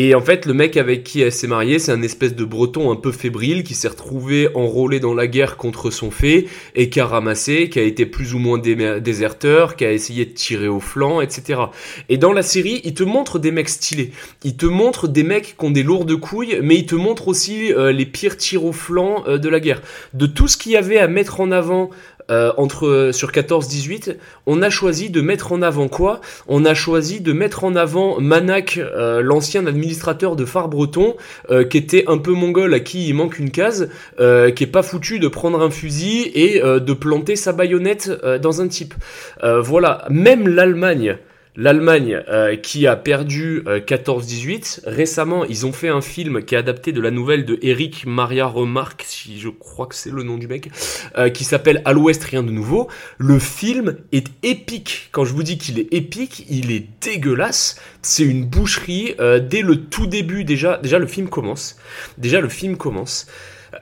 Et 0.00 0.14
en 0.14 0.20
fait, 0.20 0.46
le 0.46 0.54
mec 0.54 0.76
avec 0.76 1.02
qui 1.02 1.22
elle 1.22 1.32
s'est 1.32 1.48
mariée, 1.48 1.80
c'est 1.80 1.90
un 1.90 2.02
espèce 2.02 2.36
de 2.36 2.44
breton 2.44 2.92
un 2.92 2.94
peu 2.94 3.10
fébrile 3.10 3.64
qui 3.64 3.74
s'est 3.74 3.88
retrouvé 3.88 4.48
enrôlé 4.54 5.00
dans 5.00 5.12
la 5.12 5.26
guerre 5.26 5.56
contre 5.56 5.90
son 5.90 6.12
fait 6.12 6.46
et 6.76 6.88
qui 6.88 7.00
a 7.00 7.06
ramassé, 7.06 7.68
qui 7.68 7.80
a 7.80 7.82
été 7.82 8.06
plus 8.06 8.32
ou 8.32 8.38
moins 8.38 8.58
déserteur, 8.58 9.74
qui 9.74 9.84
a 9.84 9.90
essayé 9.90 10.24
de 10.24 10.30
tirer 10.30 10.68
au 10.68 10.78
flanc, 10.78 11.20
etc. 11.20 11.62
Et 12.08 12.16
dans 12.16 12.32
la 12.32 12.44
série, 12.44 12.80
il 12.84 12.94
te 12.94 13.02
montre 13.02 13.40
des 13.40 13.50
mecs 13.50 13.68
stylés. 13.68 14.12
Il 14.44 14.56
te 14.56 14.66
montre 14.66 15.08
des 15.08 15.24
mecs 15.24 15.56
qui 15.58 15.64
ont 15.64 15.72
des 15.72 15.82
lourdes 15.82 16.14
couilles, 16.14 16.60
mais 16.62 16.76
il 16.76 16.86
te 16.86 16.94
montre 16.94 17.26
aussi 17.26 17.72
euh, 17.72 17.90
les 17.90 18.06
pires 18.06 18.36
tirs 18.36 18.64
au 18.64 18.72
flanc 18.72 19.24
euh, 19.26 19.38
de 19.38 19.48
la 19.48 19.58
guerre. 19.58 19.82
De 20.14 20.26
tout 20.26 20.46
ce 20.46 20.56
qu'il 20.56 20.70
y 20.70 20.76
avait 20.76 20.98
à 20.98 21.08
mettre 21.08 21.40
en 21.40 21.50
avant 21.50 21.90
euh, 22.30 22.52
entre 22.56 23.10
sur 23.12 23.30
14-18, 23.30 24.16
on 24.46 24.62
a 24.62 24.70
choisi 24.70 25.10
de 25.10 25.20
mettre 25.20 25.52
en 25.52 25.62
avant 25.62 25.88
quoi? 25.88 26.20
On 26.46 26.64
a 26.64 26.74
choisi 26.74 27.20
de 27.20 27.32
mettre 27.32 27.64
en 27.64 27.74
avant 27.74 28.20
Manak, 28.20 28.78
euh, 28.78 29.22
l'ancien 29.22 29.66
administrateur 29.66 30.36
de 30.36 30.44
Phare 30.44 30.68
Breton, 30.68 31.16
euh, 31.50 31.64
qui 31.64 31.78
était 31.78 32.04
un 32.06 32.18
peu 32.18 32.32
mongol, 32.32 32.74
à 32.74 32.80
qui 32.80 33.08
il 33.08 33.14
manque 33.14 33.38
une 33.38 33.50
case, 33.50 33.88
qui 34.18 34.64
est 34.64 34.70
pas 34.70 34.82
foutu 34.82 35.18
de 35.18 35.28
prendre 35.28 35.60
un 35.62 35.70
fusil 35.70 36.30
et 36.34 36.60
de 36.60 36.92
planter 36.92 37.36
sa 37.36 37.52
baïonnette 37.52 38.10
dans 38.42 38.60
un 38.60 38.68
type. 38.68 38.94
voilà, 39.42 40.04
même 40.10 40.48
l'Allemagne 40.48 41.18
L'Allemagne 41.60 42.22
euh, 42.28 42.54
qui 42.54 42.86
a 42.86 42.94
perdu 42.94 43.64
14-18. 43.66 44.82
Euh, 44.86 44.90
Récemment, 44.92 45.44
ils 45.44 45.66
ont 45.66 45.72
fait 45.72 45.88
un 45.88 46.00
film 46.00 46.44
qui 46.44 46.54
est 46.54 46.58
adapté 46.58 46.92
de 46.92 47.00
la 47.00 47.10
nouvelle 47.10 47.44
de 47.44 47.58
Eric 47.62 48.06
Maria 48.06 48.46
Remarque, 48.46 49.02
si 49.04 49.40
je 49.40 49.48
crois 49.48 49.86
que 49.88 49.96
c'est 49.96 50.12
le 50.12 50.22
nom 50.22 50.38
du 50.38 50.46
mec, 50.46 50.70
euh, 51.16 51.30
qui 51.30 51.42
s'appelle 51.42 51.82
À 51.84 51.92
l'Ouest, 51.92 52.22
rien 52.22 52.44
de 52.44 52.52
nouveau. 52.52 52.86
Le 53.18 53.40
film 53.40 53.96
est 54.12 54.28
épique. 54.44 55.08
Quand 55.10 55.24
je 55.24 55.32
vous 55.32 55.42
dis 55.42 55.58
qu'il 55.58 55.80
est 55.80 55.92
épique, 55.92 56.46
il 56.48 56.70
est 56.70 56.86
dégueulasse. 57.00 57.80
C'est 58.02 58.22
une 58.22 58.44
boucherie. 58.44 59.16
dès 59.18 59.62
le 59.62 59.78
tout 59.78 60.06
début, 60.06 60.44
déjà, 60.44 60.78
déjà 60.78 61.00
le 61.00 61.08
film 61.08 61.28
commence. 61.28 61.76
Déjà 62.18 62.40
le 62.40 62.48
film 62.48 62.76
commence. 62.76 63.26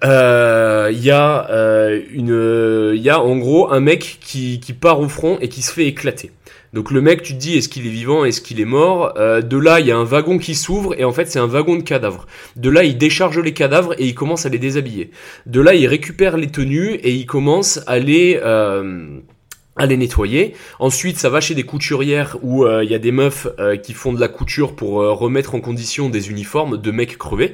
Il 0.03 0.09
y 0.09 1.11
a 1.11 1.91
une, 2.11 2.93
il 2.95 3.03
y 3.03 3.11
a 3.11 3.21
en 3.21 3.37
gros 3.37 3.71
un 3.71 3.81
mec 3.81 4.17
qui 4.23 4.59
part 4.81 4.99
au 5.01 5.11
front 5.11 5.37
et 5.43 5.51
qui 5.51 5.61
se 5.61 5.71
fait 5.71 5.85
éclater. 5.85 6.33
Donc 6.73 6.91
le 6.91 7.01
mec, 7.01 7.23
tu 7.23 7.35
te 7.35 7.39
dis, 7.39 7.57
est-ce 7.57 7.69
qu'il 7.69 7.87
est 7.87 7.91
vivant, 7.91 8.25
est-ce 8.25 8.41
qu'il 8.41 8.61
est 8.61 8.65
mort? 8.65 9.15
Euh, 9.17 9.41
De 9.41 9.57
là, 9.57 9.81
il 9.81 9.87
y 9.87 9.93
a 9.93 9.97
un 9.97 10.05
wagon 10.05 10.39
qui 10.39 10.55
s'ouvre 10.55 10.99
et 10.99 11.05
en 11.05 11.13
fait, 11.13 11.27
c'est 11.27 11.39
un 11.39 11.47
wagon 11.47 11.77
de 11.77 11.83
cadavres. 11.83 12.27
De 12.57 12.71
là, 12.71 12.85
il 12.85 12.99
décharge 12.99 13.39
les 13.39 13.53
cadavres 13.53 13.95
et 13.99 14.07
il 14.07 14.15
commence 14.15 14.47
à 14.47 14.49
les 14.49 14.59
déshabiller. 14.59 15.11
De 15.47 15.61
là, 15.61 15.75
il 15.75 15.87
récupère 15.87 16.37
les 16.37 16.49
tenues 16.49 16.95
et 16.95 17.13
il 17.13 17.27
commence 17.27 17.81
à 17.87 17.99
les... 17.99 18.41
Euh, 18.43 19.21
à 19.77 19.87
les 19.87 19.97
nettoyer. 19.97 20.55
Ensuite, 20.79 21.19
ça 21.19 21.29
va 21.29 21.41
chez 21.41 21.55
des 21.55 21.65
couturières 21.65 22.39
où 22.43 22.65
euh, 22.65 22.83
il 22.83 22.91
y 22.91 22.95
a 22.95 22.99
des 22.99 23.13
meufs 23.13 23.47
euh, 23.59 23.77
qui 23.77 23.93
font 23.93 24.13
de 24.13 24.21
la 24.21 24.29
couture 24.29 24.75
pour 24.75 25.03
euh, 25.03 25.13
remettre 25.13 25.55
en 25.55 25.61
condition 25.61 26.09
des 26.09 26.31
uniformes 26.31 26.79
de 26.79 26.91
mecs 26.91 27.19
crevés. 27.19 27.53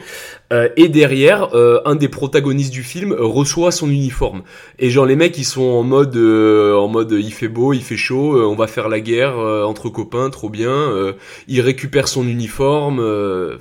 et 0.77 0.89
derrière, 0.89 1.49
un 1.87 1.95
des 1.95 2.11
protagonistes 2.11 2.73
du 2.73 2.83
film 2.83 3.15
reçoit 3.19 3.73
son 3.73 3.89
uniforme. 3.89 4.43
Et 4.79 4.91
genre 4.91 5.07
les 5.07 5.17
mecs, 5.17 5.39
ils 5.39 5.45
sont 5.45 5.63
en 5.63 5.83
mode, 5.83 6.15
en 6.15 6.89
mode, 6.89 7.13
il 7.13 7.33
fait 7.33 7.49
beau, 7.49 7.73
il 7.73 7.81
fait 7.81 7.97
chaud, 7.97 8.39
on 8.39 8.55
va 8.55 8.67
faire 8.67 8.91
la 8.91 9.01
guerre 9.01 9.39
entre 9.39 9.89
copains, 9.89 10.29
trop 10.29 10.51
bien. 10.51 10.93
il 11.49 11.61
récupère 11.63 12.07
son 12.07 12.29
uniforme, 12.29 13.01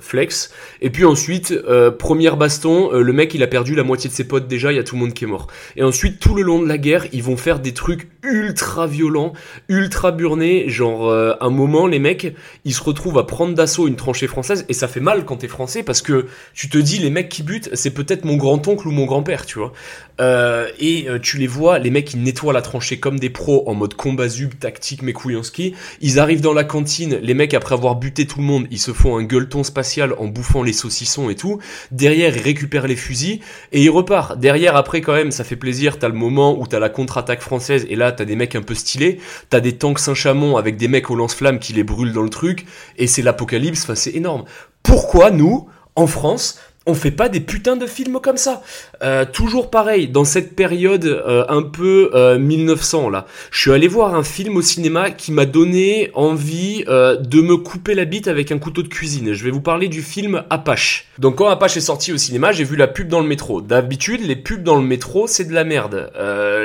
flex. 0.00 0.52
Et 0.82 0.90
puis 0.90 1.06
ensuite, 1.06 1.54
première 1.98 2.36
baston, 2.36 2.90
le 2.92 3.12
mec, 3.14 3.32
il 3.32 3.42
a 3.42 3.46
perdu 3.46 3.74
la 3.74 3.84
moitié 3.84 4.10
de 4.10 4.14
ses 4.14 4.28
potes 4.28 4.46
déjà, 4.46 4.70
il 4.70 4.76
y 4.76 4.78
a 4.78 4.84
tout 4.84 4.96
le 4.96 5.00
monde 5.00 5.14
qui 5.14 5.24
est 5.24 5.28
mort. 5.28 5.46
Et 5.76 5.82
ensuite, 5.82 6.20
tout 6.20 6.34
le 6.34 6.42
long 6.42 6.60
de 6.60 6.68
la 6.68 6.76
guerre, 6.76 7.06
ils 7.12 7.22
vont 7.22 7.38
faire 7.38 7.58
des 7.58 7.72
trucs 7.72 8.11
ultra 8.22 8.86
violent, 8.86 9.32
ultra 9.68 10.12
burné. 10.12 10.68
Genre, 10.68 11.08
euh, 11.08 11.34
un 11.40 11.50
moment, 11.50 11.86
les 11.86 11.98
mecs, 11.98 12.34
ils 12.64 12.74
se 12.74 12.82
retrouvent 12.82 13.18
à 13.18 13.24
prendre 13.24 13.54
d'assaut 13.54 13.88
une 13.88 13.96
tranchée 13.96 14.26
française 14.26 14.64
et 14.68 14.72
ça 14.72 14.88
fait 14.88 15.00
mal 15.00 15.24
quand 15.24 15.38
t'es 15.38 15.48
français 15.48 15.82
parce 15.82 16.02
que 16.02 16.26
tu 16.54 16.68
te 16.68 16.78
dis, 16.78 16.98
les 16.98 17.10
mecs 17.10 17.28
qui 17.28 17.42
butent, 17.42 17.70
c'est 17.74 17.90
peut-être 17.90 18.24
mon 18.24 18.36
grand-oncle 18.36 18.86
ou 18.86 18.92
mon 18.92 19.06
grand-père, 19.06 19.46
tu 19.46 19.58
vois. 19.58 19.72
Euh, 20.20 20.68
et 20.78 21.08
euh, 21.08 21.18
tu 21.18 21.38
les 21.38 21.46
vois, 21.46 21.78
les 21.78 21.90
mecs, 21.90 22.12
ils 22.12 22.22
nettoient 22.22 22.52
la 22.52 22.62
tranchée 22.62 22.98
comme 22.98 23.18
des 23.18 23.30
pros 23.30 23.64
en 23.66 23.74
mode 23.74 23.94
combat 23.94 24.28
zub, 24.28 24.58
tactique, 24.58 25.02
mais 25.02 25.14
ski. 25.42 25.74
Ils 26.00 26.18
arrivent 26.18 26.40
dans 26.40 26.52
la 26.52 26.64
cantine, 26.64 27.18
les 27.22 27.34
mecs, 27.34 27.54
après 27.54 27.74
avoir 27.74 27.96
buté 27.96 28.26
tout 28.26 28.38
le 28.38 28.44
monde, 28.44 28.66
ils 28.70 28.78
se 28.78 28.92
font 28.92 29.16
un 29.16 29.24
gueuleton 29.24 29.64
spatial 29.64 30.14
en 30.18 30.26
bouffant 30.26 30.62
les 30.62 30.72
saucissons 30.72 31.30
et 31.30 31.34
tout. 31.34 31.58
Derrière, 31.90 32.36
ils 32.36 32.42
récupèrent 32.42 32.86
les 32.86 32.96
fusils 32.96 33.40
et 33.72 33.82
ils 33.82 33.90
repartent. 33.90 34.38
Derrière, 34.38 34.76
après, 34.76 35.00
quand 35.00 35.14
même, 35.14 35.30
ça 35.30 35.44
fait 35.44 35.56
plaisir. 35.56 35.98
T'as 35.98 36.08
le 36.08 36.14
moment 36.14 36.58
où 36.60 36.66
t'as 36.66 36.78
la 36.78 36.88
contre-attaque 36.88 37.40
française 37.40 37.86
et 37.88 37.96
là, 37.96 38.11
t'as 38.12 38.24
des 38.24 38.36
mecs 38.36 38.54
un 38.54 38.62
peu 38.62 38.74
stylés. 38.74 39.20
T'as 39.50 39.60
des 39.60 39.76
tanks 39.76 39.98
Saint-Chamond 39.98 40.56
avec 40.56 40.76
des 40.76 40.88
mecs 40.88 41.10
au 41.10 41.14
lance-flammes 41.14 41.58
qui 41.58 41.72
les 41.72 41.84
brûlent 41.84 42.12
dans 42.12 42.22
le 42.22 42.30
truc 42.30 42.66
et 42.96 43.06
c'est 43.06 43.22
l'apocalypse. 43.22 43.82
Enfin, 43.84 43.94
c'est 43.94 44.14
énorme. 44.14 44.44
Pourquoi 44.82 45.30
nous, 45.30 45.68
en 45.96 46.06
France, 46.06 46.58
on 46.86 46.94
fait 46.94 47.10
pas 47.10 47.28
des 47.28 47.40
putains 47.40 47.76
de 47.76 47.86
films 47.86 48.18
comme 48.20 48.36
ça. 48.36 48.62
Euh, 49.02 49.24
toujours 49.24 49.70
pareil, 49.70 50.08
dans 50.08 50.24
cette 50.24 50.56
période 50.56 51.04
euh, 51.04 51.44
un 51.48 51.62
peu 51.62 52.10
1900 52.38 53.06
euh, 53.06 53.10
là, 53.10 53.26
je 53.50 53.60
suis 53.60 53.72
allé 53.72 53.88
voir 53.88 54.14
un 54.14 54.24
film 54.24 54.56
au 54.56 54.62
cinéma 54.62 55.10
qui 55.10 55.32
m'a 55.32 55.46
donné 55.46 56.10
envie 56.14 56.84
de 56.84 57.40
me 57.40 57.56
couper 57.56 57.94
la 57.94 58.04
bite 58.04 58.28
avec 58.28 58.52
un 58.52 58.58
couteau 58.58 58.82
de 58.82 58.88
cuisine. 58.88 59.32
Je 59.32 59.44
vais 59.44 59.50
vous 59.50 59.60
parler 59.60 59.88
du 59.88 60.02
film 60.02 60.42
Apache. 60.50 61.06
Donc 61.18 61.36
quand 61.36 61.48
Apache 61.48 61.76
est 61.76 61.80
sorti 61.80 62.12
au 62.12 62.16
cinéma, 62.16 62.52
j'ai 62.52 62.64
vu 62.64 62.76
la 62.76 62.88
pub 62.88 63.08
dans 63.08 63.20
le 63.20 63.26
métro. 63.26 63.60
D'habitude, 63.60 64.20
les 64.22 64.36
pubs 64.36 64.62
dans 64.62 64.76
le 64.76 64.82
métro, 64.82 65.26
c'est 65.26 65.44
de 65.44 65.52
la 65.52 65.64
merde. 65.64 66.10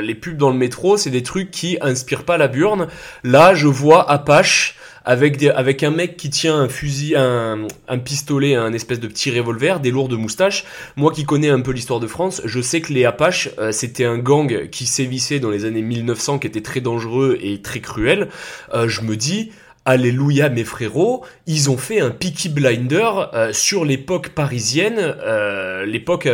les 0.01 0.15
pubs 0.15 0.37
dans 0.37 0.49
le 0.49 0.57
métro, 0.57 0.97
c'est 0.97 1.09
des 1.09 1.23
trucs 1.23 1.51
qui 1.51 1.77
inspirent 1.81 2.23
pas 2.23 2.37
la 2.37 2.47
burne. 2.47 2.87
Là, 3.23 3.53
je 3.53 3.67
vois 3.67 4.09
Apache 4.09 4.75
avec, 5.07 5.37
des, 5.37 5.49
avec 5.49 5.83
un 5.83 5.91
mec 5.91 6.17
qui 6.17 6.29
tient 6.29 6.59
un 6.59 6.67
fusil, 6.67 7.15
un, 7.15 7.65
un 7.87 7.97
pistolet, 7.97 8.55
un 8.55 8.73
espèce 8.73 8.99
de 8.99 9.07
petit 9.07 9.31
revolver, 9.31 9.79
des 9.79 9.89
lourdes 9.89 10.11
moustaches. 10.13 10.65
Moi 10.97 11.13
qui 11.13 11.23
connais 11.23 11.49
un 11.49 11.61
peu 11.61 11.71
l'histoire 11.71 12.01
de 12.01 12.07
France, 12.07 12.41
je 12.43 12.59
sais 12.59 12.81
que 12.81 12.91
les 12.91 13.05
Apaches, 13.05 13.49
euh, 13.57 13.71
c'était 13.71 14.03
un 14.03 14.17
gang 14.17 14.67
qui 14.69 14.85
sévissait 14.85 15.39
dans 15.39 15.49
les 15.49 15.63
années 15.63 15.81
1900, 15.81 16.39
qui 16.39 16.47
était 16.47 16.61
très 16.61 16.81
dangereux 16.81 17.37
et 17.41 17.61
très 17.61 17.79
cruel. 17.79 18.27
Euh, 18.73 18.89
je 18.89 19.01
me 19.01 19.15
dis, 19.15 19.53
Alléluia 19.85 20.49
mes 20.49 20.65
frérots, 20.65 21.23
ils 21.45 21.69
ont 21.69 21.77
fait 21.77 22.01
un 22.01 22.09
Peaky 22.09 22.49
Blinder 22.49 23.09
euh, 23.33 23.53
sur 23.53 23.85
l'époque 23.85 24.29
parisienne, 24.29 25.15
l'époque 25.85 26.27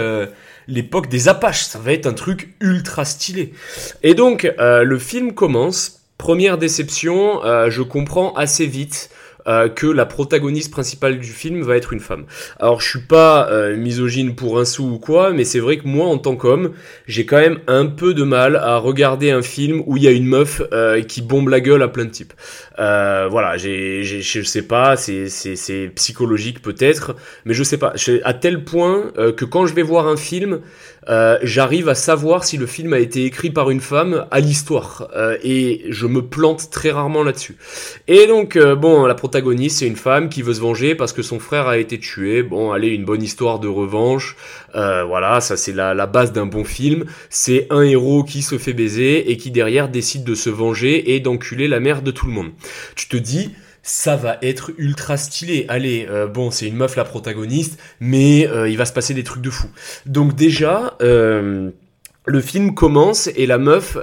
l'époque 0.68 1.10
des 1.10 1.28
Apaches. 1.28 1.66
Ça 1.66 1.78
va 1.78 1.94
être 1.94 2.08
un 2.08 2.14
truc 2.14 2.56
ultra 2.60 3.06
stylé. 3.06 3.54
Et 4.02 4.16
donc 4.16 4.52
le 4.58 4.98
film 4.98 5.34
commence 5.34 6.03
Première 6.24 6.58
déception, 6.58 7.44
euh, 7.44 7.70
je 7.70 7.82
comprends 7.82 8.32
assez 8.36 8.66
vite 8.66 9.10
euh, 9.46 9.68
que 9.68 9.88
la 9.88 10.06
protagoniste 10.06 10.72
principale 10.72 11.20
du 11.20 11.28
film 11.28 11.62
va 11.64 11.76
être 11.76 11.92
une 11.92 12.00
femme. 12.00 12.24
Alors 12.62 12.80
je 12.80 12.92
suis 12.92 13.02
pas 13.02 13.50
euh, 13.52 13.76
misogyne 13.76 14.34
pour 14.34 14.58
un 14.58 14.64
sou 14.64 14.86
ou 14.86 15.00
quoi, 15.00 15.34
mais 15.34 15.44
c'est 15.44 15.60
vrai 15.60 15.76
que 15.76 15.86
moi 15.86 16.08
en 16.08 16.18
tant 16.18 16.38
qu'homme, 16.38 16.72
j'ai 17.08 17.26
quand 17.26 17.42
même 17.42 17.60
un 17.68 17.88
peu 17.88 18.14
de 18.14 18.24
mal 18.24 18.56
à 18.56 18.78
regarder 18.78 19.32
un 19.32 19.42
film 19.42 19.84
où 19.86 19.98
il 19.98 20.04
y 20.04 20.08
a 20.08 20.12
une 20.12 20.26
meuf 20.26 20.62
qui 21.10 21.22
bombe 21.22 21.50
la 21.50 21.60
gueule 21.60 21.84
à 21.84 21.90
plein 21.90 22.06
de 22.06 22.12
types. 22.12 22.32
voilà, 22.78 23.58
j'ai, 23.58 24.04
je 24.06 24.44
sais 24.44 24.62
pas, 24.62 24.96
c'est, 24.96 25.28
c'est, 25.28 25.58
c'est 25.58 25.92
psychologique 25.94 26.62
peut-être, 26.62 27.18
mais 27.44 27.54
je 27.54 27.64
sais 27.64 27.78
pas. 27.78 27.96
À 28.24 28.34
tel 28.34 28.64
point 28.64 29.12
que 29.36 29.44
quand 29.44 29.66
je 29.66 29.74
vais 29.74 29.84
voir 29.84 30.08
un 30.08 30.16
film, 30.16 30.62
euh, 31.10 31.38
j'arrive 31.44 31.89
à 31.89 31.96
savoir 31.96 32.44
si 32.44 32.58
le 32.58 32.66
film 32.66 32.94
a 32.94 33.00
été 33.00 33.26
écrit 33.26 33.50
par 33.50 33.70
une 33.70 33.82
femme 33.82 34.26
à 34.32 34.39
l'histoire. 34.39 35.10
Euh, 35.16 35.38
et 35.44 35.86
je 35.89 36.08
me 36.08 36.22
plante 36.22 36.70
très 36.72 36.92
rarement 36.92 37.24
là-dessus. 37.24 37.58
Et 38.08 38.28
donc, 38.28 38.56
euh, 38.56 38.76
bon, 38.76 39.06
la 39.06 39.16
protagoniste, 39.16 39.80
c'est 39.80 39.88
une 39.88 39.96
femme 39.96 40.30
qui 40.30 40.42
veut 40.42 40.54
se 40.54 40.62
venger 40.62 40.96
parce 40.96 41.13
que 41.13 41.22
son 41.22 41.39
frère 41.39 41.68
a 41.68 41.78
été 41.78 42.00
tué. 42.00 42.44
Bon, 42.44 42.72
allez, 42.72 42.89
une 42.89 43.06
bonne 43.06 43.24
histoire 43.24 43.60
de 43.60 43.68
revanche. 43.68 44.36
voilà, 44.74 45.42
ça 45.42 45.58
c'est 45.58 45.74
la, 45.74 45.94
la 45.94 46.08
base 46.08 46.32
d'un 46.32 46.46
bon 46.46 46.63
film. 46.63 47.06
C'est 47.30 47.68
un 47.70 47.82
héros 47.82 48.24
qui 48.24 48.42
se 48.42 48.58
fait 48.58 48.74
baiser 48.74 49.32
et 49.32 49.38
qui 49.38 49.52
derrière 49.52 49.89
décide 49.89 50.24
de 50.24 50.36
se 50.36 50.50
venger 50.50 51.16
et 51.16 51.20
d'enculer 51.20 51.68
la 51.68 51.80
mère 51.80 52.02
de 52.02 52.12
tout 52.12 52.26
le 52.26 52.32
monde. 52.34 52.52
Tu 52.96 53.08
te 53.08 53.18
dis, 53.18 53.52
ça 53.84 54.15
va 54.15 54.38
être 54.41 54.72
ultra 54.78 55.17
stylé. 55.17 55.65
Allez, 55.67 56.08
euh, 56.10 56.26
bon, 56.26 56.50
c'est 56.50 56.67
une 56.67 56.78
meuf 56.78 56.96
la 56.96 57.04
protagoniste, 57.04 57.80
mais 58.00 58.48
euh, 58.48 58.69
il 58.69 58.78
va 58.78 58.86
se 58.86 58.93
passer 58.93 59.13
des 59.13 59.24
trucs 59.24 59.41
de 59.41 59.50
fou. 59.50 59.67
Donc 60.06 60.36
déjà, 60.36 60.96
euh, 61.02 61.69
le 62.26 62.41
film 62.41 62.74
commence 62.74 63.28
et 63.36 63.46
la 63.46 63.58
meuf 63.58 63.98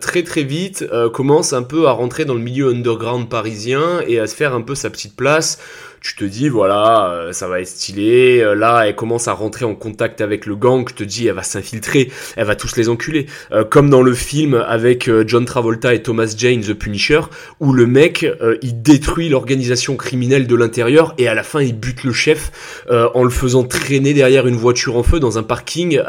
très 0.00 0.22
très 0.22 0.42
vite 0.42 0.86
commence 1.12 1.52
un 1.52 1.62
peu 1.62 1.86
à 1.86 1.90
rentrer 1.90 2.24
dans 2.24 2.32
le 2.32 2.40
milieu 2.40 2.70
underground 2.70 3.28
parisien 3.28 4.00
et 4.06 4.18
à 4.18 4.26
se 4.26 4.34
faire 4.34 4.54
un 4.54 4.62
peu 4.62 4.74
sa 4.74 4.88
petite 4.88 5.14
place 5.14 5.58
tu 6.00 6.14
te 6.14 6.24
dis 6.24 6.48
voilà 6.48 7.10
euh, 7.10 7.32
ça 7.32 7.48
va 7.48 7.60
être 7.60 7.68
stylé 7.68 8.40
euh, 8.40 8.54
là 8.54 8.84
elle 8.86 8.94
commence 8.94 9.28
à 9.28 9.32
rentrer 9.32 9.64
en 9.64 9.74
contact 9.74 10.20
avec 10.20 10.46
le 10.46 10.56
gang 10.56 10.88
je 10.88 10.94
te 10.94 11.04
dis 11.04 11.26
elle 11.26 11.34
va 11.34 11.42
s'infiltrer 11.42 12.10
elle 12.36 12.46
va 12.46 12.54
tous 12.54 12.76
les 12.76 12.88
enculer. 12.88 13.26
Euh, 13.52 13.64
comme 13.64 13.90
dans 13.90 14.02
le 14.02 14.14
film 14.14 14.54
avec 14.54 15.10
John 15.26 15.44
Travolta 15.44 15.94
et 15.94 16.02
Thomas 16.02 16.34
Jane 16.36 16.60
The 16.60 16.74
Punisher 16.74 17.20
où 17.60 17.72
le 17.72 17.86
mec 17.86 18.26
il 18.62 18.82
détruit 18.82 19.28
l'organisation 19.28 19.96
criminelle 19.96 20.46
de 20.46 20.54
l'intérieur 20.54 21.14
et 21.18 21.28
à 21.28 21.34
la 21.34 21.42
fin 21.42 21.60
il 21.60 21.78
bute 21.78 22.04
le 22.04 22.12
chef 22.12 22.82
en 22.90 23.24
le 23.24 23.30
faisant 23.30 23.64
traîner 23.64 24.14
derrière 24.14 24.46
une 24.46 24.56
voiture 24.56 24.96
en 24.96 25.02
feu 25.02 25.20
dans 25.20 25.38
un 25.38 25.42
parking 25.42 26.00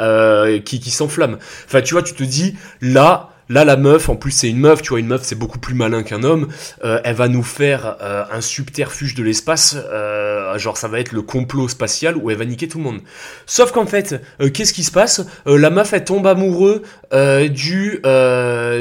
qui, 0.65 0.79
qui 0.79 0.91
s'enflamme. 0.91 1.37
Enfin 1.65 1.81
tu 1.81 1.93
vois 1.93 2.03
tu 2.03 2.13
te 2.13 2.23
dis 2.23 2.55
là 2.81 3.29
Là, 3.51 3.65
la 3.65 3.77
meuf, 3.77 4.09
en 4.09 4.15
plus 4.15 4.29
c'est 4.29 4.47
une 4.47 4.59
meuf, 4.59 4.83
tu 4.83 4.89
vois, 4.89 4.99
une 4.99 5.07
meuf 5.07 5.23
c'est 5.23 5.33
beaucoup 5.33 5.57
plus 5.57 5.73
malin 5.73 6.03
qu'un 6.03 6.21
homme. 6.21 6.49
Euh, 6.83 7.01
elle 7.03 7.15
va 7.15 7.27
nous 7.27 7.41
faire 7.41 7.97
euh, 7.99 8.23
un 8.31 8.41
subterfuge 8.41 9.15
de 9.15 9.23
l'espace, 9.23 9.75
euh, 9.91 10.55
genre 10.59 10.77
ça 10.77 10.87
va 10.87 10.99
être 10.99 11.13
le 11.13 11.23
complot 11.23 11.67
spatial 11.67 12.15
où 12.15 12.29
elle 12.29 12.37
va 12.37 12.45
niquer 12.45 12.67
tout 12.67 12.77
le 12.77 12.83
monde. 12.83 12.99
Sauf 13.47 13.71
qu'en 13.71 13.87
fait, 13.87 14.21
qu'est-ce 14.53 14.71
qui 14.71 14.83
se 14.83 14.91
passe? 14.91 15.25
La 15.47 15.71
meuf 15.71 15.93
elle 15.93 16.03
tombe 16.03 16.27
amoureux 16.27 16.83
du 17.11 18.01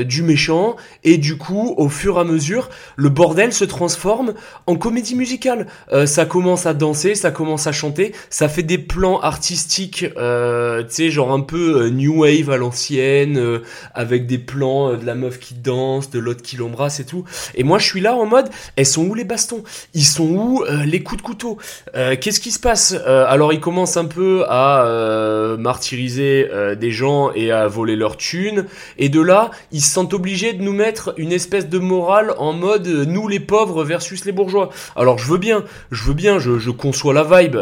du 0.05 0.23
méchant 0.23 0.77
et 1.03 1.17
du 1.17 1.39
coup, 1.39 1.75
au 1.79 1.89
fur 1.89 2.19
et 2.19 2.21
à 2.21 2.25
mesure, 2.25 2.69
le 2.97 3.09
bordel 3.09 3.55
se 3.55 3.65
transforme 3.65 4.35
en 4.67 4.77
comédie 4.77 5.15
musicale. 5.15 5.67
ça 6.05 6.27
commence 6.27 6.67
à 6.67 6.75
danser, 6.75 7.15
ça 7.15 7.31
commence 7.31 7.67
à 7.67 7.73
chanter, 7.73 8.13
ça 8.29 8.51
fait 8.51 8.63
des 8.63 8.77
plans 8.77 9.19
artistiques, 9.21 10.05
tu 10.15 10.85
sais, 10.89 11.11
genre 11.11 11.33
un 11.33 11.41
peu 11.41 11.89
new 11.89 12.21
wave 12.21 12.51
à 12.51 12.59
l'ancienne, 12.59 13.61
avec 13.95 14.27
des 14.27 14.37
plans 14.37 14.58
euh, 14.63 14.97
de 14.97 15.07
la 15.07 15.15
meuf 15.15 15.39
qui 15.39 15.55
danse, 15.55 16.11
de 16.11 16.19
l'autre 16.19 16.43
qui 16.43 16.57
l'embrasse 16.57 17.01
et 17.01 17.05
tout. 17.05 17.25
Et 17.55 17.65
moi, 17.65 17.79
je 17.79 17.87
suis 17.87 18.01
là 18.01 18.17
en 18.17 18.27
mode, 18.27 18.49
elles 18.77 18.87
sont 18.87 19.05
où 19.05 19.15
les 19.15 19.25
bastons? 19.25 19.63
Ils 19.95 20.05
sont 20.05 20.29
où 20.29 20.65
euh, 20.65 20.85
les 20.85 21.03
coups 21.03 21.23
de 21.23 21.27
couteau? 21.27 21.59
Euh, 21.95 22.17
Qu'est-ce 22.21 22.41
qui 22.41 22.51
se 22.51 22.59
passe? 22.59 22.95
Alors, 23.07 23.53
ils 23.53 23.61
commencent 23.61 23.97
un 23.97 24.05
peu 24.05 24.45
à 24.49 25.57
martyriser 25.59 26.49
des 26.79 26.91
gens 26.91 27.33
et 27.35 27.53
à 27.53 27.67
voler 27.69 27.97
leur 27.97 28.17
thunes. 28.17 28.67
Et 28.99 29.09
de 29.09 29.21
là, 29.21 29.51
ils 29.73 29.81
se 29.81 29.93
sentent 29.93 30.15
obligés 30.15 30.53
de 30.53 30.63
nous 30.63 30.73
mettre 30.73 31.15
une 31.17 31.33
espèce 31.33 31.69
de 31.69 31.79
morale 31.79 32.35
en 32.39 32.53
mode 32.53 32.87
nous 32.87 33.29
les 33.29 33.41
pauvres 33.41 33.85
versus 33.85 34.25
les 34.25 34.33
bourgeois. 34.33 34.71
Alors, 34.97 35.19
je 35.19 35.31
veux 35.31 35.39
bien, 35.39 35.65
je 35.91 36.05
veux 36.05 36.15
bien, 36.15 36.39
je, 36.39 36.59
je 36.59 36.71
conçois 36.71 37.15
la 37.15 37.25
vibe, 37.25 37.57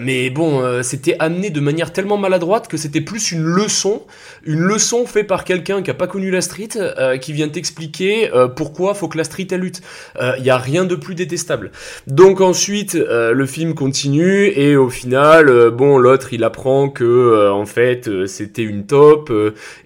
mais 0.00 0.30
bon, 0.30 0.82
c'était 0.82 1.16
amené 1.18 1.50
de 1.50 1.60
manière 1.60 1.92
tellement 1.92 2.18
maladroite 2.18 2.68
que 2.68 2.76
c'était 2.76 3.00
plus 3.00 3.32
une 3.32 3.44
leçon, 3.44 4.02
une 4.44 4.60
leçon 4.60 5.06
faite 5.06 5.26
par 5.26 5.44
quelqu'un 5.44 5.82
qui 5.82 5.90
a 5.90 5.94
pas 5.94 6.06
connu 6.06 6.30
la 6.30 6.41
street 6.42 6.70
euh, 6.76 7.16
qui 7.16 7.32
vient 7.32 7.48
t'expliquer 7.48 8.32
euh, 8.32 8.48
pourquoi 8.48 8.94
faut 8.94 9.08
que 9.08 9.18
la 9.18 9.24
street 9.24 9.48
elle 9.50 9.60
lutte. 9.60 9.80
Il 10.16 10.22
euh, 10.22 10.38
y 10.38 10.50
a 10.50 10.58
rien 10.58 10.84
de 10.84 10.94
plus 10.94 11.14
détestable. 11.14 11.70
Donc 12.06 12.40
ensuite, 12.40 12.94
le 12.94 13.42
le 13.42 13.46
film 13.46 13.74
continue 13.74 14.52
et 14.54 14.76
au 14.76 14.88
final, 14.88 15.70
bon, 15.70 15.98
l'autre 15.98 16.32
il 16.32 16.44
apprend 16.44 16.88
que 16.88 17.50
en 17.50 17.66
fait 17.66 18.08
c'était 18.26 18.62
une 18.62 18.86
top 18.86 19.32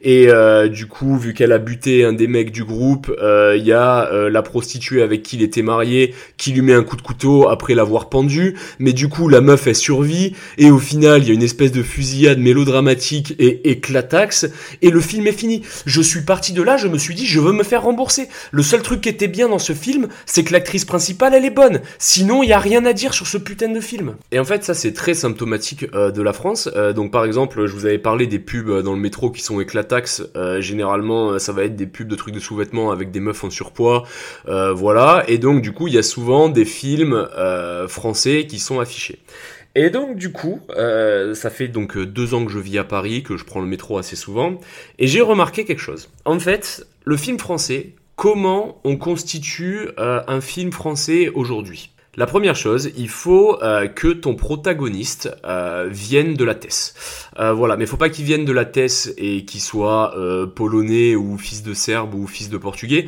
et 0.03 0.29
du 0.69 0.87
coup, 0.87 1.17
vu 1.17 1.33
qu'elle 1.33 1.53
a 1.53 1.59
buté 1.59 2.05
un 2.05 2.13
des 2.13 2.27
mecs 2.27 2.53
du 2.53 2.65
groupe, 2.65 3.11
il 3.19 3.63
y 3.65 3.73
a 3.73 4.11
la 4.29 4.43
prostituée 4.43 5.01
avec 5.01 5.23
qui 5.23 5.37
il 5.37 5.43
était 5.43 5.63
marié 5.63 6.15
qui 6.37 6.53
lui 6.53 6.61
met 6.61 6.75
un 6.75 6.83
coup 6.83 6.97
de 6.97 7.03
couteau 7.03 7.49
après 7.49 7.75
l'avoir 7.75 8.11
pendu, 8.11 8.57
mais 8.79 8.93
du 8.93 9.09
coup 9.09 9.29
la 9.29 9.41
meuf 9.41 9.67
elle 9.67 9.75
survit 9.75 10.35
et 10.59 10.71
au 10.71 10.79
final 10.79 11.23
il 11.23 11.29
y 11.29 11.31
a 11.31 11.35
une 11.35 11.43
espèce 11.43 11.73
de 11.73 11.83
fusillade 11.83 12.39
mélodramatique 12.39 13.35
et 13.39 13.71
éclataxe 13.71 14.47
et 14.83 14.91
le 14.91 15.01
film 15.01 15.27
est 15.27 15.33
fini. 15.33 15.63
Je 15.85 16.01
suis 16.01 16.23
parti 16.23 16.46
de 16.53 16.63
là, 16.63 16.77
je 16.77 16.89
me 16.89 16.99
suis 16.99 17.15
dit 17.15 17.27
je 17.27 17.41
veux 17.41 17.53
me 17.53 17.63
faire 17.63 17.83
rembourser. 17.83 18.29
Le 18.51 18.63
seul 18.63 18.83
truc 18.83 19.01
qui 19.01 19.09
était 19.09 19.29
bien 19.29 19.49
dans 19.49 19.59
ce 19.59 19.73
film, 19.73 20.09
c'est 20.25 20.45
que 20.45 20.53
l'actrice 20.53 20.85
principale 20.85 21.35
elle 21.35 21.45
est 21.45 21.51
bonne. 21.51 21.81
Sinon 21.99 22.43
il 22.43 22.49
y 22.49 22.53
a 22.53 22.59
rien 22.59 22.85
à 22.85 22.93
dire 22.93 23.15
sur 23.15 23.27
ce 23.27 23.39
putain 23.39 23.69
de 23.69 23.81
film. 23.81 24.17
Et 24.33 24.39
en 24.39 24.45
fait 24.45 24.65
ça 24.65 24.75
c'est 24.75 24.93
très 24.93 25.15
symptomatique 25.15 25.87
euh, 25.95 26.11
de 26.11 26.23
la 26.23 26.33
France. 26.33 26.69
Euh, 26.77 26.93
donc 26.93 27.11
par 27.11 27.25
exemple 27.25 27.67
je 27.67 27.73
vous 27.73 27.87
avais 27.87 27.99
parlé 27.99 28.27
des 28.27 28.39
pubs 28.39 28.83
dans 28.83 28.93
le 28.93 29.01
métro 29.01 29.31
qui 29.31 29.43
sont 29.43 29.61
éclataxes. 29.61 30.23
Euh, 30.37 30.61
généralement 30.61 31.39
ça 31.39 31.53
va 31.53 31.65
être 31.65 31.77
des 31.77 31.87
pubs 31.87 32.09
de 32.09 32.17
trucs 32.17 32.35
de 32.35 32.41
sous-vêtements 32.41 32.91
avec 32.91 33.11
des 33.11 33.21
meufs 33.21 33.45
en 33.45 33.51
surpoids. 33.51 34.05
voilà 34.47 35.25
et 35.29 35.39
donc 35.39 35.63
du 35.63 35.73
coup 35.73 35.89
il 35.89 35.95
y 35.95 35.99
a 35.99 36.03
souvent 36.03 36.49
des 36.49 36.65
films 36.65 37.27
français 37.89 38.47
qui 38.47 38.59
sont 38.59 38.81
affichés. 38.81 39.19
Et 39.79 39.91
donc 39.91 40.17
du 40.17 40.33
coup, 40.33 40.61
euh, 40.71 41.35
ça 41.35 41.51
fait 41.51 41.69
donc 41.69 41.99
euh, 41.99 42.07
deux 42.07 42.33
ans 42.33 42.47
que 42.47 42.51
je 42.51 42.59
vis 42.59 42.79
à 42.79 42.85
Paris, 42.85 43.23
que 43.23 43.37
je 43.37 43.45
prends 43.45 43.61
le 43.61 43.67
métro 43.67 43.99
assez 43.99 44.17
souvent, 44.17 44.59
et 44.99 45.07
j'ai 45.07 45.21
remarqué 45.21 45.67
quelque 45.67 45.83
chose. 45.83 46.09
En 46.25 46.41
fait, 46.41 46.87
le 47.05 47.19
film 47.19 47.39
français, 47.39 47.91
comment 48.17 48.81
on 48.85 48.97
constitue 48.97 49.91
euh, 49.99 50.23
un 50.29 50.41
film 50.41 50.73
français 50.73 51.29
aujourd'hui? 51.29 51.91
La 52.17 52.25
première 52.25 52.57
chose, 52.57 52.91
il 52.97 53.11
faut 53.11 53.59
que 53.95 54.09
ton 54.09 54.37
protagoniste 54.37 55.29
vienne 55.91 56.33
de 56.33 56.45
la 56.45 56.55
Thèse. 56.55 56.95
voilà, 57.37 57.77
mais 57.77 57.85
il 57.85 57.87
faut 57.87 57.99
pas 57.99 58.09
qu'il 58.09 58.25
vienne 58.25 58.47
de 58.47 58.53
la 58.53 58.65
Thèse 58.65 59.13
et 59.19 59.45
qu'il 59.45 59.61
soit 59.61 60.15
polonais 60.55 61.15
ou 61.15 61.37
fils 61.37 61.63
de 61.63 61.75
serbe 61.75 62.15
ou 62.15 62.27
fils 62.27 62.49
de 62.49 62.57
portugais. 62.57 63.05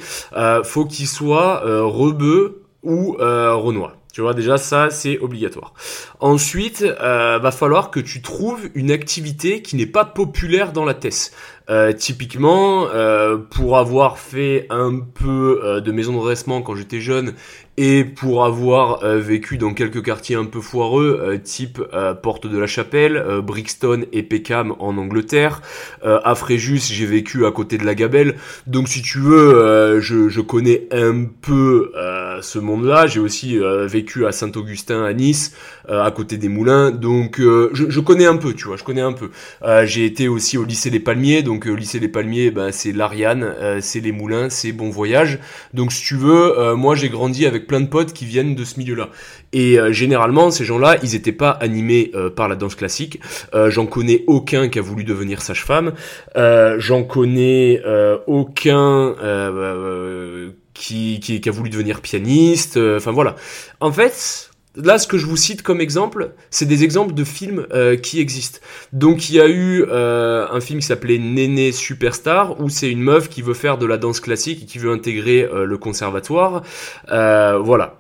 faut 0.63 0.85
qu'il 0.85 1.09
soit 1.09 1.63
rebeu 1.65 2.65
ou 2.83 3.13
renois. 3.19 3.98
Tu 4.19 4.23
vois, 4.23 4.35
déjà, 4.35 4.59
ça, 4.59 4.91
c'est 4.91 5.21
obligatoire. 5.21 5.75
Ensuite, 6.19 6.83
euh, 6.83 7.39
va 7.39 7.53
falloir 7.53 7.93
que 7.93 8.01
tu 8.01 8.21
trouves 8.21 8.69
une 8.75 8.91
activité 8.91 9.63
qui 9.63 9.77
n'est 9.77 9.87
pas 9.87 10.05
populaire 10.05 10.73
dans 10.73 10.85
la 10.85 10.95
thèse. 10.95 11.31
Euh, 11.71 11.93
typiquement, 11.93 12.89
euh, 12.95 13.37
pour 13.37 13.77
avoir 13.77 14.19
fait 14.19 14.67
un 14.71 15.01
peu 15.01 15.61
euh, 15.63 15.81
de 15.81 15.93
maison 15.93 16.15
de 16.15 16.19
dressement 16.19 16.63
quand 16.63 16.75
j'étais 16.75 17.01
jeune 17.01 17.35
et 17.77 18.05
pour 18.05 18.45
avoir 18.45 19.05
euh, 19.05 19.19
vécu 19.19 19.59
dans 19.59 19.73
quelques 19.75 20.03
quartiers 20.03 20.35
un 20.35 20.47
peu 20.47 20.61
foireux, 20.63 21.21
euh, 21.23 21.37
type 21.37 21.81
Porte 22.23 22.47
de 22.47 22.59
la 22.59 22.67
Chapelle, 22.67 23.23
Brixton 23.43 24.07
et 24.13 24.23
Peckham 24.23 24.75
en 24.79 24.97
Angleterre. 24.97 25.61
à 26.03 26.35
Fréjus, 26.35 26.81
j'ai 26.91 27.07
vécu 27.07 27.45
à 27.45 27.53
côté 27.53 27.77
de 27.77 27.85
la 27.85 27.95
Gabelle. 27.95 28.37
Donc 28.67 28.89
si 28.89 29.03
tu 29.03 29.19
veux, 29.19 30.01
je, 30.01 30.29
je, 30.29 30.41
connais 30.41 30.89
un 30.91 31.25
peu 31.25 31.93
ce 32.41 32.59
monde-là. 32.59 33.07
J'ai 33.07 33.21
aussi 33.21 33.59
vécu 33.87 34.27
à 34.27 34.33
Saint-Augustin, 34.33 35.05
à 35.05 35.13
Nice, 35.13 35.55
à 35.89 36.11
côté 36.11 36.37
des 36.37 36.49
Moulins. 36.49 36.91
Donc 36.91 37.37
je, 37.39 37.71
je, 37.73 38.01
connais 38.01 38.27
un 38.27 38.37
peu, 38.37 38.55
tu 38.55 38.67
vois, 38.67 38.77
je 38.77 38.85
connais 38.85 39.03
un 39.03 39.13
peu. 39.13 39.31
j'ai 39.85 40.05
été 40.05 40.29
aussi 40.29 40.59
au 40.59 40.65
lycée 40.65 40.91
des 40.91 41.01
Palmiers. 41.01 41.43
Donc 41.43 41.58
au 41.67 41.77
lycée 41.77 42.01
des 42.01 42.09
Palmiers, 42.09 42.51
ben, 42.51 42.73
c'est 42.73 42.93
l'Ariane, 42.93 43.55
c'est 43.81 44.01
les 44.01 44.13
Moulins, 44.13 44.51
c'est 44.51 44.73
Bon 44.73 44.91
Voyage. 44.91 45.39
Donc 45.75 45.93
si 45.93 46.05
tu 46.05 46.17
veux, 46.17 46.75
moi 46.75 46.95
j'ai 46.95 47.09
grandi 47.09 47.47
avec 47.47 47.67
plein 47.67 47.81
de 47.81 47.87
potes 47.87 48.13
qui 48.13 48.25
viennent 48.25 48.55
de 48.55 48.65
ce 48.65 48.79
milieu-là. 48.79 49.11
Et 49.53 49.79
euh, 49.79 49.93
généralement, 49.93 50.51
ces 50.51 50.65
gens-là, 50.65 50.97
ils 51.03 51.13
n'étaient 51.13 51.33
pas 51.33 51.51
animés 51.51 52.11
euh, 52.15 52.31
par 52.31 52.49
la 52.49 52.57
danse 52.57 52.75
classique. 52.75 53.21
Euh, 53.55 53.71
j'en 53.71 53.87
connais 53.87 54.25
aucun 54.27 54.69
qui 54.69 54.79
a 54.79 54.83
voulu 54.83 55.05
devenir 55.05 55.41
sage-femme. 55.41 55.93
J'en 56.35 57.05
connais 57.05 57.83
aucun 58.27 59.15
qui, 60.75 61.19
qui, 61.21 61.41
qui, 61.41 61.49
a 61.49 61.53
voulu 61.53 61.71
devenir 61.71 62.01
pianiste. 62.01 62.77
Enfin 62.77 63.11
voilà. 63.11 63.37
En 63.81 63.91
fait, 63.91 64.48
Là, 64.77 64.99
ce 64.99 65.09
que 65.09 65.19
je 65.19 65.27
vous 65.27 65.37
cite 65.37 65.63
comme 65.63 65.81
exemple, 65.81 66.33
c'est 66.51 66.67
des 66.67 66.85
exemples 66.85 67.15
de 67.15 67.25
films 67.25 67.67
euh, 67.73 67.97
qui 67.97 68.21
existent. 68.21 68.61
Donc, 68.93 69.29
il 69.29 69.37
y 69.37 69.41
a 69.41 69.49
eu 69.49 69.85
euh, 69.89 70.47
un 70.51 70.61
film 70.61 70.81
qui 70.81 70.87
s'appelait 70.87 71.19
Néné 71.19 71.73
Superstar, 71.73 72.61
où 72.61 72.69
c'est 72.69 72.91
une 72.91 73.03
meuf 73.03 73.29
qui 73.29 73.43
veut 73.43 73.55
faire 73.55 73.79
de 73.79 73.87
la 73.87 73.97
danse 73.97 74.21
classique 74.21 74.63
et 74.63 74.67
qui 74.67 74.79
veut 74.79 74.93
intégrer 74.93 75.43
euh, 75.43 75.65
le 75.65 75.79
conservatoire. 75.79 76.63
voilà. 77.09 77.99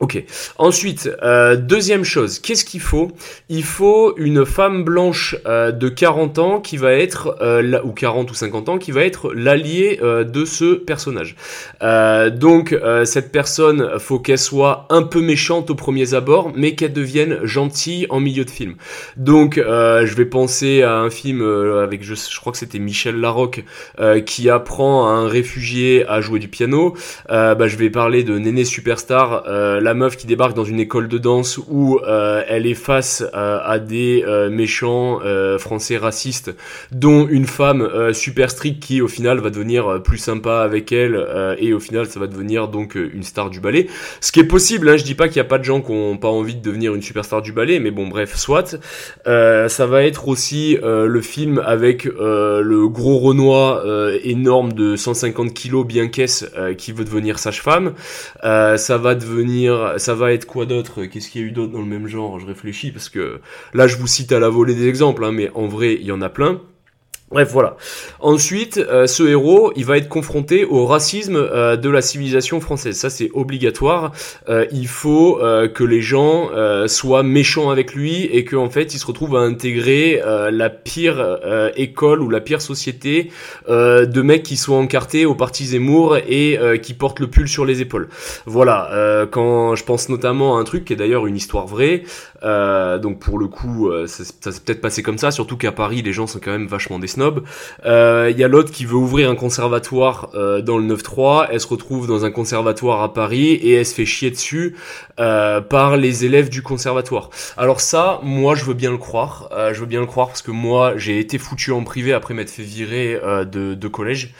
Ok. 0.00 0.24
Ensuite, 0.56 1.10
euh, 1.22 1.56
deuxième 1.56 2.04
chose, 2.04 2.38
qu'est-ce 2.38 2.64
qu'il 2.64 2.80
faut? 2.80 3.12
Il 3.50 3.62
faut 3.62 4.16
une 4.16 4.46
femme 4.46 4.82
blanche 4.82 5.36
euh, 5.44 5.72
de 5.72 5.90
40 5.90 6.38
ans 6.38 6.60
qui 6.60 6.78
va 6.78 6.94
être, 6.94 7.36
euh, 7.42 7.78
ou 7.84 7.92
40 7.92 8.30
ou 8.30 8.34
50 8.34 8.70
ans, 8.70 8.78
qui 8.78 8.92
va 8.92 9.04
être 9.04 9.30
l'allié 9.34 10.00
euh, 10.02 10.24
de 10.24 10.46
ce 10.46 10.72
personnage. 10.72 11.36
Euh, 11.82 12.30
donc, 12.30 12.74
cette 13.04 13.30
personne, 13.30 13.98
faut 13.98 14.18
qu'elle 14.18 14.38
soit 14.38 14.86
un 14.88 15.02
peu 15.02 15.20
méchante 15.20 15.68
au 15.68 15.74
premier 15.74 16.14
abord, 16.14 16.52
mais 16.54 16.74
qu'elle 16.74 16.94
devienne 16.94 17.40
gentille 17.44 18.06
en 18.08 18.20
milieu 18.20 18.46
de 18.46 18.50
film. 18.50 18.76
Donc, 19.18 19.56
je 19.56 20.14
vais 20.14 20.24
penser 20.24 20.82
à 20.82 20.96
un 20.96 21.10
film 21.10 21.42
avec, 21.42 22.02
je, 22.02 22.14
je, 22.14 22.40
crois 22.40 22.52
que 22.52 22.58
c'était 22.58 22.78
Michel 22.78 23.16
Larocque, 23.16 23.64
qui 24.24 24.48
apprend 24.48 25.08
à 25.08 25.10
un 25.10 25.28
réfugié 25.28 26.06
à 26.08 26.20
jouer 26.20 26.38
du 26.38 26.48
piano. 26.48 26.94
bah, 27.28 27.66
je 27.66 27.76
vais 27.76 27.90
parler 27.90 28.24
de 28.24 28.38
Néné 28.38 28.64
Superstar. 28.64 29.44
La 29.90 29.94
meuf 29.94 30.16
qui 30.16 30.28
débarque 30.28 30.54
dans 30.54 30.62
une 30.62 30.78
école 30.78 31.08
de 31.08 31.18
danse 31.18 31.58
où 31.68 31.98
euh, 32.06 32.44
elle 32.46 32.64
est 32.68 32.74
face 32.74 33.24
euh, 33.34 33.58
à 33.64 33.80
des 33.80 34.22
euh, 34.24 34.48
méchants 34.48 35.18
français 35.58 35.96
racistes, 35.96 36.54
dont 36.92 37.26
une 37.26 37.46
femme 37.46 38.12
super 38.12 38.50
stricte 38.50 38.80
qui 38.80 39.00
au 39.00 39.08
final 39.08 39.40
va 39.40 39.50
devenir 39.50 40.00
plus 40.02 40.18
sympa 40.18 40.58
avec 40.58 40.92
elle 40.92 41.56
et 41.58 41.72
au 41.72 41.80
final 41.80 42.06
ça 42.06 42.20
va 42.20 42.26
devenir 42.26 42.68
donc 42.68 42.94
une 42.94 43.22
star 43.22 43.50
du 43.50 43.58
ballet. 43.58 43.88
Ce 44.20 44.30
qui 44.30 44.40
est 44.40 44.44
possible, 44.44 44.88
hein, 44.88 44.96
je 44.96 45.04
dis 45.04 45.14
pas 45.14 45.28
qu'il 45.28 45.38
y 45.38 45.40
a 45.40 45.44
pas 45.44 45.58
de 45.58 45.64
gens 45.64 45.80
qui 45.80 45.90
ont 45.90 46.16
pas 46.16 46.28
envie 46.28 46.54
de 46.54 46.62
devenir 46.62 46.94
une 46.94 47.02
superstar 47.02 47.42
du 47.42 47.52
ballet, 47.52 47.80
mais 47.80 47.90
bon 47.90 48.06
bref, 48.06 48.36
soit. 48.36 48.78
ça 49.24 49.86
va 49.86 50.04
être 50.04 50.28
aussi 50.28 50.78
le 50.82 51.20
film 51.20 51.60
avec 51.64 52.04
le 52.04 52.88
gros 52.88 53.18
Renoir 53.18 53.84
énorme 54.22 54.72
de 54.72 54.96
150 54.96 55.52
kilos 55.52 55.86
bien 55.86 56.08
caisse 56.08 56.46
qui 56.78 56.92
veut 56.92 57.04
devenir 57.04 57.38
sage-femme. 57.38 57.94
ça 58.42 58.98
va 58.98 59.14
devenir 59.14 59.79
ça 59.98 60.14
va 60.14 60.32
être 60.32 60.46
quoi 60.46 60.66
d'autre? 60.66 61.04
Qu'est-ce 61.04 61.30
qu'il 61.30 61.40
y 61.42 61.44
a 61.44 61.46
eu 61.48 61.52
d'autre 61.52 61.72
dans 61.72 61.80
le 61.80 61.86
même 61.86 62.06
genre? 62.06 62.38
Je 62.38 62.46
réfléchis 62.46 62.92
parce 62.92 63.08
que 63.08 63.40
là, 63.74 63.86
je 63.86 63.96
vous 63.96 64.06
cite 64.06 64.32
à 64.32 64.38
la 64.38 64.48
volée 64.48 64.74
des 64.74 64.88
exemples, 64.88 65.24
hein, 65.24 65.32
mais 65.32 65.50
en 65.54 65.66
vrai, 65.66 65.94
il 65.94 66.06
y 66.06 66.12
en 66.12 66.22
a 66.22 66.28
plein. 66.28 66.60
Bref, 67.32 67.50
voilà. 67.52 67.76
Ensuite, 68.18 68.78
euh, 68.78 69.06
ce 69.06 69.22
héros, 69.22 69.72
il 69.76 69.84
va 69.84 69.98
être 69.98 70.08
confronté 70.08 70.64
au 70.64 70.84
racisme 70.84 71.36
euh, 71.36 71.76
de 71.76 71.88
la 71.88 72.02
civilisation 72.02 72.60
française. 72.60 72.96
Ça, 72.96 73.08
c'est 73.08 73.30
obligatoire. 73.34 74.10
Euh, 74.48 74.66
il 74.72 74.88
faut 74.88 75.38
que 75.74 75.84
les 75.84 76.00
gens 76.00 76.50
soient 76.86 77.22
méchants 77.22 77.70
avec 77.70 77.94
lui 77.94 78.24
et 78.24 78.44
qu'en 78.44 78.64
en 78.64 78.70
fait, 78.70 78.94
il 78.94 78.98
se 78.98 79.06
retrouve 79.06 79.36
à 79.36 79.40
intégrer 79.40 80.20
la 80.24 80.70
pire 80.70 81.38
école 81.76 82.22
ou 82.22 82.30
la 82.30 82.40
pire 82.40 82.60
société 82.60 83.30
de 83.68 84.22
mecs 84.22 84.42
qui 84.42 84.56
sont 84.56 84.74
encartés 84.74 85.26
au 85.26 85.34
parti 85.34 85.66
Zemmour 85.66 86.16
et 86.16 86.58
qui 86.82 86.94
portent 86.94 87.20
le 87.20 87.28
pull 87.28 87.48
sur 87.48 87.64
les 87.64 87.80
épaules. 87.80 88.08
Voilà. 88.46 89.26
quand 89.30 89.74
je 89.74 89.84
pense 89.84 90.08
notamment 90.08 90.56
à 90.56 90.60
un 90.60 90.64
truc 90.64 90.84
qui 90.84 90.92
est 90.92 90.96
d'ailleurs 90.96 91.26
une 91.26 91.36
histoire 91.36 91.66
vraie. 91.66 92.02
Donc 92.42 93.18
pour 93.18 93.38
le 93.38 93.46
coup, 93.46 93.90
ça, 94.06 94.24
ça 94.40 94.52
s'est 94.52 94.60
peut-être 94.60 94.80
passé 94.80 95.02
comme 95.02 95.18
ça. 95.18 95.30
Surtout 95.30 95.56
qu'à 95.56 95.72
Paris, 95.72 96.02
les 96.02 96.12
gens 96.12 96.26
sont 96.26 96.40
quand 96.42 96.50
même 96.50 96.66
vachement 96.66 96.98
des 96.98 97.10
il 97.18 97.42
euh, 97.86 98.30
y 98.30 98.44
a 98.44 98.48
l'autre 98.48 98.72
qui 98.72 98.84
veut 98.84 98.96
ouvrir 98.96 99.30
un 99.30 99.34
conservatoire 99.34 100.30
euh, 100.34 100.62
dans 100.62 100.78
le 100.78 100.94
9-3, 100.94 101.48
elle 101.50 101.60
se 101.60 101.66
retrouve 101.66 102.06
dans 102.06 102.24
un 102.24 102.30
conservatoire 102.30 103.02
à 103.02 103.12
Paris 103.12 103.52
et 103.52 103.74
elle 103.74 103.86
se 103.86 103.94
fait 103.94 104.06
chier 104.06 104.30
dessus 104.30 104.76
euh, 105.18 105.60
par 105.60 105.96
les 105.96 106.24
élèves 106.24 106.48
du 106.48 106.62
conservatoire. 106.62 107.30
Alors 107.56 107.80
ça, 107.80 108.20
moi 108.22 108.54
je 108.54 108.64
veux 108.64 108.74
bien 108.74 108.90
le 108.90 108.98
croire, 108.98 109.50
je 109.72 109.80
veux 109.80 109.86
bien 109.86 110.00
le 110.00 110.06
croire 110.06 110.28
parce 110.28 110.42
que 110.42 110.50
moi 110.50 110.94
j'ai 110.96 111.18
été 111.18 111.38
foutu 111.38 111.72
en 111.72 111.84
privé 111.84 112.12
après 112.12 112.34
m'être 112.34 112.50
fait 112.50 112.62
virer 112.62 113.18
de, 113.50 113.74
de, 113.74 113.88
collège. 113.88 114.34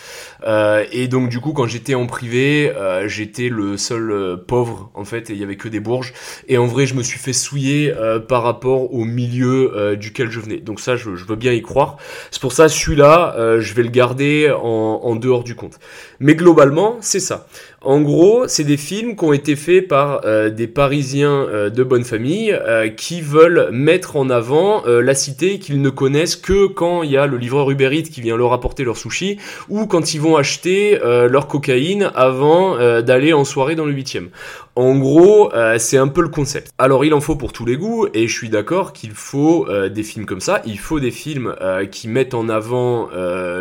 et 0.93 1.09
donc 1.09 1.29
du 1.29 1.41
coup 1.41 1.53
quand 1.53 1.67
j'étais 1.67 1.95
en 1.95 2.07
privé, 2.07 2.73
j'étais 3.07 3.49
le 3.49 3.77
seul 3.77 4.43
pauvre 4.47 4.91
en 4.95 5.05
fait 5.05 5.31
et 5.31 5.35
il 5.35 5.39
y 5.39 5.43
avait 5.43 5.57
que 5.57 5.69
des 5.69 5.81
bourges. 5.81 6.13
Et 6.49 6.59
en 6.59 6.67
vrai 6.67 6.87
je 6.87 6.95
me 6.95 7.03
suis 7.03 7.19
fait 7.19 7.33
souiller 7.33 7.90
par 8.29 8.43
rapport 8.43 8.93
au 8.93 9.05
milieu 9.05 9.97
duquel 9.97 10.31
je 10.31 10.41
venais. 10.41 10.59
Donc 10.59 10.81
ça 10.81 10.97
je, 10.97 11.17
je 11.17 11.25
veux 11.25 11.37
bien 11.37 11.53
y 11.53 11.63
croire. 11.63 11.97
C'est 12.31 12.41
pour 12.41 12.53
ça 12.53 12.69
celui-là, 12.69 13.35
euh, 13.37 13.61
je 13.61 13.75
vais 13.75 13.83
le 13.83 13.91
garder 13.91 14.51
en, 14.51 15.17
dehors 15.17 15.45
du 15.45 15.55
compte. 15.55 15.79
Mais 16.19 16.35
globalement, 16.35 16.97
c'est 17.01 17.21
ça. 17.21 17.47
En 17.83 18.01
gros, 18.03 18.47
c'est 18.47 18.65
des 18.65 18.77
films 18.77 19.17
qui 19.17 19.25
ont 19.25 19.33
été 19.33 19.57
faits 19.57 19.89
par 19.89 20.21
euh, 20.25 20.51
des 20.51 20.67
Parisiens 20.67 21.47
euh, 21.49 21.71
de 21.71 21.83
bonne 21.83 22.05
famille 22.05 22.59
qui 22.97 23.23
veulent 23.23 23.71
mettre 23.73 24.17
en 24.17 24.29
avant 24.31 24.85
la 24.87 25.15
cité 25.15 25.59
qu'ils 25.59 25.81
ne 25.81 25.91
connaissent 25.91 26.37
que 26.37 26.67
quand 26.67 27.03
il 27.03 27.11
y 27.11 27.17
a 27.17 27.27
le 27.27 27.37
livreur 27.37 27.71
Uber 27.71 28.03
qui 28.03 28.21
vient 28.21 28.37
leur 28.37 28.53
apporter 28.53 28.85
leur 28.85 28.97
sushi 28.97 29.39
ou 29.69 29.87
quand 29.87 30.15
ils 30.15 30.21
vont 30.21 30.37
acheter 30.37 30.99
leur 31.03 31.49
cocaïne 31.49 32.11
avant 32.15 32.77
d'aller 33.01 33.33
en 33.33 33.45
soirée 33.45 33.75
dans 33.75 33.85
le 33.85 33.93
8 33.93 34.17
e 34.17 34.31
En 34.77 34.97
gros, 34.97 35.53
euh, 35.55 35.77
c'est 35.79 35.97
un 35.97 36.09
peu 36.09 36.23
le 36.23 36.29
concept. 36.29 36.73
Alors 36.79 37.05
il 37.05 37.13
en 37.15 37.21
faut 37.21 37.37
pour 37.37 37.53
tous 37.53 37.67
les 37.67 37.77
goûts, 37.77 38.07
et 38.15 38.29
je 38.29 38.35
suis 38.37 38.49
d'accord 38.49 38.93
qu'il 38.93 39.13
faut 39.13 39.67
euh, 39.69 39.89
des 39.89 40.03
films 40.03 40.27
comme 40.27 40.41
ça, 40.41 40.63
il 40.65 40.79
faut 40.79 41.01
des 41.01 41.11
films 41.11 41.55
euh, 41.61 41.87
qui 41.87 42.09
mettent 42.09 42.35
en 42.35 42.49
avant 42.49 43.09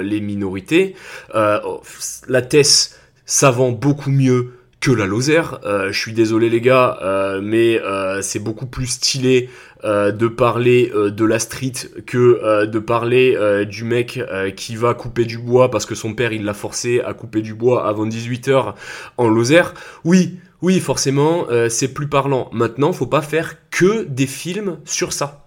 les 0.02 0.22
minorités. 0.22 0.96
Oh, 1.36 1.82
la 2.28 2.42
Tess, 2.42 2.99
ça 3.30 3.52
vend 3.52 3.72
beaucoup 3.72 4.10
mieux 4.10 4.54
que 4.82 4.92
la 4.92 5.06
Lozère. 5.06 5.60
je 5.64 5.98
suis 5.98 6.14
désolé 6.14 6.50
les 6.50 6.62
gars, 6.62 6.98
mais 7.44 7.82
c'est 8.22 8.40
beaucoup 8.40 8.66
plus 8.66 8.88
stylé 8.88 9.50
de 9.84 10.28
parler 10.28 10.90
de 10.96 11.26
la 11.26 11.38
street 11.38 11.74
que 12.06 12.66
de 12.66 12.80
parler 12.80 13.38
du 13.70 13.84
mec 13.84 14.22
qui 14.56 14.78
va 14.78 14.94
couper 14.94 15.26
du 15.26 15.38
bois 15.38 15.70
parce 15.70 15.86
que 15.86 15.96
son 15.96 16.14
père 16.14 16.32
il 16.32 16.46
l'a 16.46 16.54
forcé 16.54 17.02
à 17.02 17.14
couper 17.14 17.42
du 17.42 17.54
bois 17.54 17.90
avant 17.90 18.08
18h 18.08 18.74
en 19.18 19.28
Lozère. 19.28 19.74
Oui, 20.06 20.40
oui, 20.62 20.80
forcément, 20.82 21.46
euh, 21.50 21.70
c'est 21.70 21.94
plus 21.94 22.08
parlant. 22.08 22.50
Maintenant, 22.52 22.92
faut 22.92 23.08
pas 23.08 23.22
faire 23.22 23.56
que 23.70 24.04
des 24.04 24.28
films 24.28 24.80
sur 24.84 25.14
ça. 25.14 25.46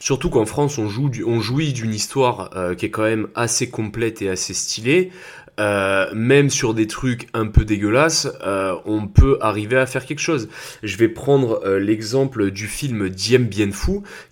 Surtout 0.00 0.30
qu'en 0.30 0.46
France, 0.46 0.78
on, 0.78 0.88
jouit 0.88 1.72
d'une 1.72 1.94
histoire 1.94 2.50
euh, 2.56 2.74
qui 2.74 2.86
est 2.86 2.90
quand 2.90 3.02
même 3.02 3.28
assez 3.34 3.68
complète 3.70 4.22
et 4.22 4.28
assez 4.28 4.54
stylée. 4.54 5.10
Euh, 5.60 6.06
même 6.12 6.50
sur 6.50 6.74
des 6.74 6.86
trucs 6.86 7.28
un 7.32 7.46
peu 7.46 7.64
dégueulasses, 7.64 8.28
euh, 8.44 8.74
on 8.86 9.06
peut 9.06 9.38
arriver 9.40 9.76
à 9.76 9.86
faire 9.86 10.04
quelque 10.04 10.20
chose. 10.20 10.48
Je 10.82 10.96
vais 10.96 11.08
prendre 11.08 11.60
euh, 11.64 11.78
l'exemple 11.78 12.50
du 12.50 12.66
film 12.66 13.08
Diem 13.08 13.44
Bien 13.44 13.70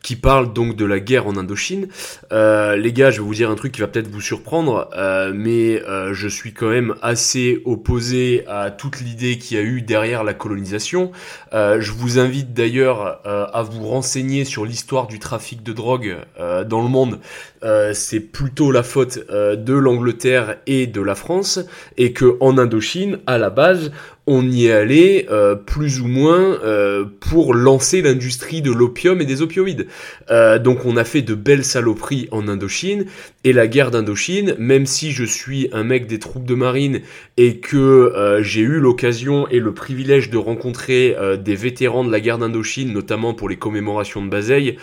qui 0.02 0.16
parle 0.16 0.52
donc 0.52 0.76
de 0.76 0.84
la 0.84 1.00
guerre 1.00 1.26
en 1.26 1.36
Indochine. 1.36 1.88
les 2.30 2.92
gars, 2.92 3.10
je 3.10 3.20
vais 3.20 3.26
vous 3.26 3.34
dire 3.34 3.50
un 3.50 3.54
truc 3.54 3.72
qui 3.72 3.80
va 3.80 3.86
peut-être 3.86 4.08
vous 4.08 4.20
surprendre, 4.20 4.88
mais 5.34 5.82
je 6.12 6.28
suis 6.28 6.52
quand 6.52 6.68
même 6.68 6.94
assez 7.02 7.62
opposé 7.64 8.44
à 8.46 8.70
toute 8.70 9.00
l'idée 9.00 9.38
qu'il 9.38 9.56
y 9.56 9.60
a 9.60 9.62
eu 9.62 9.80
derrière 9.80 10.22
la 10.22 10.34
colonisation. 10.34 11.12
je 11.52 11.92
vous 11.92 12.18
invite 12.18 12.52
d'ailleurs 12.52 13.20
à 13.26 13.62
vous 13.62 13.86
renseigner 13.86 14.44
sur 14.44 14.64
l'histoire 14.64 15.06
du 15.06 15.18
trafic 15.18 15.62
de 15.62 15.72
drogue 15.72 16.16
dans 16.38 16.82
le 16.82 16.88
monde. 16.88 17.18
C'est 17.94 18.20
plutôt 18.20 18.70
la 18.70 18.82
faute 18.82 19.18
de 19.30 19.74
l'Angleterre 19.74 20.56
et 20.66 20.86
de 20.86 21.00
la 21.00 21.11
France 21.14 21.60
et 21.96 22.12
que 22.12 22.36
en 22.40 22.58
Indochine, 22.58 23.18
à 23.26 23.38
la 23.38 23.50
base, 23.50 23.92
on 24.26 24.48
y 24.48 24.70
allé 24.70 25.26
euh, 25.30 25.56
plus 25.56 26.00
ou 26.00 26.06
moins 26.06 26.60
euh, 26.62 27.04
pour 27.20 27.54
lancer 27.54 28.02
l'industrie 28.02 28.62
de 28.62 28.70
l'opium 28.70 29.20
et 29.20 29.24
des 29.24 29.42
opioïdes. 29.42 29.88
Euh, 30.30 30.58
donc 30.58 30.84
on 30.84 30.96
a 30.96 31.04
fait 31.04 31.22
de 31.22 31.34
belles 31.34 31.64
saloperies 31.64 32.28
en 32.30 32.46
Indochine 32.46 33.06
et 33.42 33.52
la 33.52 33.66
guerre 33.66 33.90
d'Indochine, 33.90 34.54
même 34.58 34.86
si 34.86 35.10
je 35.10 35.24
suis 35.24 35.68
un 35.72 35.82
mec 35.82 36.06
des 36.06 36.20
troupes 36.20 36.44
de 36.44 36.54
marine 36.54 37.00
et 37.36 37.58
que 37.58 38.12
j'ai 38.42 38.60
eu 38.60 38.78
l'occasion 38.78 39.48
et 39.48 39.58
le 39.58 39.74
privilège 39.74 40.30
de 40.30 40.36
rencontrer 40.36 41.16
des 41.42 41.56
vétérans 41.56 42.04
de 42.04 42.12
la 42.12 42.20
guerre 42.20 42.38
d'Indochine, 42.38 42.92
notamment 42.92 43.34
pour 43.34 43.48
les 43.48 43.56
commémorations 43.56 44.24
de 44.24 44.30
Bazeille, 44.30 44.76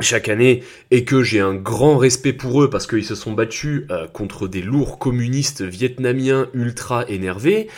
chaque 0.00 0.28
année 0.28 0.62
et 0.90 1.04
que 1.04 1.22
j'ai 1.22 1.40
un 1.40 1.54
grand 1.54 1.96
respect 1.96 2.32
pour 2.32 2.62
eux 2.62 2.70
parce 2.70 2.86
qu'ils 2.86 3.04
se 3.04 3.14
sont 3.14 3.32
battus 3.32 3.84
euh, 3.90 4.06
contre 4.06 4.48
des 4.48 4.62
lourds 4.62 4.98
communistes 4.98 5.62
vietnamiens 5.62 6.48
ultra 6.54 7.08
énervés, 7.08 7.68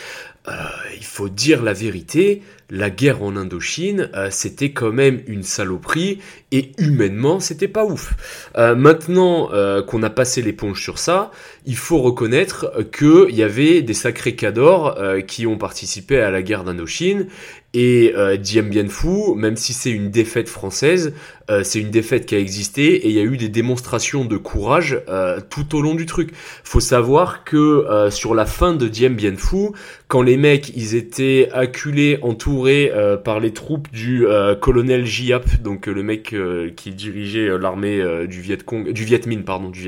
euh, 0.47 0.51
il 0.97 1.05
faut 1.05 1.29
dire 1.29 1.63
la 1.63 1.73
vérité, 1.73 2.41
la 2.69 2.89
guerre 2.89 3.23
en 3.23 3.35
Indochine, 3.35 4.09
euh, 4.15 4.29
c'était 4.31 4.71
quand 4.71 4.91
même 4.91 5.21
une 5.27 5.43
saloperie 5.43 6.19
et 6.51 6.71
humainement, 6.77 7.39
c'était 7.39 7.67
pas 7.67 7.85
ouf. 7.85 8.13
maintenant 8.55 9.49
qu'on 9.85 10.01
a 10.01 10.09
passé 10.09 10.41
l'éponge 10.41 10.81
sur 10.81 10.97
ça, 10.97 11.29
il 11.67 11.75
faut 11.75 11.99
reconnaître 11.99 12.73
qu'il 12.91 13.35
y 13.35 13.43
avait 13.43 13.83
des 13.83 13.93
sacrés 13.93 14.35
cadors 14.35 14.97
qui 15.27 15.45
ont 15.45 15.59
participé 15.59 16.19
à 16.19 16.31
la 16.31 16.41
guerre 16.41 16.63
d'Indochine 16.63 17.27
et 17.73 18.13
euh, 18.15 18.37
Diem 18.37 18.69
Bien 18.69 18.87
Phu, 18.87 19.35
même 19.35 19.55
si 19.55 19.73
c'est 19.73 19.91
une 19.91 20.09
défaite 20.09 20.49
française, 20.49 21.13
euh, 21.51 21.63
c'est 21.63 21.79
une 21.79 21.91
défaite 21.91 22.25
qui 22.25 22.35
a 22.35 22.39
existé 22.39 22.95
et 22.95 23.09
il 23.09 23.13
y 23.13 23.19
a 23.19 23.23
eu 23.23 23.37
des 23.37 23.49
démonstrations 23.49 24.25
de 24.25 24.37
courage 24.37 24.99
euh, 25.07 25.39
tout 25.49 25.75
au 25.75 25.81
long 25.81 25.93
du 25.93 26.05
truc. 26.05 26.31
Faut 26.63 26.79
savoir 26.79 27.43
que 27.43 27.57
euh, 27.57 28.09
sur 28.09 28.33
la 28.33 28.45
fin 28.45 28.73
de 28.73 28.87
Diem 28.87 29.15
Bien 29.15 29.35
Phu, 29.35 29.69
quand 30.07 30.23
les 30.23 30.37
mecs 30.37 30.71
ils 30.75 30.95
étaient 30.95 31.49
acculés, 31.53 32.17
entourés 32.59 32.91
par 33.23 33.39
les 33.39 33.53
troupes 33.53 33.89
du 33.91 34.25
colonel 34.61 35.05
Jiap, 35.05 35.61
donc 35.61 35.87
le 35.87 36.03
mec 36.03 36.35
qui 36.75 36.91
dirigeait 36.91 37.57
l'armée 37.57 38.27
du 38.27 38.41
Viet 38.41 38.57
du 38.91 39.05
Minh, 39.27 39.43
pardon, 39.43 39.69
du 39.69 39.81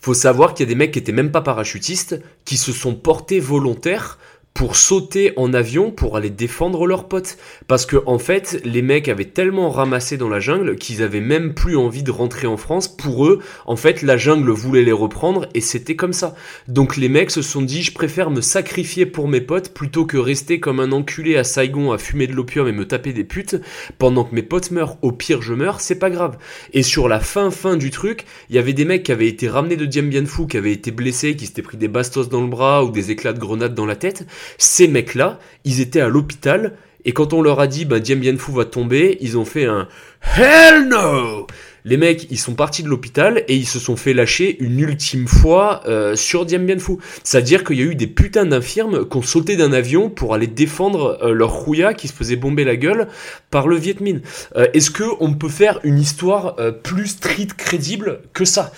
faut 0.00 0.14
savoir 0.14 0.54
qu'il 0.54 0.64
y 0.64 0.68
a 0.68 0.72
des 0.72 0.76
mecs 0.76 0.92
qui 0.92 0.98
étaient 0.98 1.12
même 1.12 1.32
pas 1.32 1.40
parachutistes, 1.40 2.22
qui 2.44 2.56
se 2.56 2.72
sont 2.72 2.94
portés 2.94 3.40
volontaires 3.40 4.18
pour 4.58 4.74
sauter 4.74 5.32
en 5.36 5.54
avion 5.54 5.92
pour 5.92 6.16
aller 6.16 6.30
défendre 6.30 6.84
leurs 6.84 7.06
potes. 7.06 7.38
Parce 7.68 7.86
que 7.86 7.96
en 8.06 8.18
fait, 8.18 8.60
les 8.64 8.82
mecs 8.82 9.08
avaient 9.08 9.24
tellement 9.24 9.70
ramassé 9.70 10.16
dans 10.16 10.28
la 10.28 10.40
jungle 10.40 10.74
qu'ils 10.74 11.00
avaient 11.04 11.20
même 11.20 11.54
plus 11.54 11.76
envie 11.76 12.02
de 12.02 12.10
rentrer 12.10 12.48
en 12.48 12.56
France. 12.56 12.88
Pour 12.88 13.26
eux, 13.26 13.38
en 13.66 13.76
fait, 13.76 14.02
la 14.02 14.16
jungle 14.16 14.50
voulait 14.50 14.82
les 14.82 14.90
reprendre 14.90 15.46
et 15.54 15.60
c'était 15.60 15.94
comme 15.94 16.12
ça. 16.12 16.34
Donc 16.66 16.96
les 16.96 17.08
mecs 17.08 17.30
se 17.30 17.40
sont 17.40 17.62
dit, 17.62 17.84
je 17.84 17.92
préfère 17.92 18.30
me 18.30 18.40
sacrifier 18.40 19.06
pour 19.06 19.28
mes 19.28 19.40
potes 19.40 19.72
plutôt 19.72 20.06
que 20.06 20.16
rester 20.16 20.58
comme 20.58 20.80
un 20.80 20.90
enculé 20.90 21.36
à 21.36 21.44
Saigon 21.44 21.92
à 21.92 21.98
fumer 21.98 22.26
de 22.26 22.32
l'opium 22.32 22.66
et 22.66 22.72
me 22.72 22.84
taper 22.84 23.12
des 23.12 23.22
putes 23.22 23.56
pendant 23.98 24.24
que 24.24 24.34
mes 24.34 24.42
potes 24.42 24.72
meurent. 24.72 24.96
Au 25.02 25.12
pire, 25.12 25.40
je 25.40 25.54
meurs, 25.54 25.80
c'est 25.80 26.00
pas 26.00 26.10
grave. 26.10 26.36
Et 26.72 26.82
sur 26.82 27.08
la 27.08 27.20
fin 27.20 27.52
fin 27.52 27.76
du 27.76 27.90
truc, 27.90 28.24
il 28.50 28.56
y 28.56 28.58
avait 28.58 28.72
des 28.72 28.84
mecs 28.84 29.04
qui 29.04 29.12
avaient 29.12 29.28
été 29.28 29.48
ramenés 29.48 29.76
de 29.76 29.86
Dien 29.86 30.02
Bien 30.02 30.26
Phu, 30.26 30.48
qui 30.48 30.56
avaient 30.56 30.72
été 30.72 30.90
blessés, 30.90 31.36
qui 31.36 31.46
s'étaient 31.46 31.62
pris 31.62 31.76
des 31.76 31.86
bastos 31.86 32.28
dans 32.28 32.40
le 32.40 32.48
bras 32.48 32.82
ou 32.82 32.90
des 32.90 33.12
éclats 33.12 33.32
de 33.32 33.38
grenades 33.38 33.74
dans 33.74 33.86
la 33.86 33.94
tête 33.94 34.26
ces 34.58 34.88
mecs-là, 34.88 35.38
ils 35.64 35.80
étaient 35.80 36.00
à 36.00 36.08
l'hôpital, 36.08 36.74
et 37.04 37.12
quand 37.12 37.32
on 37.32 37.42
leur 37.42 37.60
a 37.60 37.66
dit, 37.66 37.84
ben, 37.84 38.00
Dien 38.00 38.16
Bien 38.16 38.36
Phu 38.36 38.52
va 38.52 38.64
tomber, 38.64 39.18
ils 39.20 39.38
ont 39.38 39.44
fait 39.44 39.64
un 39.64 39.88
Hell 40.36 40.88
no! 40.88 41.46
Les 41.84 41.96
mecs, 41.96 42.26
ils 42.30 42.38
sont 42.38 42.54
partis 42.54 42.82
de 42.82 42.88
l'hôpital 42.88 43.44
et 43.48 43.54
ils 43.54 43.66
se 43.66 43.78
sont 43.78 43.96
fait 43.96 44.12
lâcher 44.12 44.58
une 44.60 44.78
ultime 44.78 45.26
fois 45.26 45.80
euh, 45.86 46.16
sur 46.16 46.44
Dien 46.44 46.58
Bien 46.58 46.78
Phu. 46.78 46.98
C'est-à-dire 47.24 47.64
qu'il 47.64 47.78
y 47.78 47.82
a 47.82 47.86
eu 47.86 47.94
des 47.94 48.06
putains 48.06 48.44
d'infirmes 48.44 49.08
qui 49.08 49.16
ont 49.16 49.22
sauté 49.22 49.56
d'un 49.56 49.72
avion 49.72 50.10
pour 50.10 50.34
aller 50.34 50.48
défendre 50.48 51.18
euh, 51.22 51.32
leur 51.32 51.50
rouilla 51.50 51.94
qui 51.94 52.08
se 52.08 52.12
faisait 52.12 52.36
bomber 52.36 52.64
la 52.64 52.76
gueule 52.76 53.08
par 53.50 53.68
le 53.68 53.76
Viet 53.76 54.00
Minh. 54.00 54.20
Euh, 54.56 54.66
est-ce 54.74 54.90
que 54.90 55.04
on 55.20 55.32
peut 55.32 55.48
faire 55.48 55.80
une 55.82 55.98
histoire 55.98 56.56
plus 56.82 57.06
street 57.06 57.48
crédible 57.56 58.20
que 58.34 58.44
ça? 58.44 58.70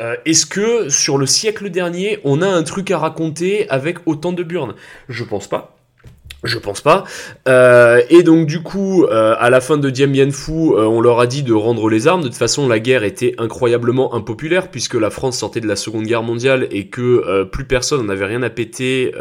Euh, 0.00 0.16
est-ce 0.24 0.46
que 0.46 0.88
sur 0.88 1.18
le 1.18 1.26
siècle 1.26 1.70
dernier, 1.70 2.20
on 2.24 2.42
a 2.42 2.48
un 2.48 2.62
truc 2.62 2.90
à 2.90 2.98
raconter 2.98 3.68
avec 3.70 3.98
autant 4.06 4.32
de 4.32 4.42
burnes? 4.42 4.74
Je 5.08 5.24
pense 5.24 5.48
pas. 5.48 5.77
Je 6.44 6.56
pense 6.56 6.80
pas. 6.80 7.02
Euh, 7.48 8.00
et 8.10 8.22
donc 8.22 8.46
du 8.46 8.62
coup, 8.62 9.04
euh, 9.06 9.34
à 9.40 9.50
la 9.50 9.60
fin 9.60 9.76
de 9.76 9.90
Dien 9.90 10.06
Bien 10.06 10.30
Phu, 10.30 10.52
euh, 10.52 10.84
on 10.84 11.00
leur 11.00 11.18
a 11.18 11.26
dit 11.26 11.42
de 11.42 11.52
rendre 11.52 11.90
les 11.90 12.06
armes. 12.06 12.22
De 12.22 12.28
toute 12.28 12.36
façon, 12.36 12.68
la 12.68 12.78
guerre 12.78 13.02
était 13.02 13.34
incroyablement 13.38 14.14
impopulaire 14.14 14.70
puisque 14.70 14.94
la 14.94 15.10
France 15.10 15.36
sortait 15.36 15.60
de 15.60 15.66
la 15.66 15.74
Seconde 15.74 16.04
Guerre 16.04 16.22
mondiale 16.22 16.68
et 16.70 16.86
que 16.86 17.44
plus 17.44 17.64
personne 17.64 18.06
n'avait 18.06 18.26
rien 18.26 18.44
à 18.44 18.50
péter 18.50 19.12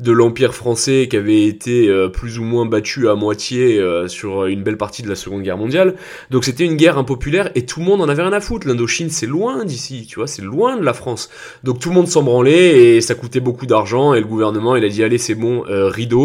de 0.00 0.12
l'Empire 0.12 0.54
français 0.54 1.08
qui 1.10 1.16
avait 1.16 1.46
été 1.46 1.90
plus 2.12 2.38
ou 2.38 2.44
moins 2.44 2.66
battu 2.66 3.08
à 3.08 3.14
moitié 3.14 3.82
sur 4.08 4.46
une 4.46 4.62
belle 4.62 4.76
partie 4.76 5.02
de 5.02 5.08
la 5.08 5.14
Seconde 5.14 5.42
Guerre 5.42 5.56
mondiale. 5.56 5.94
Donc 6.30 6.44
c'était 6.44 6.64
une 6.64 6.76
guerre 6.76 6.98
impopulaire 6.98 7.50
et 7.54 7.64
tout 7.64 7.80
le 7.80 7.86
monde 7.86 8.02
en 8.02 8.08
avait 8.08 8.22
rien 8.22 8.32
à 8.32 8.40
foutre. 8.40 8.66
L'Indochine, 8.66 9.08
c'est 9.10 9.26
loin 9.26 9.64
d'ici, 9.64 10.06
tu 10.06 10.16
vois, 10.16 10.26
c'est 10.26 10.42
loin 10.42 10.76
de 10.76 10.84
la 10.84 10.92
France. 10.92 11.30
Donc 11.64 11.80
tout 11.80 11.88
le 11.88 11.94
monde 11.94 12.08
s'en 12.08 12.22
branlait 12.22 12.96
et 12.96 13.00
ça 13.00 13.14
coûtait 13.14 13.40
beaucoup 13.40 13.66
d'argent 13.66 14.12
et 14.14 14.20
le 14.20 14.26
gouvernement, 14.26 14.76
il 14.76 14.84
a 14.84 14.88
dit 14.88 15.02
allez, 15.02 15.18
c'est 15.18 15.34
bon, 15.34 15.64
rideau 15.66 16.17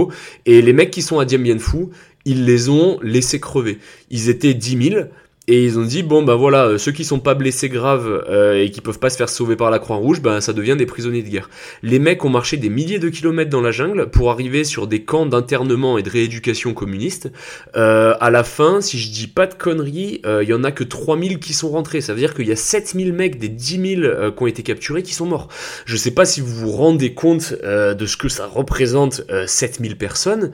et 0.45 0.61
les 0.61 0.73
mecs 0.73 0.91
qui 0.91 1.01
sont 1.01 1.19
à 1.19 1.25
Dien 1.25 1.39
Bien 1.39 1.59
Phu, 1.59 1.87
ils 2.25 2.45
les 2.45 2.69
ont 2.69 2.99
laissés 3.01 3.39
crever. 3.39 3.79
Ils 4.09 4.29
étaient 4.29 4.53
10 4.53 4.89
000, 4.89 5.05
et 5.47 5.65
ils 5.65 5.77
ont 5.77 5.83
dit 5.83 6.03
bon 6.03 6.23
ben 6.23 6.35
voilà 6.35 6.67
euh, 6.67 6.77
ceux 6.77 6.93
qui 6.93 7.03
sont 7.03 7.19
pas 7.19 7.33
blessés 7.33 7.67
graves 7.67 8.23
euh, 8.29 8.63
et 8.63 8.71
qui 8.71 8.79
peuvent 8.79 8.99
pas 8.99 9.09
se 9.09 9.17
faire 9.17 9.27
sauver 9.27 9.57
par 9.57 9.71
la 9.71 9.79
Croix 9.79 9.97
Rouge 9.97 10.21
ben 10.21 10.39
ça 10.39 10.53
devient 10.53 10.75
des 10.77 10.85
prisonniers 10.85 11.21
de 11.21 11.27
guerre. 11.27 11.49
Les 11.81 11.99
mecs 11.99 12.23
ont 12.23 12.29
marché 12.29 12.55
des 12.55 12.69
milliers 12.69 12.99
de 12.99 13.09
kilomètres 13.09 13.49
dans 13.49 13.59
la 13.59 13.71
jungle 13.71 14.09
pour 14.09 14.31
arriver 14.31 14.63
sur 14.63 14.87
des 14.87 15.03
camps 15.03 15.25
d'internement 15.25 15.97
et 15.97 16.03
de 16.03 16.09
rééducation 16.09 16.73
communiste. 16.73 17.29
Euh, 17.75 18.15
à 18.21 18.29
la 18.31 18.45
fin, 18.45 18.79
si 18.79 18.97
je 18.97 19.11
dis 19.11 19.27
pas 19.27 19.47
de 19.47 19.53
conneries, 19.53 20.21
il 20.23 20.47
y 20.47 20.53
en 20.53 20.63
a 20.63 20.71
que 20.71 20.83
3000 20.83 21.39
qui 21.39 21.53
sont 21.53 21.69
rentrés. 21.69 21.99
Ça 22.01 22.13
veut 22.13 22.19
dire 22.19 22.33
qu'il 22.33 22.47
y 22.47 22.51
a 22.51 22.55
7000 22.55 23.11
mecs 23.11 23.37
des 23.37 23.49
10 23.49 23.97
000 24.01 24.31
qui 24.31 24.43
ont 24.43 24.47
été 24.47 24.63
capturés 24.63 25.03
qui 25.03 25.13
sont 25.13 25.25
morts. 25.25 25.49
Je 25.85 25.97
sais 25.97 26.11
pas 26.11 26.25
si 26.25 26.41
vous 26.41 26.53
vous 26.53 26.71
rendez 26.71 27.13
compte 27.13 27.53
de 27.53 28.05
ce 28.05 28.17
que 28.17 28.29
ça 28.29 28.45
représente 28.45 29.23
7000 29.47 29.97
personnes. 29.97 30.51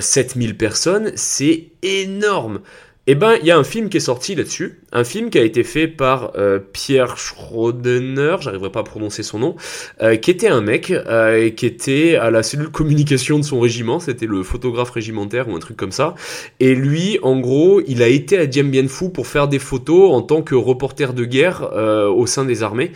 7000 0.00 0.56
personnes, 0.56 1.12
c'est 1.14 1.68
énorme 1.82 2.60
Eh 3.08 3.14
ben, 3.14 3.36
il 3.40 3.46
y 3.46 3.52
a 3.52 3.56
un 3.56 3.62
film 3.62 3.88
qui 3.88 3.98
est 3.98 4.00
sorti 4.00 4.34
là-dessus, 4.34 4.80
un 4.90 5.04
film 5.04 5.30
qui 5.30 5.38
a 5.38 5.44
été 5.44 5.62
fait 5.62 5.86
par 5.86 6.32
euh, 6.36 6.58
Pierre 6.58 7.16
Schrodener, 7.16 8.38
j'arriverai 8.40 8.72
pas 8.72 8.80
à 8.80 8.82
prononcer 8.82 9.22
son 9.22 9.38
nom, 9.38 9.54
euh, 10.02 10.16
qui 10.16 10.32
était 10.32 10.48
un 10.48 10.60
mec 10.60 10.90
euh, 10.90 11.50
qui 11.50 11.66
était 11.66 12.16
à 12.16 12.32
la 12.32 12.42
cellule 12.42 12.68
communication 12.72 13.38
de 13.38 13.44
son 13.44 13.60
régiment, 13.60 14.00
c'était 14.00 14.26
le 14.26 14.42
photographe 14.42 14.90
régimentaire 14.90 15.46
ou 15.48 15.54
un 15.54 15.60
truc 15.60 15.76
comme 15.76 15.92
ça. 15.92 16.16
Et 16.58 16.74
lui, 16.74 17.20
en 17.22 17.38
gros, 17.38 17.80
il 17.86 18.02
a 18.02 18.08
été 18.08 18.38
à 18.38 18.46
Dien 18.46 18.64
Bien 18.64 18.88
Phu 18.88 19.10
pour 19.10 19.28
faire 19.28 19.46
des 19.46 19.60
photos 19.60 20.12
en 20.12 20.22
tant 20.22 20.42
que 20.42 20.56
reporter 20.56 21.14
de 21.14 21.24
guerre 21.24 21.70
au 22.12 22.26
sein 22.26 22.44
des 22.44 22.64
armées. 22.64 22.90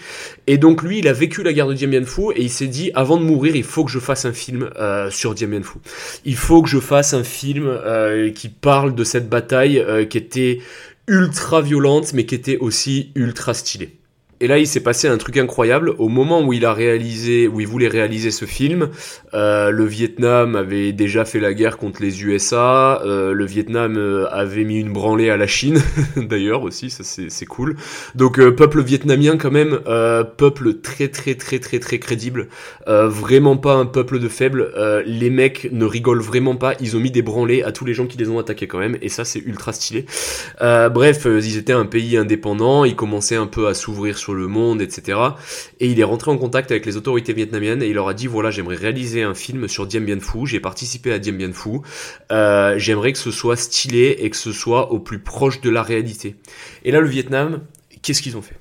Et 0.49 0.59
donc 0.59 0.83
lui, 0.83 0.99
il 0.99 1.07
a 1.07 1.13
vécu 1.13 1.45
la 1.45 1.53
guerre 1.53 1.69
de 1.69 1.75
Dien 1.75 1.87
Bien 1.87 2.05
Phu 2.05 2.33
et 2.35 2.43
il 2.43 2.51
s'est 2.51 2.67
dit, 2.67 2.91
avant 2.95 3.17
de 3.17 3.23
mourir, 3.23 3.55
il 3.55 3.63
faut 3.63 3.85
que 3.85 3.91
je 3.91 4.01
fasse 4.01 4.25
un 4.25 4.33
film 4.33 4.71
sur 5.11 5.35
Dien 5.35 5.47
Bien 5.47 5.63
Phu. 5.63 5.79
Il 6.25 6.37
faut 6.37 6.63
que 6.63 6.69
je 6.69 6.81
fasse 6.81 7.15
un 7.15 7.23
film 7.25 7.79
qui 8.35 8.49
parle 8.49 8.95
de 8.95 9.05
cette 9.05 9.29
bataille 9.29 9.85
euh, 10.00 10.00
qui 10.09 10.19
était 10.19 10.61
ultra 11.07 11.61
violente, 11.61 12.13
mais 12.13 12.27
qui 12.27 12.35
était 12.35 12.59
aussi 12.59 13.13
ultra 13.15 13.55
stylée. 13.55 14.00
Et 14.43 14.47
là, 14.47 14.59
il 14.59 14.67
s'est 14.67 14.81
passé 14.81 15.07
un 15.07 15.19
truc 15.19 15.37
incroyable. 15.37 15.95
Au 15.99 16.09
moment 16.09 16.41
où 16.41 16.55
il 16.55 16.65
a 16.65 16.73
réalisé, 16.73 17.47
où 17.47 17.61
il 17.61 17.67
voulait 17.67 17.89
réaliser 17.89 18.31
ce 18.31 18.47
film, 18.47 18.89
euh, 19.35 19.71
le 19.71 19.85
Vietnam 19.85 20.57
avait 20.57 20.93
déjà 20.93 21.27
fait 21.27 21.41
la 21.41 21.53
guerre 21.53 21.77
contre 21.77 22.01
les 22.01 22.25
USA. 22.25 23.03
Euh, 23.05 23.35
le 23.35 23.45
Vietnam 23.45 23.99
euh, 23.99 24.27
avait 24.31 24.65
mis 24.65 24.81
une 24.81 24.95
branlée 24.95 25.29
à 25.29 25.37
la 25.37 25.47
Chine, 25.47 25.83
d'ailleurs 26.17 26.63
aussi, 26.63 26.89
ça 26.89 27.05
c'est 27.05 27.45
cool. 27.45 27.77
Donc 28.15 28.39
euh, 28.39 28.51
peuple 28.51 28.83
vietnamien 28.83 29.37
quand 29.37 29.51
même, 29.51 29.81
euh, 29.87 30.25
peuple 30.25 30.81
très 30.81 31.09
très 31.09 31.35
très 31.35 31.59
très 31.59 31.79
très 31.79 31.99
crédible. 31.99 32.49
vraiment 32.87 33.59
pas 33.59 33.75
un 33.75 33.85
peuple 33.85 34.19
de 34.21 34.29
faibles. 34.29 34.73
les 35.05 35.31
mecs 35.31 35.69
ne 35.71 35.85
rigolent 35.85 36.23
vraiment 36.23 36.57
pas. 36.57 36.75
Ils 36.81 36.97
ont 36.97 37.01
mis 37.01 37.11
des 37.11 37.23
branlées 37.23 37.63
à 37.63 37.73
tous 37.73 37.85
les 37.85 37.93
gens 37.93 38.07
qui 38.07 38.17
les 38.17 38.31
ont 38.31 38.39
attaqués 38.39 38.67
quand 38.67 38.79
même, 38.79 38.97
et 39.03 39.11
ça 39.11 39.27
c'est 39.27 39.41
ultra 39.41 39.75
stylé. 39.75 40.07
bref, 40.61 41.27
ils 41.27 41.59
étaient 41.59 41.75
un 41.75 41.87
pays 41.87 42.17
indépendant. 42.17 42.87
Ils 42.87 42.97
commençaient 42.97 43.37
un 43.37 43.47
peu 43.47 43.67
à 43.69 43.75
s'ouvrir 43.75 44.17
sur 44.17 44.30
le 44.35 44.47
monde, 44.47 44.83
etc. 44.83 45.19
Et 45.81 45.89
il 45.89 45.99
est 46.01 46.05
rentré 46.05 46.31
en 46.31 46.39
contact 46.39 46.71
avec 46.71 46.87
les 46.87 46.97
autorités 46.97 47.33
vietnamiennes 47.33 47.83
et 47.83 47.89
il 47.89 47.95
leur 47.95 48.09
a 48.09 48.15
dit 48.15 48.27
voilà 48.27 48.51
j'aimerais 48.51 48.77
réaliser 48.77 49.23
un 49.23 49.35
film 49.35 49.69
sur 49.69 49.87
Dien 49.87 50.01
Bien 50.01 50.21
Phu, 50.21 50.47
j'ai 50.47 50.61
participé 50.61 51.13
à 51.13 51.19
Dien 51.19 51.33
Bien 51.33 51.53
Phu, 51.53 51.81
euh, 52.33 52.79
j'aimerais 52.79 53.13
que 53.13 53.19
ce 53.19 53.31
soit 53.31 53.57
stylé 53.57 54.17
et 54.21 54.31
que 54.31 54.37
ce 54.37 54.53
soit 54.53 54.93
au 54.93 54.99
plus 54.99 55.19
proche 55.19 55.61
de 55.61 55.71
la 55.71 55.83
réalité. 55.83 56.37
Et 56.85 56.91
là 56.91 57.01
le 57.01 57.09
Vietnam, 57.09 57.63
qu'est-ce 58.03 58.23
qu'ils 58.23 58.37
ont 58.37 58.43
fait? 58.43 58.57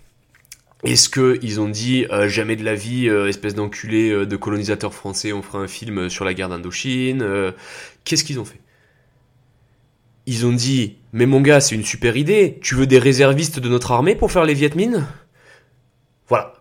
Est-ce 0.83 1.09
que 1.09 1.39
ils 1.41 1.59
ont 1.59 1.67
dit 1.67 2.05
euh, 2.11 2.29
jamais 2.29 2.55
de 2.55 2.63
la 2.63 2.75
vie, 2.75 3.09
euh, 3.09 3.27
espèce 3.27 3.53
d'enculé 3.53 4.25
de 4.25 4.35
colonisateurs 4.37 4.93
français, 4.93 5.33
on 5.33 5.41
fera 5.41 5.59
un 5.59 5.67
film 5.67 6.09
sur 6.09 6.25
la 6.25 6.33
guerre 6.33 6.49
d'Indochine 6.49 7.53
Qu'est-ce 8.05 8.23
qu'ils 8.23 8.39
ont 8.39 8.45
fait? 8.45 8.59
Ils 10.25 10.45
ont 10.45 10.53
dit 10.53 10.95
mais 11.11 11.25
mon 11.25 11.41
gars 11.41 11.59
c'est 11.59 11.75
une 11.75 11.83
super 11.83 12.17
idée, 12.17 12.59
tu 12.61 12.75
veux 12.75 12.87
des 12.87 12.99
réservistes 12.99 13.59
de 13.59 13.69
notre 13.69 13.91
armée 13.91 14.15
pour 14.15 14.31
faire 14.31 14.45
les 14.45 14.53
Viet 14.53 14.71
voilà. 16.29 16.53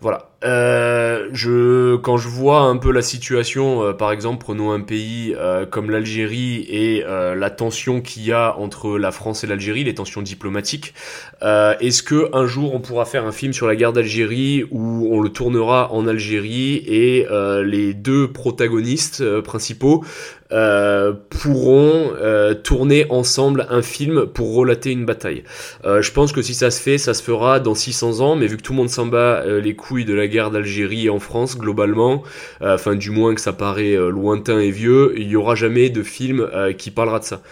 Voilà. 0.00 0.30
Euh, 0.44 1.28
je, 1.32 1.96
quand 1.96 2.18
je 2.18 2.28
vois 2.28 2.60
un 2.60 2.76
peu 2.76 2.92
la 2.92 3.02
situation, 3.02 3.82
euh, 3.82 3.92
par 3.92 4.12
exemple, 4.12 4.44
prenons 4.44 4.70
un 4.70 4.80
pays 4.80 5.34
euh, 5.36 5.66
comme 5.66 5.90
l'Algérie 5.90 6.64
et 6.68 7.04
la 7.04 7.50
tension 7.50 8.00
qu'il 8.00 8.24
y 8.24 8.32
a 8.32 8.56
entre 8.58 8.96
la 8.96 9.10
France 9.10 9.42
et 9.42 9.48
l'Algérie, 9.48 9.82
les 9.82 9.94
tensions 9.94 10.22
diplomatiques, 10.22 10.94
est-ce 11.42 12.02
que 12.02 12.28
un 12.32 12.46
jour 12.46 12.74
on 12.74 12.80
pourra 12.80 13.04
faire 13.04 13.24
un 13.24 13.32
film 13.32 13.52
sur 13.52 13.66
la 13.66 13.74
guerre 13.74 13.92
d'Algérie 13.92 14.64
où 14.70 15.08
on 15.10 15.20
le 15.20 15.30
tournera 15.30 15.92
en 15.92 16.06
Algérie 16.06 16.76
et 16.86 17.26
les 17.64 17.94
deux 17.94 18.30
protagonistes 18.30 19.40
principaux 19.40 20.04
euh, 20.50 21.12
pourront 21.28 22.12
euh, 22.18 22.54
tourner 22.54 23.04
ensemble 23.10 23.66
un 23.68 23.82
film 23.82 24.26
pour 24.26 24.54
relater 24.54 24.90
une 24.90 25.04
bataille. 25.04 25.44
Euh, 25.84 26.00
je 26.00 26.10
pense 26.10 26.32
que 26.32 26.40
si 26.40 26.54
ça 26.54 26.70
se 26.70 26.80
fait, 26.80 26.96
ça 26.96 27.12
se 27.12 27.22
fera 27.22 27.60
dans 27.60 27.74
600 27.74 28.20
ans, 28.20 28.34
mais 28.34 28.46
vu 28.46 28.56
que 28.56 28.62
tout 28.62 28.72
le 28.72 28.78
monde 28.78 28.88
s'en 28.88 29.04
bat 29.04 29.44
les 29.46 29.74
couilles 29.74 30.06
de 30.06 30.14
la 30.14 30.26
guerre 30.26 30.50
d'Algérie 30.50 31.10
en 31.10 31.18
France, 31.18 31.58
globalement, 31.58 32.22
enfin 32.62 32.94
du 32.94 33.10
moins 33.10 33.34
que 33.34 33.40
ça 33.40 33.52
paraît 33.52 33.96
lointain 34.10 34.58
et 34.58 34.70
vieux, 34.70 35.12
il 35.16 35.28
y 35.28 35.36
aura 35.36 35.54
jamais 35.54 35.90
de 35.90 36.02
film 36.02 36.48
qui 36.76 36.90
parlera 36.90 37.18
de 37.18 37.24
ça. 37.24 37.42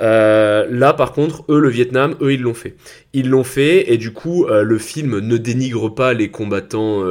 là 0.00 0.92
par 0.92 1.12
contre, 1.12 1.44
eux 1.48 1.58
le 1.58 1.68
Vietnam, 1.68 2.14
eux 2.20 2.32
ils 2.32 2.42
l'ont 2.42 2.54
fait. 2.54 2.76
Ils 3.18 3.30
l'ont 3.30 3.44
fait 3.44 3.92
et 3.92 3.96
du 3.96 4.12
coup 4.12 4.46
le 4.46 4.78
film 4.78 5.20
ne 5.20 5.36
dénigre 5.38 5.88
pas 5.94 6.12
les 6.12 6.30
combattants 6.30 7.02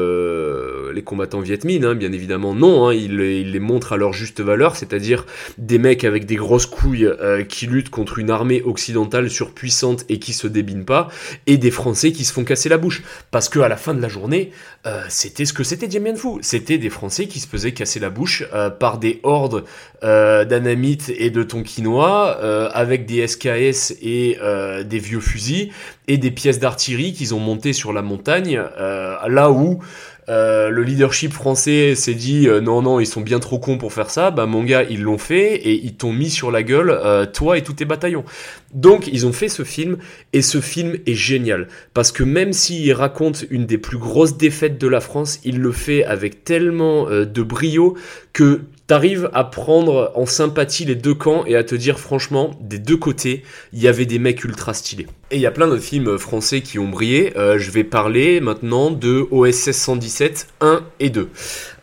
les 0.96 1.04
combattants 1.04 1.42
vietmines, 1.42 1.86
hein, 1.86 1.94
bien 1.94 2.12
évidemment 2.12 2.56
non, 2.56 2.88
hein, 2.88 2.94
il, 2.94 3.18
les 3.18 3.60
montre 3.60 3.94
à 3.94 3.98
leur 3.98 4.14
juste 4.14 4.42
valeur, 4.42 4.76
c'est-à-dire 4.76 5.26
des 5.58 5.78
mecs 5.78 6.04
avec 6.04 6.26
des 6.26 6.36
grosses 6.36 6.66
couilles 6.66 7.06
euh, 7.06 7.44
qui 7.44 7.68
luttent 7.68 7.90
contre 7.90 8.18
une 8.18 8.30
armée 8.30 8.62
occidentale 8.64 9.30
surpuissante 9.30 10.06
et 10.10 10.18
qui 10.20 10.34
se 10.34 10.48
débinent 10.48 10.86
pas, 10.86 11.10
et 11.46 11.58
des 11.58 11.72
Français 11.72 12.12
qui 12.12 12.24
se 12.24 12.34
font 12.34 12.44
casser 12.44 12.70
la 12.70 12.78
bouche. 12.78 13.04
Parce 13.30 13.50
que 13.50 13.60
à 13.60 13.68
la 13.68 13.78
fin 13.78 13.94
de 13.94 14.02
la 14.02 14.08
journée, 14.08 14.52
euh, 14.88 15.04
c'était 15.10 15.46
ce 15.46 15.54
que 15.54 15.64
c'était 15.64 15.88
Dien 15.88 16.00
Bien. 16.00 16.14
C'était 16.42 16.78
des 16.78 16.90
Français 16.90 17.28
qui 17.28 17.40
se 17.40 17.48
faisaient 17.48 17.74
casser 17.74 18.00
la 18.00 18.10
bouche 18.10 18.44
euh, 18.54 18.70
par 18.70 18.98
des 18.98 19.20
hordes 19.24 19.66
d'anamites 20.02 21.12
et 21.18 21.32
de 21.32 21.42
tonkinois 21.42 22.38
avec 22.76 23.08
des 23.08 23.26
SKS 23.26 23.96
et 24.04 24.38
des 24.86 25.00
vieux 25.00 25.20
fusils 25.20 25.72
et 26.08 26.18
des 26.18 26.32
pièces 26.32 26.60
d'artillerie 26.60 27.14
qu'ils 27.14 27.34
ont 27.34 27.40
montées 27.40 27.74
sur 27.74 27.94
la 27.94 28.02
montagne, 28.02 28.62
là 28.78 29.52
où 29.52 29.80
euh, 30.28 30.70
le 30.70 30.82
leadership 30.82 31.34
français 31.34 31.94
s'est 31.94 32.16
dit 32.16 32.48
euh, 32.48 32.60
non 32.60 32.82
non 32.82 33.00
ils 33.00 33.06
sont 33.06 33.22
bien 33.22 33.40
trop 33.40 33.60
cons 33.60 33.78
pour 33.78 33.94
faire 33.94 34.10
ça. 34.10 34.32
Bah 34.32 34.46
mon 34.48 34.64
gars 34.64 34.84
ils 34.84 35.02
l'ont 35.02 35.20
fait 35.20 35.56
et 35.56 35.74
ils 35.74 35.96
t'ont 35.96 36.12
mis 36.12 36.32
sur 36.32 36.52
la 36.52 36.64
gueule 36.64 36.90
euh, 36.90 37.26
toi 37.26 37.58
et 37.58 37.64
tous 37.64 37.74
tes 37.74 37.86
bataillons. 37.86 38.26
Donc 38.74 39.08
ils 39.08 39.28
ont 39.28 39.34
fait 39.34 39.50
ce 39.50 39.64
film 39.64 39.98
et 40.34 40.42
ce 40.42 40.62
film 40.62 40.98
est 41.06 41.14
génial. 41.14 41.68
Parce 41.94 42.12
que 42.12 42.24
même 42.24 42.54
s'il 42.54 42.92
raconte 42.94 43.46
une 43.52 43.66
des 43.66 43.78
plus 43.78 44.00
grosses 44.00 44.38
défaites 44.38 44.80
de 44.80 44.88
la 44.88 45.00
France 45.00 45.40
il 45.44 45.60
le 45.60 45.72
fait 45.72 46.04
avec 46.04 46.44
tellement 46.44 47.06
de 47.10 47.44
brio 47.44 47.96
que 48.34 48.62
t'arrives 48.88 49.30
à 49.34 49.44
prendre 49.44 50.12
en 50.16 50.26
sympathie 50.26 50.86
les 50.86 50.96
deux 50.96 51.16
camps 51.16 51.44
et 51.46 51.56
à 51.56 51.64
te 51.64 51.76
dire 51.76 52.00
franchement, 52.00 52.52
des 52.62 52.80
deux 52.80 52.98
côtés, 52.98 53.44
il 53.74 53.82
y 53.82 53.88
avait 53.88 54.06
des 54.06 54.20
mecs 54.20 54.44
ultra 54.44 54.74
stylés. 54.74 55.08
Et 55.32 55.38
il 55.38 55.42
y 55.42 55.48
a 55.48 55.52
plein 55.52 55.68
de 55.68 55.78
films 55.78 56.18
français 56.18 56.62
qui 56.62 56.78
ont 56.78 56.88
brillé. 56.88 57.36
Euh, 57.38 57.58
je 57.58 57.72
vais 57.72 57.84
parler 57.84 58.40
maintenant 58.42 58.92
de 58.92 59.28
OSS 59.32 59.72
117 59.72 60.48
1 60.62 60.84
et 61.00 61.10
2. 61.10 61.30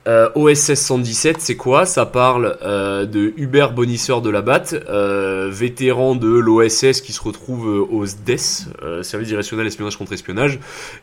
Euh, 0.08 0.28
OSS 0.34 0.74
117, 0.74 1.40
c'est 1.40 1.54
quoi? 1.54 1.86
Ça 1.86 2.06
parle 2.06 2.58
euh, 2.62 3.06
de 3.06 3.32
Hubert 3.36 3.72
Bonisseur 3.72 4.20
de 4.20 4.30
la 4.30 4.42
Batte, 4.42 4.74
euh, 4.88 5.48
vétéran 5.48 6.16
de 6.16 6.26
l'OSS 6.26 7.00
qui 7.00 7.12
se 7.12 7.22
retrouve 7.22 7.68
euh, 7.68 7.86
au 7.88 8.04
SDES, 8.04 8.66
euh, 8.82 9.04
Service 9.04 9.28
directionnel 9.28 9.64
espionnage 9.64 9.96
contre 9.96 10.12
espionnage, 10.12 10.58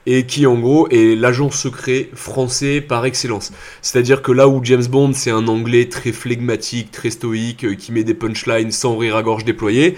et 0.06 0.26
qui 0.26 0.46
en 0.46 0.60
gros 0.60 0.90
est 0.90 1.16
l'agent 1.16 1.50
secret 1.50 2.10
français 2.14 2.82
par 2.82 3.06
excellence. 3.06 3.54
C'est-à-dire 3.82 4.22
que 4.22 4.34
là 4.34 4.50
où 4.50 4.60
James 4.66 4.86
Bond 4.86 5.14
c'est 5.14 5.32
un 5.32 5.48
anglais 5.48 5.88
très 5.88 6.12
flegmatique, 6.12 6.92
très 6.92 7.10
stoïque, 7.10 7.78
qui 7.78 7.94
met 7.94 8.04
des 8.04 8.14
punchlines 8.14 8.72
sans 8.72 8.98
rire 8.98 9.16
à 9.16 9.24
gorge 9.24 9.46
déployée, 9.46 9.96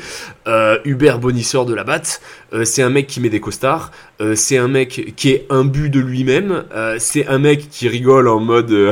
Hubert 0.85 1.19
Bonisseur 1.19 1.65
de 1.65 1.73
la 1.73 1.83
Batte, 1.83 2.21
c'est 2.63 2.81
un 2.81 2.89
mec 2.89 3.07
qui 3.07 3.19
met 3.19 3.29
des 3.29 3.39
costards, 3.39 3.91
c'est 4.35 4.57
un 4.57 4.67
mec 4.67 5.13
qui 5.15 5.29
est 5.29 5.45
imbu 5.49 5.89
de 5.89 5.99
lui-même, 5.99 6.63
c'est 6.99 7.27
un 7.27 7.39
mec 7.39 7.69
qui 7.69 7.87
rigole 7.87 8.27
en 8.27 8.39
mode 8.39 8.71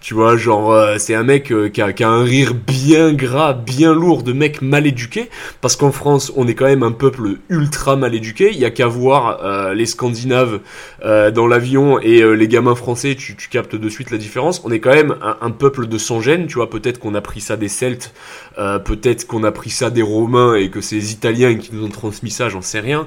tu 0.00 0.14
vois, 0.14 0.36
genre, 0.36 0.72
euh, 0.72 0.96
c'est 0.98 1.14
un 1.14 1.22
mec 1.22 1.52
euh, 1.52 1.68
qui, 1.68 1.80
a, 1.80 1.92
qui, 1.92 2.04
a, 2.04 2.08
un 2.08 2.22
rire 2.22 2.54
bien 2.54 3.12
gras, 3.12 3.52
bien 3.52 3.94
lourd 3.94 4.22
de 4.22 4.32
mec 4.32 4.62
mal 4.62 4.86
éduqué, 4.86 5.28
parce 5.60 5.76
qu'en 5.76 5.92
France, 5.92 6.32
on 6.36 6.46
est 6.48 6.54
quand 6.54 6.66
même 6.66 6.82
un 6.82 6.92
peuple 6.92 7.38
ultra 7.48 7.96
mal 7.96 8.14
éduqué. 8.14 8.50
Il 8.52 8.58
y 8.58 8.64
a 8.64 8.70
qu'à 8.70 8.86
voir 8.86 9.40
euh, 9.42 9.74
les 9.74 9.86
Scandinaves 9.86 10.60
dans 11.02 11.48
l'avion 11.48 11.98
et 11.98 12.22
les 12.36 12.48
gamins 12.48 12.76
français, 12.76 13.16
tu, 13.16 13.34
tu, 13.34 13.48
captes 13.48 13.74
de 13.74 13.88
suite 13.88 14.10
la 14.10 14.18
différence. 14.18 14.62
On 14.64 14.70
est 14.70 14.78
quand 14.78 14.94
même 14.94 15.16
un, 15.20 15.36
un 15.40 15.50
peuple 15.50 15.88
de 15.88 15.98
sans 15.98 16.20
gêne, 16.20 16.46
tu 16.46 16.54
vois. 16.54 16.70
Peut-être 16.70 16.98
qu'on 16.98 17.14
a 17.14 17.20
pris 17.20 17.40
ça 17.40 17.56
des 17.56 17.68
Celtes, 17.68 18.14
peut-être 18.56 19.26
qu'on 19.26 19.42
a 19.42 19.50
pris 19.50 19.70
ça 19.70 19.90
des 19.90 20.02
Romains 20.02 20.54
et 20.54 20.70
que 20.70 20.80
c'est 20.80 20.96
les 20.96 21.12
Italiens 21.12 21.56
qui 21.56 21.74
nous 21.74 21.84
ont 21.84 21.90
transmis 21.90 22.30
ça, 22.30 22.48
j'en 22.48 22.62
sais 22.62 22.80
rien. 22.80 23.06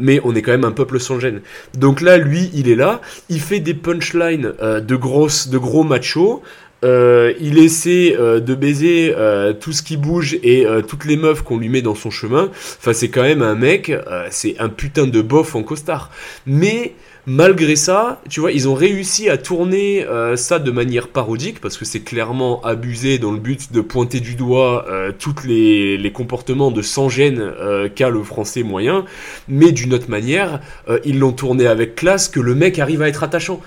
Mais 0.00 0.20
on 0.24 0.34
est 0.34 0.42
quand 0.42 0.52
même 0.52 0.64
un 0.64 0.72
peuple 0.72 1.00
sans 1.00 1.20
gêne. 1.20 1.40
Donc 1.76 2.00
là, 2.00 2.18
lui, 2.18 2.50
il 2.54 2.68
est 2.68 2.76
là, 2.76 3.00
il 3.28 3.40
fait 3.40 3.60
des 3.60 3.74
punchline 3.74 4.52
euh, 4.62 4.80
de 4.80 4.96
grosses, 4.96 5.48
de 5.48 5.58
gros 5.58 5.84
machos. 5.84 6.42
Euh, 6.84 7.32
il 7.40 7.58
essaie 7.58 8.16
euh, 8.18 8.40
de 8.40 8.56
baiser 8.56 9.14
tout 9.60 9.72
ce 9.72 9.82
qui 9.82 9.96
bouge 9.96 10.34
et 10.42 10.66
toutes 10.88 11.04
les 11.04 11.16
meufs 11.16 11.42
qu'on 11.42 11.58
lui 11.58 11.68
met 11.68 11.82
dans 11.82 11.94
son 11.94 12.10
chemin. 12.10 12.50
Enfin, 12.78 12.92
c'est 12.92 13.08
quand 13.08 13.22
même 13.22 13.42
un 13.42 13.54
mec, 13.54 13.92
c'est 14.30 14.58
un 14.58 14.68
putain 14.68 15.06
de 15.06 15.22
bof 15.22 15.54
en 15.54 15.62
costard. 15.62 16.10
Mais 16.46 16.94
Malgré 17.24 17.76
ça, 17.76 18.20
tu 18.28 18.40
vois, 18.40 18.50
ils 18.50 18.68
ont 18.68 18.74
réussi 18.74 19.30
à 19.30 19.38
tourner 19.38 20.04
euh, 20.04 20.34
ça 20.34 20.58
de 20.58 20.72
manière 20.72 21.06
parodique 21.06 21.60
parce 21.60 21.78
que 21.78 21.84
c'est 21.84 22.00
clairement 22.00 22.60
abusé 22.64 23.20
dans 23.20 23.30
le 23.30 23.38
but 23.38 23.72
de 23.72 23.80
pointer 23.80 24.18
du 24.18 24.34
doigt 24.34 24.86
euh, 24.90 25.12
tous 25.16 25.44
les, 25.44 25.96
les, 25.98 26.10
comportements 26.10 26.72
de 26.72 26.82
sans-gêne 26.82 27.38
euh, 27.38 27.88
qu'a 27.88 28.10
le 28.10 28.24
français 28.24 28.64
moyen, 28.64 29.04
mais 29.46 29.70
d'une 29.70 29.94
autre 29.94 30.10
manière, 30.10 30.58
euh, 30.88 30.98
ils 31.04 31.20
l'ont 31.20 31.30
tourné 31.30 31.68
avec 31.68 31.94
classe 31.94 32.28
que 32.28 32.40
le 32.40 32.56
mec 32.56 32.80
arrive 32.80 33.02
à 33.02 33.08
être 33.08 33.22
attachant. 33.22 33.60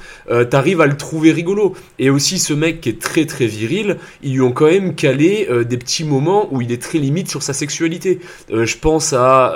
T'arrives 0.49 0.81
à 0.81 0.87
le 0.87 0.97
trouver 0.97 1.31
rigolo. 1.31 1.75
Et 1.97 2.09
aussi 2.09 2.39
ce 2.39 2.53
mec 2.53 2.81
qui 2.81 2.89
est 2.89 3.01
très 3.01 3.25
très 3.25 3.45
viril, 3.45 3.97
ils 4.21 4.33
lui 4.33 4.41
ont 4.41 4.51
quand 4.51 4.65
même 4.65 4.95
calé 4.95 5.47
des 5.63 5.77
petits 5.77 6.03
moments 6.03 6.49
où 6.51 6.61
il 6.61 6.71
est 6.71 6.81
très 6.81 6.97
limite 6.97 7.29
sur 7.29 7.43
sa 7.43 7.53
sexualité. 7.53 8.19
je 8.49 8.77
pense 8.77 9.13
à 9.13 9.55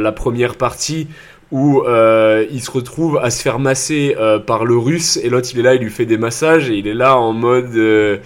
la 0.00 0.12
première 0.12 0.56
partie 0.56 1.06
où 1.50 1.82
euh, 1.82 2.46
il 2.50 2.62
se 2.62 2.70
retrouve 2.70 3.18
à 3.22 3.30
se 3.30 3.42
faire 3.42 3.58
masser 3.58 4.16
euh, 4.18 4.38
par 4.38 4.64
le 4.64 4.76
russe 4.76 5.18
et 5.22 5.30
l'autre 5.30 5.48
il 5.52 5.60
est 5.60 5.62
là, 5.62 5.74
il 5.74 5.82
lui 5.82 5.90
fait 5.90 6.06
des 6.06 6.18
massages 6.18 6.70
et 6.70 6.76
il 6.76 6.86
est 6.86 6.94
là 6.94 7.16
en 7.16 7.32
mode 7.32 7.74
euh, 7.74 8.18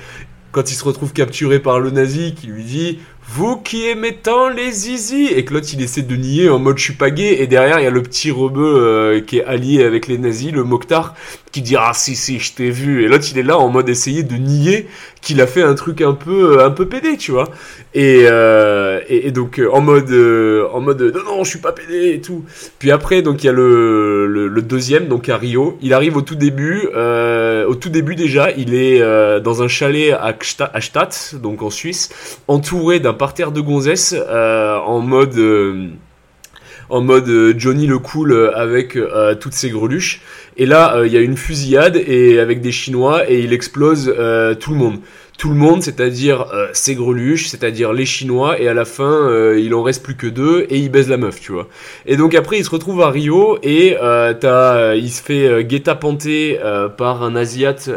quand 0.50 0.70
il 0.70 0.74
se 0.74 0.84
retrouve 0.84 1.12
capturé 1.12 1.60
par 1.60 1.78
le 1.78 1.90
nazi 1.90 2.34
qui 2.34 2.48
lui 2.48 2.64
dit 2.64 2.98
vous 3.24 3.56
qui 3.56 3.86
aimez 3.86 4.16
tant 4.16 4.48
les 4.48 4.72
zizi! 4.72 5.28
Et 5.28 5.44
que 5.44 5.54
l'autre 5.54 5.68
il 5.72 5.80
essaie 5.80 6.02
de 6.02 6.16
nier 6.16 6.48
en 6.48 6.58
mode 6.58 6.78
je 6.78 6.84
suis 6.84 6.94
pas 6.94 7.08
et 7.08 7.46
derrière 7.46 7.78
il 7.78 7.84
y 7.84 7.86
a 7.86 7.90
le 7.90 8.02
petit 8.02 8.30
rebeu 8.30 9.22
qui 9.26 9.38
est 9.38 9.44
allié 9.44 9.84
avec 9.84 10.08
les 10.08 10.18
nazis 10.18 10.52
le 10.52 10.64
Mokhtar 10.64 11.14
qui 11.52 11.62
dit 11.62 11.76
ah 11.76 11.92
si 11.94 12.16
si 12.16 12.38
je 12.40 12.54
t'ai 12.54 12.70
vu. 12.70 13.04
Et 13.04 13.08
l'autre 13.08 13.26
il 13.30 13.38
est 13.38 13.42
là 13.42 13.58
en 13.58 13.68
mode 13.68 13.88
essayer 13.88 14.22
de 14.22 14.34
nier 14.36 14.88
qu'il 15.20 15.40
a 15.40 15.46
fait 15.46 15.62
un 15.62 15.74
truc 15.74 16.00
un 16.00 16.14
peu 16.14 16.62
un 16.64 16.70
peu 16.70 16.88
pédé 16.88 17.16
tu 17.16 17.30
vois. 17.30 17.48
Et, 17.94 18.22
euh, 18.22 19.00
et, 19.08 19.30
donc 19.30 19.60
en 19.70 19.82
mode 19.82 20.10
en 20.72 20.80
mode 20.80 21.02
non 21.02 21.36
non 21.36 21.44
je 21.44 21.50
suis 21.50 21.58
pas 21.58 21.72
pédé 21.72 22.14
et 22.14 22.20
tout. 22.20 22.44
Puis 22.78 22.90
après 22.90 23.22
donc 23.22 23.44
il 23.44 23.46
y 23.46 23.50
a 23.50 23.52
le, 23.52 24.26
le, 24.26 24.62
deuxième 24.62 25.06
donc 25.06 25.28
à 25.28 25.36
Rio. 25.36 25.78
Il 25.82 25.92
arrive 25.92 26.16
au 26.16 26.22
tout 26.22 26.36
début 26.36 26.88
euh, 26.94 27.66
au 27.66 27.74
tout 27.74 27.90
début 27.90 28.16
déjà. 28.16 28.50
Il 28.52 28.74
est 28.74 29.00
dans 29.40 29.62
un 29.62 29.68
chalet 29.68 30.12
à 30.12 30.80
Stadt 30.80 31.34
donc 31.40 31.62
en 31.62 31.70
Suisse 31.70 32.38
entouré 32.48 32.98
d'un 32.98 33.14
parterre 33.14 33.52
de 33.52 33.60
gonzesses 33.60 34.14
en 34.14 35.00
mode 35.00 35.36
en 36.88 37.00
mode 37.00 37.54
Johnny 37.58 37.86
le 37.86 37.98
cool 37.98 38.52
avec 38.54 38.98
toutes 39.40 39.54
ses 39.54 39.70
greluches 39.70 40.20
et 40.56 40.66
là 40.66 41.02
il 41.04 41.12
y 41.12 41.16
a 41.16 41.20
une 41.20 41.36
fusillade 41.36 41.96
et 41.96 42.38
avec 42.38 42.60
des 42.60 42.72
chinois 42.72 43.30
et 43.30 43.40
il 43.40 43.52
explose 43.52 44.14
tout 44.60 44.72
le 44.72 44.76
monde 44.76 44.98
tout 45.42 45.48
le 45.48 45.56
monde, 45.56 45.82
c'est-à-dire 45.82 46.46
euh, 46.52 46.68
ses 46.72 46.94
greluches, 46.94 47.48
c'est-à-dire 47.48 47.92
les 47.92 48.04
Chinois, 48.04 48.60
et 48.60 48.68
à 48.68 48.74
la 48.74 48.84
fin, 48.84 49.28
euh, 49.28 49.58
il 49.58 49.74
en 49.74 49.82
reste 49.82 50.04
plus 50.04 50.14
que 50.14 50.28
deux, 50.28 50.66
et 50.68 50.78
il 50.78 50.88
baise 50.88 51.08
la 51.08 51.16
meuf, 51.16 51.40
tu 51.40 51.50
vois. 51.50 51.66
Et 52.06 52.16
donc 52.16 52.36
après, 52.36 52.58
il 52.58 52.64
se 52.64 52.70
retrouve 52.70 53.02
à 53.02 53.10
Rio, 53.10 53.58
et 53.64 53.96
euh, 54.00 54.94
il 54.96 55.10
se 55.10 55.20
fait 55.20 55.64
guet-apenter 55.64 56.60
par 56.96 57.24
un 57.24 57.34
Asiate, 57.34 57.90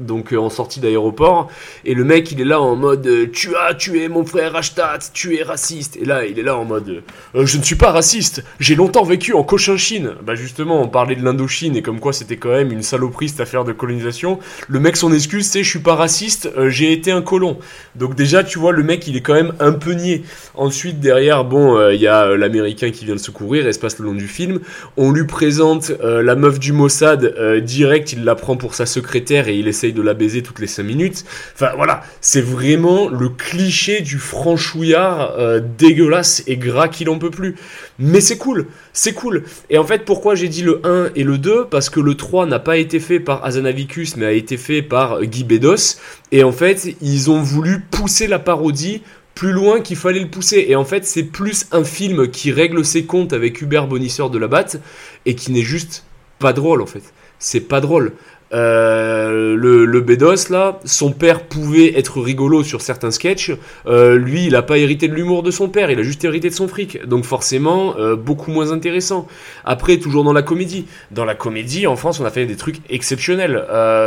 donc 0.00 0.32
en 0.32 0.50
sortie 0.50 0.80
d'aéroport, 0.80 1.50
et 1.84 1.94
le 1.94 2.04
mec, 2.04 2.32
il 2.32 2.40
est 2.40 2.44
là 2.44 2.60
en 2.60 2.76
mode 2.76 3.30
«Tu 3.32 3.54
as 3.56 3.74
tué 3.74 4.08
mon 4.08 4.24
frère 4.24 4.56
Ashtat, 4.56 4.98
tu 5.12 5.36
es 5.36 5.42
raciste!» 5.42 5.96
Et 6.00 6.04
là, 6.04 6.24
il 6.24 6.38
est 6.38 6.42
là 6.42 6.56
en 6.56 6.64
mode 6.64 7.02
Je 7.34 7.58
ne 7.58 7.62
suis 7.62 7.76
pas 7.76 7.92
raciste, 7.92 8.44
j'ai 8.58 8.74
longtemps 8.74 9.04
vécu 9.04 9.32
en 9.34 9.42
Cochinchine!» 9.42 10.14
Bah 10.24 10.34
justement, 10.34 10.82
on 10.82 10.88
parlait 10.88 11.16
de 11.16 11.24
l'Indochine, 11.24 11.76
et 11.76 11.82
comme 11.82 12.00
quoi 12.00 12.12
c'était 12.12 12.36
quand 12.36 12.50
même 12.50 12.72
une 12.72 12.82
saloperie 12.82 13.28
cette 13.28 13.40
affaire 13.40 13.64
de 13.64 13.72
colonisation. 13.72 14.38
Le 14.68 14.80
mec, 14.80 14.96
son 14.96 15.12
excuse, 15.12 15.46
c'est 15.46 15.62
«Je 15.64 15.68
suis 15.68 15.78
pas 15.78 15.94
raciste!» 15.94 16.50
Euh, 16.56 16.68
j'ai 16.70 16.92
été 16.92 17.10
un 17.10 17.22
colon. 17.22 17.58
Donc 17.94 18.14
déjà, 18.14 18.44
tu 18.44 18.58
vois, 18.58 18.72
le 18.72 18.82
mec, 18.82 19.06
il 19.06 19.16
est 19.16 19.20
quand 19.20 19.34
même 19.34 19.54
un 19.60 19.72
peu 19.72 19.92
niais. 19.92 20.22
Ensuite, 20.54 21.00
derrière, 21.00 21.44
bon, 21.44 21.76
euh, 21.76 21.94
il 21.94 22.00
y 22.00 22.06
a 22.06 22.26
euh, 22.26 22.36
l'américain 22.36 22.90
qui 22.90 23.04
vient 23.04 23.14
le 23.14 23.20
secourir, 23.20 23.66
et 23.66 23.72
se 23.72 23.78
passe 23.78 23.98
le 23.98 24.06
long 24.06 24.14
du 24.14 24.28
film. 24.28 24.60
On 24.96 25.12
lui 25.12 25.26
présente 25.26 25.92
la 26.02 26.34
meuf 26.34 26.58
du 26.58 26.72
Mossad, 26.72 27.34
direct, 27.62 28.12
il 28.12 28.24
la 28.24 28.34
prend 28.34 28.56
pour 28.56 28.74
sa 28.74 28.86
secrétaire 28.86 29.48
et 29.48 29.56
il 29.56 29.68
essaye 29.68 29.89
de 29.92 30.02
la 30.02 30.14
baiser 30.14 30.42
toutes 30.42 30.58
les 30.58 30.66
5 30.66 30.82
minutes. 30.82 31.24
Enfin, 31.54 31.70
voilà, 31.76 32.02
c'est 32.20 32.40
vraiment 32.40 33.08
le 33.08 33.28
cliché 33.28 34.00
du 34.00 34.18
franchouillard 34.18 35.34
dégueulasse 35.78 36.42
et 36.46 36.56
gras 36.56 36.88
qu'il 36.88 37.08
en 37.08 37.18
peut 37.18 37.30
plus. 37.30 37.56
Mais 37.98 38.20
c'est 38.20 38.38
cool, 38.38 38.66
c'est 38.92 39.12
cool. 39.12 39.44
Et 39.68 39.78
en 39.78 39.84
fait, 39.84 40.04
pourquoi 40.04 40.34
j'ai 40.34 40.48
dit 40.48 40.62
le 40.62 40.80
1 40.84 41.10
et 41.14 41.24
le 41.24 41.38
2 41.38 41.66
Parce 41.66 41.90
que 41.90 42.00
le 42.00 42.14
3 42.14 42.46
n'a 42.46 42.58
pas 42.58 42.76
été 42.76 43.00
fait 43.00 43.20
par 43.20 43.44
Azanavicus, 43.44 44.16
mais 44.16 44.26
a 44.26 44.32
été 44.32 44.56
fait 44.56 44.82
par 44.82 45.22
Guy 45.22 45.44
Bedos. 45.44 45.98
Et 46.32 46.44
en 46.44 46.52
fait, 46.52 46.96
ils 47.00 47.30
ont 47.30 47.42
voulu 47.42 47.80
pousser 47.80 48.26
la 48.26 48.38
parodie 48.38 49.02
plus 49.34 49.52
loin 49.52 49.80
qu'il 49.80 49.96
fallait 49.96 50.20
le 50.20 50.28
pousser. 50.28 50.66
Et 50.68 50.76
en 50.76 50.84
fait, 50.84 51.04
c'est 51.04 51.22
plus 51.22 51.66
un 51.72 51.84
film 51.84 52.30
qui 52.30 52.52
règle 52.52 52.84
ses 52.84 53.04
comptes 53.04 53.32
avec 53.32 53.60
Hubert 53.60 53.86
Bonisseur 53.86 54.30
de 54.30 54.38
la 54.38 54.48
Batte 54.48 54.80
et 55.26 55.34
qui 55.34 55.52
n'est 55.52 55.62
juste 55.62 56.04
pas 56.38 56.52
drôle 56.52 56.82
en 56.82 56.86
fait. 56.86 57.02
C'est 57.38 57.60
pas 57.60 57.80
drôle. 57.80 58.12
Euh, 58.52 59.54
le, 59.56 60.00
Bédos 60.00 60.50
là, 60.50 60.80
son 60.84 61.12
père 61.12 61.44
pouvait 61.44 61.98
être 61.98 62.20
rigolo 62.20 62.62
sur 62.62 62.80
certains 62.80 63.10
sketchs. 63.10 63.52
Euh, 63.86 64.16
lui, 64.16 64.46
il 64.46 64.56
a 64.56 64.62
pas 64.62 64.78
hérité 64.78 65.08
de 65.08 65.14
l'humour 65.14 65.42
de 65.42 65.50
son 65.50 65.68
père, 65.68 65.90
il 65.90 65.98
a 65.98 66.02
juste 66.02 66.24
hérité 66.24 66.48
de 66.48 66.54
son 66.54 66.68
fric. 66.68 67.04
Donc 67.06 67.24
forcément, 67.24 67.96
euh, 67.98 68.16
beaucoup 68.16 68.50
moins 68.50 68.72
intéressant. 68.72 69.28
Après, 69.64 69.98
toujours 69.98 70.24
dans 70.24 70.32
la 70.32 70.42
comédie. 70.42 70.86
Dans 71.10 71.24
la 71.24 71.34
comédie, 71.34 71.86
en 71.86 71.96
France, 71.96 72.20
on 72.20 72.24
a 72.24 72.30
fait 72.30 72.46
des 72.46 72.56
trucs 72.56 72.78
exceptionnels. 72.88 73.64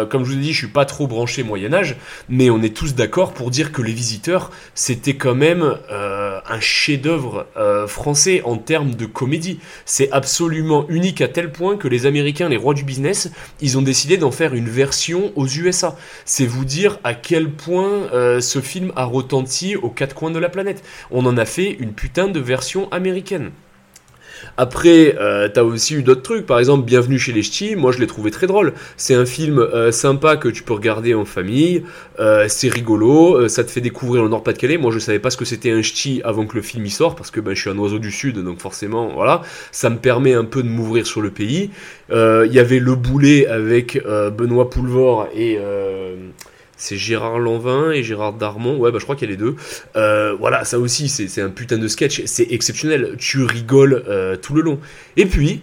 Comme 0.10 0.24
je 0.24 0.32
vous 0.32 0.38
ai 0.38 0.42
dit, 0.42 0.54
je 0.54 0.58
suis 0.58 0.68
pas 0.68 0.86
trop 0.86 1.08
branché 1.08 1.44
Moyen 1.44 1.74
Âge, 1.74 1.96
mais 2.30 2.50
on 2.50 2.62
est 2.62 2.76
tous 2.76 2.96
d'accord 2.96 3.34
pour 3.34 3.52
dire 3.52 3.72
que 3.72 3.82
Les 3.82 3.94
Visiteurs, 3.94 4.52
c'était 4.74 5.16
quand 5.16 5.36
même 5.36 5.78
un 6.48 6.60
chef-d'œuvre 6.60 7.48
français 7.88 8.42
en 8.44 8.58
termes 8.58 8.96
de 8.96 9.06
comédie. 9.06 9.60
C'est 9.86 10.12
absolument 10.12 10.86
unique 10.90 11.22
à 11.22 11.28
tel 11.28 11.52
point 11.52 11.78
que 11.78 11.88
les 11.88 12.06
Américains, 12.06 12.50
les 12.50 12.58
rois 12.58 12.74
du 12.74 12.84
business, 12.84 13.32
ils 13.62 13.78
ont 13.78 13.82
décidé 13.82 14.18
d'en 14.18 14.32
faire 14.32 14.54
une 14.54 14.70
version 14.70 15.32
aux 15.36 15.48
USA. 15.48 15.96
C'est 16.26 16.46
vous 16.46 16.66
dire 16.66 17.00
à 17.04 17.14
quel 17.14 17.50
point 17.50 18.10
euh, 18.14 18.42
ce 18.42 18.62
film 18.62 18.92
a 18.96 19.06
retenti 19.06 19.76
aux 19.76 19.90
quatre 19.90 20.16
coins 20.16 20.32
de 20.32 20.40
la 20.40 20.50
planète. 20.50 20.84
On 21.12 21.26
en 21.26 21.38
a 21.38 21.46
fait 21.46 21.72
une 21.72 21.94
putain 21.94 22.28
de 22.28 22.40
version 22.40 22.92
américaine. 22.92 23.52
Après, 24.58 25.16
euh, 25.20 25.50
t'as 25.52 25.64
aussi 25.64 25.96
eu 25.96 26.04
d'autres 26.04 26.22
trucs. 26.22 26.46
Par 26.46 26.60
exemple, 26.60 26.86
Bienvenue 26.86 27.20
chez 27.20 27.32
les 27.32 27.44
Ch'tis, 27.44 27.76
moi 27.76 27.92
je 27.92 28.00
l'ai 28.00 28.08
trouvé 28.08 28.32
très 28.32 28.48
drôle. 28.48 28.74
C'est 28.98 29.16
un 29.16 29.26
film 29.26 29.60
euh, 29.60 29.92
sympa 29.92 30.38
que 30.38 30.48
tu 30.50 30.64
peux 30.64 30.74
regarder 30.74 31.14
en 31.14 31.26
famille. 31.26 31.84
Euh, 32.20 32.46
c'est 32.48 32.70
rigolo, 32.70 33.48
ça 33.48 33.64
te 33.64 33.72
fait 33.72 33.82
découvrir 33.82 34.24
le 34.24 34.30
Nord-Pas-de-Calais. 34.30 34.78
Moi 34.78 34.92
je 34.92 35.00
savais 35.00 35.20
pas 35.20 35.30
ce 35.30 35.38
que 35.38 35.46
c'était 35.46 35.72
un 35.72 35.82
ch'ti 35.82 36.22
avant 36.24 36.46
que 36.46 36.56
le 36.56 36.62
film 36.62 36.86
y 36.86 36.90
sorte 36.90 37.18
parce 37.18 37.32
que 37.32 37.40
ben, 37.40 37.56
je 37.56 37.62
suis 37.62 37.70
un 37.70 37.78
oiseau 37.78 38.00
du 38.00 38.12
Sud, 38.12 38.40
donc 38.40 38.60
forcément, 38.60 39.10
voilà. 39.14 39.42
Ça 39.72 39.90
me 39.90 39.98
permet 39.98 40.34
un 40.34 40.46
peu 40.46 40.64
de 40.64 40.70
m'ouvrir 40.70 41.08
sur 41.08 41.22
le 41.22 41.32
pays. 41.32 41.72
Il 42.12 42.52
y 42.52 42.60
avait 42.60 42.80
Le 42.80 42.96
Boulet 42.96 43.48
avec 43.48 44.00
Benoît 44.38 44.70
Poulvord 44.70 45.28
et 45.36 45.58
c'est 46.84 46.98
Gérard 46.98 47.40
Lanvin 47.40 47.92
et 47.92 48.04
Gérard 48.04 48.34
Darmon. 48.34 48.78
Ouais, 48.78 48.92
bah 48.92 49.00
je 49.00 49.06
crois 49.06 49.16
qu'il 49.16 49.30
y 49.30 49.32
a 49.32 49.36
les 49.36 49.38
deux. 49.38 49.56
Euh, 49.96 50.36
voilà, 50.38 50.66
ça 50.66 50.80
aussi, 50.80 51.08
c'est 51.08 51.42
un 51.42 51.50
putain 51.50 51.78
de 51.78 51.88
sketch. 51.88 52.24
C'est 52.26 52.52
exceptionnel. 52.52 53.16
Tu 53.18 53.44
rigoles 53.44 54.04
euh, 54.10 54.36
tout 54.36 54.54
le 54.54 54.62
long. 54.62 54.80
Et 55.16 55.26
puis, 55.26 55.62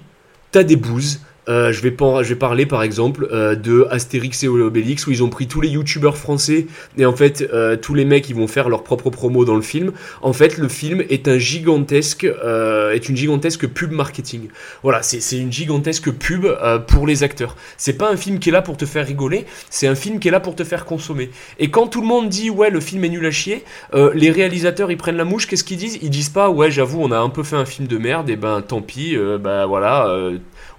t'as 0.50 0.62
des 0.62 0.76
bouses 0.76 1.20
euh, 1.50 1.72
je, 1.72 1.82
vais 1.82 2.36
parler 2.36 2.64
par 2.64 2.82
exemple 2.82 3.28
euh, 3.32 3.56
de 3.56 3.86
Astérix 3.90 4.44
et 4.44 4.48
Obélix 4.48 5.06
où 5.06 5.10
ils 5.10 5.24
ont 5.24 5.28
pris 5.28 5.48
tous 5.48 5.60
les 5.60 5.68
youtubeurs 5.68 6.16
français 6.16 6.66
et 6.96 7.04
en 7.04 7.14
fait 7.14 7.48
euh, 7.52 7.76
tous 7.76 7.94
les 7.94 8.04
mecs 8.04 8.28
ils 8.28 8.36
vont 8.36 8.46
faire 8.46 8.68
leur 8.68 8.84
propre 8.84 9.10
promo 9.10 9.44
dans 9.44 9.56
le 9.56 9.62
film. 9.62 9.92
En 10.22 10.32
fait 10.32 10.58
le 10.58 10.68
film 10.68 11.02
est 11.08 11.26
un 11.26 11.38
gigantesque 11.38 12.24
est 12.24 13.08
une 13.08 13.16
gigantesque 13.16 13.66
pub 13.66 13.90
marketing. 13.90 14.48
Voilà 14.82 15.02
c'est 15.02 15.38
une 15.38 15.52
gigantesque 15.52 16.10
pub 16.12 16.46
pour 16.86 17.06
les 17.06 17.24
acteurs. 17.24 17.56
C'est 17.76 17.94
pas 17.94 18.10
un 18.10 18.16
film 18.16 18.38
qui 18.38 18.50
est 18.50 18.52
là 18.52 18.62
pour 18.62 18.76
te 18.76 18.84
faire 18.84 19.06
rigoler, 19.06 19.46
c'est 19.70 19.88
un 19.88 19.94
film 19.94 20.20
qui 20.20 20.28
est 20.28 20.30
là 20.30 20.40
pour 20.40 20.54
te 20.54 20.62
faire 20.62 20.84
consommer. 20.84 21.30
Et 21.58 21.70
quand 21.70 21.88
tout 21.88 22.00
le 22.00 22.06
monde 22.06 22.28
dit 22.28 22.50
ouais 22.50 22.70
le 22.70 22.80
film 22.80 23.04
est 23.04 23.08
nul 23.08 23.26
à 23.26 23.30
chier, 23.30 23.64
les 24.14 24.30
réalisateurs 24.30 24.90
ils 24.90 24.96
prennent 24.96 25.16
la 25.16 25.24
mouche, 25.24 25.46
qu'est-ce 25.46 25.64
qu'ils 25.64 25.78
disent? 25.78 25.98
Ils 26.02 26.10
disent 26.10 26.28
pas 26.28 26.48
ouais 26.48 26.70
j'avoue 26.70 27.00
on 27.02 27.10
a 27.10 27.18
un 27.18 27.30
peu 27.30 27.42
fait 27.42 27.56
un 27.56 27.64
film 27.64 27.88
de 27.88 27.98
merde 27.98 28.30
et 28.30 28.36
ben 28.36 28.62
tant 28.62 28.82
pis, 28.82 29.16
bah 29.40 29.66
voilà 29.66 30.30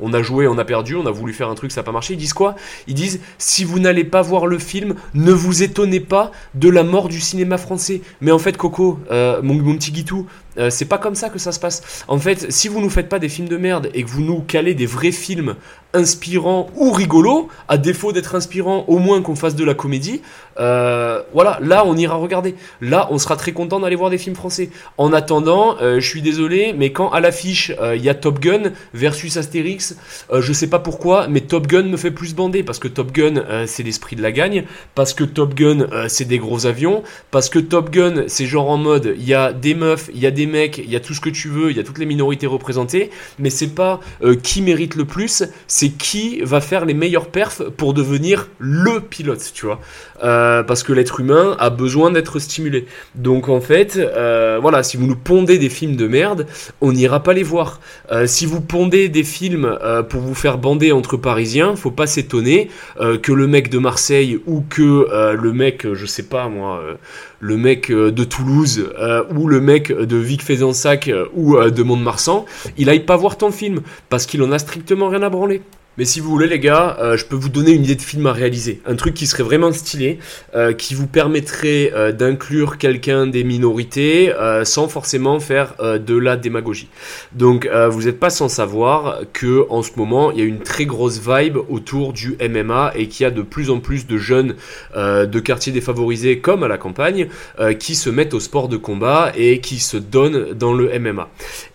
on 0.02 0.14
a 0.14 0.22
joué, 0.22 0.48
on 0.48 0.58
a 0.58 0.61
perdu, 0.66 0.95
on 0.95 1.05
a 1.05 1.12
voulu 1.12 1.34
faire 1.34 1.49
un 1.49 1.55
truc, 1.55 1.72
ça 1.72 1.82
n'a 1.82 1.86
pas 1.86 1.91
marché. 1.91 2.14
Ils 2.14 2.18
disent 2.18 2.34
quoi? 2.34 2.55
Ils 2.88 2.93
disent 2.93 3.20
si 3.38 3.64
vous 3.64 3.80
n'allez 3.80 4.03
pas 4.03 4.22
voir 4.22 4.47
le 4.47 4.59
film, 4.59 4.95
ne 5.14 5.32
vous 5.32 5.64
étonnez 5.64 5.99
pas 5.99 6.32
de 6.55 6.70
la 6.70 6.84
mort 6.84 7.09
du 7.09 7.20
cinéma 7.20 7.57
français. 7.57 8.01
Mais 8.22 8.32
en 8.32 8.39
fait, 8.39 8.57
Coco, 8.57 8.99
euh, 9.12 9.41
mon, 9.41 9.55
mon, 9.55 9.76
petit 9.76 9.91
Guitou, 9.91 10.28
euh, 10.58 10.70
c'est 10.70 10.86
pas 10.86 10.97
comme 10.97 11.16
ça 11.16 11.30
que 11.30 11.39
ça 11.39 11.52
se 11.52 11.60
passe. 11.60 12.04
En 12.08 12.18
fait, 12.18 12.52
si 12.52 12.68
vous 12.68 12.82
nous 12.82 12.89
faites 12.89 13.10
pas 13.10 13.20
des 13.20 13.30
films 13.30 13.47
de 13.47 13.58
merde 13.58 13.89
et 13.93 14.04
que 14.04 14.10
vous 14.10 14.22
nous 14.22 14.41
calez 14.41 14.74
des 14.74 14.86
vrais 14.86 15.12
films 15.12 15.56
inspirants 15.93 16.70
ou 16.76 16.91
rigolos, 16.91 17.49
à 17.68 17.78
défaut 17.78 18.14
d'être 18.14 18.36
inspirants, 18.36 18.86
au 18.88 18.97
moins 18.97 19.22
qu'on 19.22 19.36
fasse 19.36 19.56
de 19.56 19.66
la 19.66 19.74
comédie, 19.74 20.22
euh, 20.60 21.22
voilà, 21.34 21.60
là 21.62 21.84
on 21.86 21.97
ira 21.97 22.16
regarder. 22.16 22.56
Là, 22.80 23.08
on 23.12 23.18
sera 23.18 23.36
très 23.36 23.52
content 23.52 23.80
d'aller 23.80 23.95
voir 23.95 24.10
des 24.10 24.18
films 24.18 24.36
français. 24.36 24.70
En 24.97 25.12
attendant, 25.12 25.78
euh, 25.82 25.99
je 25.99 26.08
suis 26.08 26.22
désolé, 26.22 26.74
mais 26.78 26.91
quand 26.91 27.10
à 27.10 27.20
l'affiche 27.20 27.74
il 27.95 28.02
y 28.02 28.10
a 28.10 28.14
Top 28.14 28.39
Gun 28.39 28.72
versus 28.93 29.38
Astérix, 29.38 29.95
je 30.34 30.54
sais 30.54 30.68
pas 30.68 30.80
pourquoi, 30.80 31.28
mais 31.28 31.41
Top 31.41 31.68
Gun 31.68 31.84
me 31.84 31.97
fait 31.97 32.12
plus 32.12 32.36
bander 32.36 32.64
parce 32.64 32.80
que 32.80 32.88
Top 32.88 33.12
Gun 33.12 33.66
c'est 33.66 33.84
l'esprit 33.84 34.16
de 34.16 34.22
la 34.22 34.32
gagne, 34.32 34.66
parce 34.95 35.14
que 35.14 35.24
Top 35.24 35.56
Gun 35.56 35.88
c'est 36.08 36.26
des 36.26 36.38
gros 36.38 36.66
avions, 36.66 37.04
parce 37.32 37.49
que 37.49 37.60
Top 37.60 37.89
Gun 37.89 38.24
c'est 38.28 38.45
genre 38.45 38.70
en 38.70 38.78
mode 38.78 39.16
il 39.18 39.28
y 39.28 39.34
a 39.34 39.54
des 39.54 39.74
meufs, 39.74 40.10
il 40.14 40.20
y 40.20 40.26
a 40.26 40.32
des 40.32 40.41
mecs, 40.46 40.78
il 40.78 40.89
y 40.89 40.96
a 40.96 41.00
tout 41.00 41.14
ce 41.14 41.22
que 41.22 41.30
tu 41.30 41.48
veux, 41.50 41.72
il 41.72 41.78
y 41.78 41.80
a 41.80 41.84
toutes 41.84 41.98
les 41.98 42.06
minorités 42.06 42.48
représentées, 42.48 43.10
mais 43.39 43.50
c'est 43.50 43.74
pas 43.76 44.00
euh, 44.24 44.36
qui 44.36 44.62
mérite 44.62 44.96
le 44.96 45.06
plus, 45.06 45.44
c'est 45.68 45.89
qui 45.89 46.42
va 46.42 46.62
faire 46.62 46.86
les 46.86 46.94
meilleurs 46.94 47.28
perfs 47.28 47.64
pour 47.78 47.94
devenir 47.94 48.48
le 48.60 49.02
pilote, 49.02 49.52
tu 49.54 49.66
vois. 49.66 49.80
Euh, 50.24 50.64
parce 50.64 50.84
que 50.84 50.94
l'être 50.94 51.20
humain 51.20 51.56
a 51.60 51.70
besoin 51.70 52.12
d'être 52.12 52.39
stimulé. 52.39 52.86
Donc 53.16 53.50
en 53.50 53.62
fait, 53.62 53.98
euh, 53.98 54.60
voilà, 54.62 54.84
si 54.84 54.98
vous 54.98 55.08
nous 55.08 55.16
pondez 55.16 55.58
des 55.58 55.70
films 55.70 55.96
de 55.96 56.08
merde, 56.08 56.48
on 56.80 56.92
n'ira 56.92 57.24
pas 57.24 57.34
les 57.34 57.44
voir. 57.44 57.80
si 58.26 58.46
vous 58.46 58.62
pondez 58.62 59.10
des 59.10 59.24
films 59.24 59.78
pour 60.10 60.22
vous 60.22 60.36
faire 60.36 60.58
bander 60.58 60.92
entre 60.92 61.18
Parisiens, 61.18 61.76
faut 61.76 61.92
pas 61.92 62.08
s'étonner 62.08 62.70
que 62.98 63.32
le 63.32 63.48
mec 63.48 63.70
de 63.70 63.78
Marseille 63.78 64.39
ou 64.46 64.62
que 64.62 65.08
le 65.34 65.54
mec, 65.54 65.88
je 65.94 66.06
sais 66.06 66.24
pas 66.24 66.50
moi, 66.50 66.84
le 67.42 67.58
mec 67.58 67.92
de 67.92 68.24
Toulouse 68.24 68.89
ou 69.36 69.48
le 69.48 69.60
mec 69.60 69.92
de 69.92 70.16
Vic 70.16 70.42
Fezensac 70.44 71.12
ou 71.34 71.58
de 71.58 71.84
Mont-de-Marsan, 71.84 72.46
il 72.78 72.89
aille 72.89 73.06
pas 73.06 73.18
voir 73.18 73.38
ton 73.38 73.52
film 73.52 73.82
parce 74.10 74.26
qu'il 74.26 74.42
en 74.44 74.52
a 74.52 74.60
strictement 74.60 75.10
rien 75.10 75.24
à 75.24 75.30
branler. 75.30 75.62
Mais 75.98 76.06
si 76.06 76.22
vous 76.22 76.30
voulez 76.30 76.48
les 76.48 76.60
gars, 76.60 76.96
euh, 77.02 77.18
je 77.18 77.26
peux 77.26 77.36
vous 77.36 77.50
donner 77.50 77.72
une 77.72 77.84
idée 77.84 77.96
de 77.96 78.02
film 78.02 78.26
à 78.26 78.32
réaliser. 78.32 78.80
Un 78.86 78.96
truc 78.96 79.14
qui 79.14 79.28
serait 79.28 79.44
vraiment 79.44 79.74
stylé, 79.74 80.20
euh, 80.56 80.72
qui 80.72 80.96
vous 80.96 81.06
permettrait 81.06 81.92
euh, 81.94 82.14
d'inclure 82.14 82.78
quelqu'un 82.78 83.28
des 83.28 83.44
minorités 83.44 84.32
sans 84.64 84.88
forcément 84.88 85.39
faire 85.39 85.76
de 85.80 86.18
la 86.18 86.38
démagogie. 86.38 86.88
Donc 87.34 87.68
vous 87.89 88.04
n'êtes 88.04 88.20
pas 88.20 88.30
sans 88.30 88.50
savoir 88.50 89.22
que 89.34 89.66
en 89.70 89.82
ce 89.82 89.92
moment 89.96 90.32
il 90.32 90.39
y 90.39 90.42
a 90.42 90.46
une 90.46 90.60
très 90.60 90.86
grosse 90.86 91.20
vibe 91.20 91.58
autour 91.70 92.14
du 92.14 92.38
MMA 92.39 92.94
et 92.96 93.08
qu'il 93.08 93.24
y 93.24 93.28
a 93.28 93.32
de 93.32 93.42
plus 93.42 93.70
en 93.70 93.80
plus 93.80 94.08
de 94.08 94.18
jeunes 94.18 94.56
de 94.96 95.39
quartiers 95.39 95.72
défavorisés 95.72 96.39
comme 96.39 96.64
à 96.64 96.68
la 96.68 96.78
campagne 96.78 97.28
qui 97.80 97.96
se 97.96 98.10
mettent 98.10 98.34
au 98.34 98.39
sport 98.39 98.68
de 98.68 98.78
combat 98.78 99.32
et 99.36 99.60
qui 99.60 99.80
se 99.80 99.98
donnent 99.98 100.54
dans 100.54 100.74
le 100.74 100.98
MMA. 101.00 101.30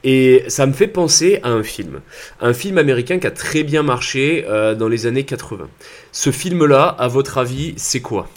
Et 0.04 0.44
ça 0.48 0.66
me 0.66 0.72
fait 0.72 0.88
penser 0.88 1.40
à 1.42 1.50
un 1.50 1.62
film. 1.62 2.00
Un 2.40 2.52
film 2.52 2.78
américain 2.78 3.18
qui 3.18 3.26
a 3.26 3.32
très 3.32 3.62
bien 3.62 3.82
marché 3.82 4.05
euh, 4.16 4.74
dans 4.74 4.88
les 4.88 5.06
années 5.06 5.24
80. 5.24 5.68
Ce 6.12 6.30
film-là, 6.30 6.84
à 6.98 7.08
votre 7.08 7.38
avis, 7.38 7.74
c'est 7.76 8.00
quoi? 8.00 8.28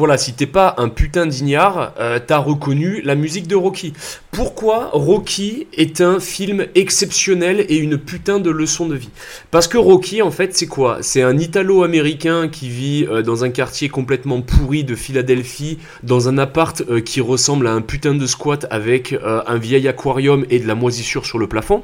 Voilà, 0.00 0.16
si 0.16 0.32
t'es 0.32 0.46
pas 0.46 0.76
un 0.78 0.88
putain 0.88 1.26
d'ignard, 1.26 1.92
euh, 2.00 2.18
t'as 2.26 2.38
reconnu 2.38 3.02
la 3.02 3.14
musique 3.14 3.46
de 3.46 3.54
Rocky. 3.54 3.92
Pourquoi 4.30 4.88
Rocky 4.94 5.66
est 5.76 6.00
un 6.00 6.20
film 6.20 6.68
exceptionnel 6.74 7.66
et 7.68 7.76
une 7.76 7.98
putain 7.98 8.38
de 8.38 8.48
leçon 8.48 8.86
de 8.86 8.94
vie? 8.94 9.10
Parce 9.50 9.68
que 9.68 9.76
Rocky, 9.76 10.22
en 10.22 10.30
fait, 10.30 10.56
c'est 10.56 10.68
quoi? 10.68 11.00
C'est 11.02 11.20
un 11.20 11.36
Italo-américain 11.36 12.48
qui 12.48 12.70
vit 12.70 13.06
euh, 13.10 13.20
dans 13.20 13.44
un 13.44 13.50
quartier 13.50 13.90
complètement 13.90 14.40
pourri 14.40 14.84
de 14.84 14.94
Philadelphie, 14.94 15.76
dans 16.02 16.30
un 16.30 16.38
appart 16.38 16.80
euh, 16.88 17.02
qui 17.02 17.20
ressemble 17.20 17.66
à 17.66 17.72
un 17.72 17.82
putain 17.82 18.14
de 18.14 18.26
squat 18.26 18.66
avec 18.70 19.14
un 19.22 19.58
vieil 19.58 19.86
aquarium 19.86 20.46
et 20.48 20.60
de 20.60 20.66
la 20.66 20.74
moisissure 20.74 21.26
sur 21.26 21.38
le 21.38 21.46
plafond. 21.46 21.82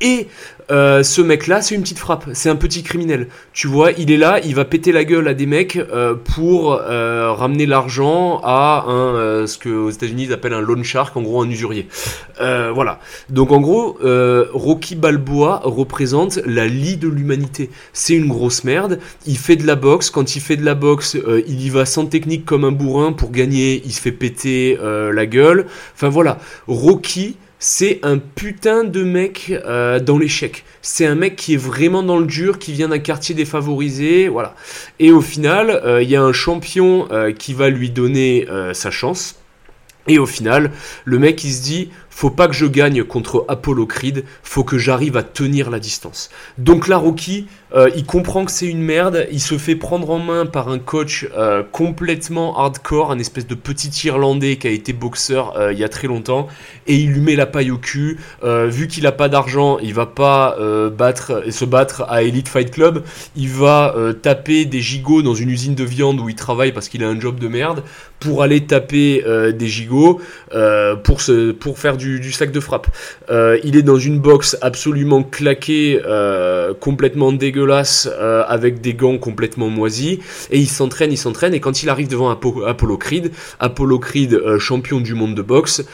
Et 0.00 0.28
euh, 0.70 1.02
ce 1.02 1.22
mec-là, 1.22 1.62
c'est 1.62 1.74
une 1.74 1.80
petite 1.80 1.98
frappe, 1.98 2.26
c'est 2.32 2.50
un 2.50 2.56
petit 2.56 2.82
criminel. 2.82 3.28
Tu 3.52 3.66
vois, 3.66 3.92
il 3.92 4.10
est 4.12 4.16
là, 4.16 4.38
il 4.44 4.54
va 4.54 4.64
péter 4.64 4.92
la 4.92 5.04
gueule 5.04 5.26
à 5.26 5.34
des 5.34 5.46
mecs 5.46 5.76
euh, 5.76 6.14
pour 6.14 6.74
euh, 6.74 7.32
ramener 7.32 7.66
l'argent 7.66 8.40
à 8.44 8.84
ce 9.46 9.58
que 9.58 9.70
aux 9.70 9.90
États-Unis 9.90 10.24
ils 10.24 10.32
appellent 10.32 10.52
un 10.52 10.60
loan 10.60 10.82
shark, 10.82 11.16
en 11.16 11.22
gros 11.22 11.42
un 11.42 11.48
usurier. 11.48 11.88
voilà. 12.38 13.00
Donc 13.28 13.50
en 13.50 13.60
gros, 13.60 13.98
Rocky 14.52 14.94
Balboa 14.94 15.62
représente 15.64 16.38
la 16.44 16.66
lie 16.66 16.96
de 16.96 17.08
l'humanité. 17.08 17.70
C'est 17.92 18.14
une 18.14 18.28
grosse 18.28 18.64
merde. 18.64 18.98
Il 19.26 19.38
fait 19.38 19.56
de 19.56 19.66
la 19.66 19.74
boxe. 19.74 20.10
Quand 20.10 20.36
il 20.36 20.40
fait 20.40 20.56
de 20.56 20.64
la 20.64 20.74
boxe, 20.74 21.16
il 21.46 21.62
y 21.62 21.70
va 21.70 21.86
sans 21.86 22.06
technique 22.06 22.44
comme 22.44 22.64
un 22.64 22.72
bourrin 22.72 23.12
pour 23.12 23.30
gagner. 23.30 23.82
Il 23.84 23.92
se 23.92 24.00
fait 24.00 24.12
péter 24.12 24.78
la 24.80 25.26
gueule. 25.26 25.66
Enfin 25.94 26.08
voilà, 26.08 26.38
Rocky 26.66 27.36
c'est 27.58 27.98
un 28.02 28.18
putain 28.18 28.84
de 28.84 29.02
mec 29.02 29.50
euh, 29.50 29.98
dans 29.98 30.18
l'échec. 30.18 30.64
C'est 30.80 31.06
un 31.06 31.14
mec 31.14 31.36
qui 31.36 31.54
est 31.54 31.58
vraiment 31.58 32.02
dans 32.02 32.18
le 32.18 32.26
dur, 32.26 32.58
qui 32.58 32.72
vient 32.72 32.88
d'un 32.88 32.98
quartier 32.98 33.34
défavorisé, 33.34 34.28
voilà. 34.28 34.54
Et 35.00 35.10
au 35.10 35.20
final, 35.20 35.70
euh, 35.70 36.02
il 36.02 36.08
y 36.08 36.16
a 36.16 36.22
un 36.22 36.32
champion 36.32 37.08
euh, 37.10 37.32
qui 37.32 37.54
va 37.54 37.68
lui 37.68 37.90
donner 37.90 38.46
sa 38.72 38.90
chance. 38.90 39.36
Et 40.06 40.18
au 40.18 40.26
final, 40.26 40.70
le 41.04 41.18
mec 41.18 41.44
il 41.44 41.52
se 41.52 41.62
dit 41.62 41.90
faut 42.18 42.30
pas 42.30 42.48
que 42.48 42.52
je 42.52 42.66
gagne 42.66 43.04
contre 43.04 43.44
Apollo 43.46 43.86
Creed, 43.86 44.24
faut 44.42 44.64
que 44.64 44.76
j'arrive 44.76 45.16
à 45.16 45.22
tenir 45.22 45.70
la 45.70 45.78
distance. 45.78 46.30
Donc 46.58 46.88
là, 46.88 46.96
Rocky, 46.96 47.46
euh, 47.76 47.90
il 47.94 48.04
comprend 48.04 48.44
que 48.44 48.50
c'est 48.50 48.66
une 48.66 48.82
merde, 48.82 49.28
il 49.30 49.40
se 49.40 49.56
fait 49.56 49.76
prendre 49.76 50.10
en 50.10 50.18
main 50.18 50.44
par 50.44 50.68
un 50.68 50.80
coach 50.80 51.28
euh, 51.36 51.62
complètement 51.70 52.58
hardcore, 52.58 53.12
un 53.12 53.20
espèce 53.20 53.46
de 53.46 53.54
petit 53.54 53.90
Irlandais 54.04 54.56
qui 54.56 54.66
a 54.66 54.70
été 54.70 54.92
boxeur 54.92 55.56
euh, 55.56 55.72
il 55.72 55.78
y 55.78 55.84
a 55.84 55.88
très 55.88 56.08
longtemps, 56.08 56.48
et 56.88 56.96
il 56.96 57.12
lui 57.12 57.20
met 57.20 57.36
la 57.36 57.46
paille 57.46 57.70
au 57.70 57.78
cul. 57.78 58.18
vu 58.42 58.88
qu'il 58.88 59.06
a 59.06 59.12
pas 59.12 59.28
d'argent, 59.28 59.78
il 59.78 59.94
va 59.94 60.06
pas 60.06 60.56
battre 60.90 61.44
se 61.50 61.64
battre 61.64 62.04
à 62.08 62.24
Elite 62.24 62.48
Fight 62.48 62.72
Club, 62.72 63.04
il 63.36 63.48
va 63.48 63.94
taper 64.22 64.64
des 64.64 64.80
gigots 64.80 65.22
dans 65.22 65.34
une 65.34 65.50
usine 65.50 65.76
de 65.76 65.84
viande 65.84 66.18
où 66.20 66.28
il 66.28 66.34
travaille 66.34 66.72
parce 66.72 66.88
qu'il 66.88 67.04
a 67.04 67.08
un 67.08 67.20
job 67.20 67.38
de 67.38 67.46
merde 67.46 67.84
pour 68.18 68.42
aller 68.42 68.66
taper 68.66 69.22
des 69.52 69.68
gigots 69.68 70.20
pour 71.04 71.20
se 71.20 71.52
pour 71.52 71.78
faire 71.78 71.96
du 71.96 72.07
du, 72.16 72.32
sac 72.32 72.50
de 72.50 72.60
frappe. 72.60 72.88
Euh, 73.30 73.58
il 73.64 73.76
est 73.76 73.82
dans 73.82 73.98
une 73.98 74.18
box 74.18 74.56
absolument 74.62 75.22
claquée, 75.22 76.00
euh, 76.06 76.72
complètement 76.74 77.32
dégueulasse, 77.32 78.08
euh, 78.10 78.42
avec 78.46 78.80
des 78.80 78.94
gants 78.94 79.18
complètement 79.18 79.68
moisis. 79.68 80.18
Et 80.50 80.58
il 80.58 80.68
s'entraîne, 80.68 81.12
il 81.12 81.18
s'entraîne. 81.18 81.54
Et 81.54 81.60
quand 81.60 81.82
il 81.82 81.88
arrive 81.88 82.08
devant 82.08 82.30
Apollo 82.30 82.96
Creed, 82.96 83.32
Apollo 83.60 83.98
Creed, 83.98 84.58
champion 84.58 85.00
du 85.00 85.14
monde 85.14 85.34
de 85.34 85.42
boxe, 85.42 85.84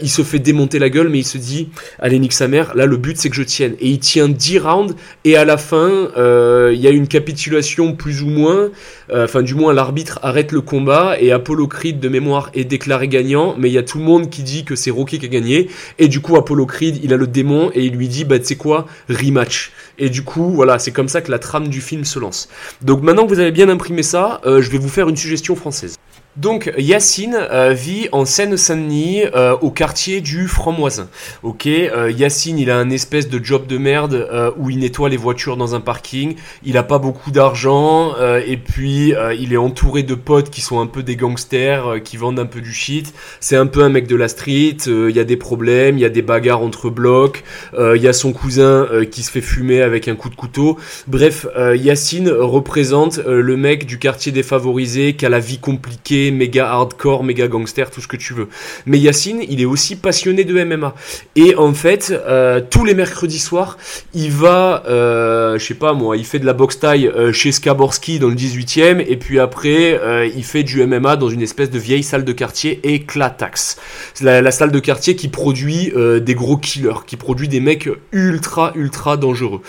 il 0.00 0.08
se 0.08 0.22
fait 0.22 0.38
démonter 0.38 0.78
la 0.78 0.90
gueule, 0.90 1.08
mais 1.08 1.18
il 1.18 1.26
se 1.26 1.38
dit, 1.38 1.68
allez 1.98 2.18
nique 2.18 2.32
sa 2.32 2.48
mère, 2.48 2.74
là 2.74 2.86
le 2.86 2.96
but 2.96 3.18
c'est 3.18 3.30
que 3.30 3.36
je 3.36 3.42
tienne. 3.42 3.74
Et 3.80 3.88
il 3.88 3.98
tient 3.98 4.28
10 4.28 4.58
rounds. 4.58 4.94
Et 5.24 5.36
à 5.36 5.44
la 5.44 5.56
fin, 5.56 6.08
il 6.16 6.80
y 6.80 6.86
a 6.86 6.90
une 6.90 7.08
capitulation 7.08 7.94
plus 7.94 8.22
ou 8.22 8.28
moins. 8.28 8.70
Enfin, 9.12 9.42
du 9.42 9.54
moins, 9.54 9.72
l'arbitre 9.72 10.18
arrête 10.22 10.52
le 10.52 10.60
combat 10.60 11.16
et 11.20 11.32
Apollo 11.32 11.66
Creed 11.66 12.00
de 12.00 12.08
mémoire 12.08 12.50
est 12.54 12.64
déclaré 12.64 13.08
gagnant. 13.08 13.56
Mais 13.58 13.68
il 13.68 13.72
y 13.72 13.78
a 13.78 13.82
tout 13.82 13.98
le 13.98 14.04
monde 14.04 14.30
qui 14.30 14.42
dit 14.42 14.64
que 14.64 14.76
c'est 14.76 14.90
Rocky 14.90 15.18
qui 15.18 15.26
a 15.26 15.28
gagné. 15.28 15.57
Et 15.98 16.08
du 16.08 16.20
coup, 16.20 16.36
Apollo 16.36 16.66
Creed, 16.66 17.00
il 17.02 17.12
a 17.12 17.16
le 17.16 17.26
démon 17.26 17.70
et 17.74 17.84
il 17.84 17.94
lui 17.94 18.08
dit, 18.08 18.24
bah, 18.24 18.38
tu 18.38 18.44
sais 18.44 18.56
quoi, 18.56 18.86
rematch. 19.08 19.72
Et 19.98 20.10
du 20.10 20.22
coup, 20.22 20.50
voilà, 20.50 20.78
c'est 20.78 20.92
comme 20.92 21.08
ça 21.08 21.20
que 21.20 21.30
la 21.30 21.38
trame 21.38 21.68
du 21.68 21.80
film 21.80 22.04
se 22.04 22.18
lance. 22.18 22.48
Donc 22.82 23.02
maintenant 23.02 23.24
que 23.24 23.30
vous 23.30 23.40
avez 23.40 23.52
bien 23.52 23.68
imprimé 23.68 24.02
ça, 24.02 24.40
euh, 24.46 24.62
je 24.62 24.70
vais 24.70 24.78
vous 24.78 24.88
faire 24.88 25.08
une 25.08 25.16
suggestion 25.16 25.56
française. 25.56 25.96
Donc 26.38 26.72
Yacine 26.78 27.36
euh, 27.50 27.72
vit 27.72 28.08
en 28.12 28.24
Seine-Saint-Denis 28.24 29.22
euh, 29.34 29.56
au 29.60 29.72
quartier 29.72 30.20
du 30.20 30.46
Franc-Moisin. 30.46 31.08
Ok, 31.42 31.66
euh, 31.66 32.12
Yacine 32.12 32.60
il 32.60 32.70
a 32.70 32.78
un 32.78 32.90
espèce 32.90 33.28
de 33.28 33.44
job 33.44 33.66
de 33.66 33.76
merde 33.76 34.54
où 34.56 34.70
il 34.70 34.78
nettoie 34.78 35.08
les 35.08 35.16
voitures 35.16 35.56
dans 35.56 35.74
un 35.74 35.80
parking. 35.80 36.36
Il 36.62 36.76
a 36.76 36.84
pas 36.84 36.98
beaucoup 36.98 37.32
d'argent 37.32 38.14
et 38.46 38.56
puis 38.56 39.14
il 39.38 39.52
est 39.52 39.56
entouré 39.56 40.02
de 40.02 40.14
potes 40.14 40.50
qui 40.50 40.60
sont 40.60 40.80
un 40.80 40.86
peu 40.86 41.02
des 41.02 41.16
gangsters 41.16 42.02
qui 42.04 42.16
vendent 42.16 42.38
un 42.38 42.46
peu 42.46 42.60
du 42.60 42.72
shit. 42.72 43.12
C'est 43.40 43.56
un 43.56 43.66
peu 43.66 43.82
un 43.82 43.88
mec 43.88 44.06
de 44.06 44.16
la 44.16 44.28
street. 44.28 44.76
Il 44.86 45.14
y 45.14 45.20
a 45.20 45.24
des 45.24 45.36
problèmes, 45.36 45.98
il 45.98 46.02
y 46.02 46.04
a 46.04 46.10
des 46.10 46.22
bagarres 46.22 46.62
entre 46.62 46.90
blocs. 46.90 47.42
Il 47.76 48.00
y 48.00 48.08
a 48.08 48.12
son 48.12 48.32
cousin 48.32 48.86
qui 49.10 49.22
se 49.22 49.30
fait 49.30 49.40
fumer 49.40 49.82
avec 49.82 50.08
un 50.08 50.14
coup 50.14 50.30
de 50.30 50.36
couteau. 50.36 50.78
Bref, 51.06 51.46
Yacine 51.74 52.30
représente 52.30 53.18
le 53.18 53.56
mec 53.56 53.86
du 53.86 53.98
quartier 53.98 54.32
défavorisé 54.32 55.14
qui 55.14 55.26
a 55.26 55.28
la 55.28 55.40
vie 55.40 55.58
compliquée 55.58 56.27
méga 56.30 56.68
hardcore, 56.68 57.24
méga 57.24 57.48
gangster, 57.48 57.90
tout 57.90 58.00
ce 58.00 58.08
que 58.08 58.16
tu 58.16 58.34
veux. 58.34 58.48
Mais 58.86 58.98
Yacine, 58.98 59.42
il 59.48 59.60
est 59.60 59.66
aussi 59.66 59.96
passionné 59.96 60.44
de 60.44 60.64
MMA. 60.64 60.94
Et 61.36 61.54
en 61.56 61.72
fait, 61.74 62.12
euh, 62.26 62.60
tous 62.68 62.84
les 62.84 62.94
mercredis 62.94 63.38
soirs, 63.38 63.78
il 64.14 64.30
va, 64.30 64.82
euh, 64.88 65.58
je 65.58 65.64
sais 65.64 65.74
pas 65.74 65.92
moi, 65.92 66.16
il 66.16 66.24
fait 66.24 66.38
de 66.38 66.46
la 66.46 66.52
boxe 66.52 66.80
taille 66.80 67.06
euh, 67.06 67.32
chez 67.32 67.52
Skaborski 67.52 68.18
dans 68.18 68.28
le 68.28 68.34
18e, 68.34 69.04
et 69.06 69.16
puis 69.16 69.38
après, 69.38 70.00
il 70.34 70.44
fait 70.44 70.62
du 70.62 70.84
MMA 70.84 71.16
dans 71.16 71.28
une 71.28 71.42
espèce 71.42 71.70
de 71.70 71.78
vieille 71.78 72.02
salle 72.02 72.24
de 72.24 72.32
quartier 72.32 72.80
éclatax. 72.82 73.78
C'est 74.14 74.24
la, 74.24 74.50
salle 74.50 74.70
de 74.70 74.78
quartier 74.78 75.16
qui 75.16 75.28
produit 75.28 75.92
des 76.20 76.34
gros 76.34 76.56
killers, 76.56 77.04
qui 77.06 77.16
produit 77.16 77.48
des 77.48 77.60
mecs 77.60 77.88
ultra, 78.12 78.72
ultra 78.74 79.16
dangereux. 79.16 79.60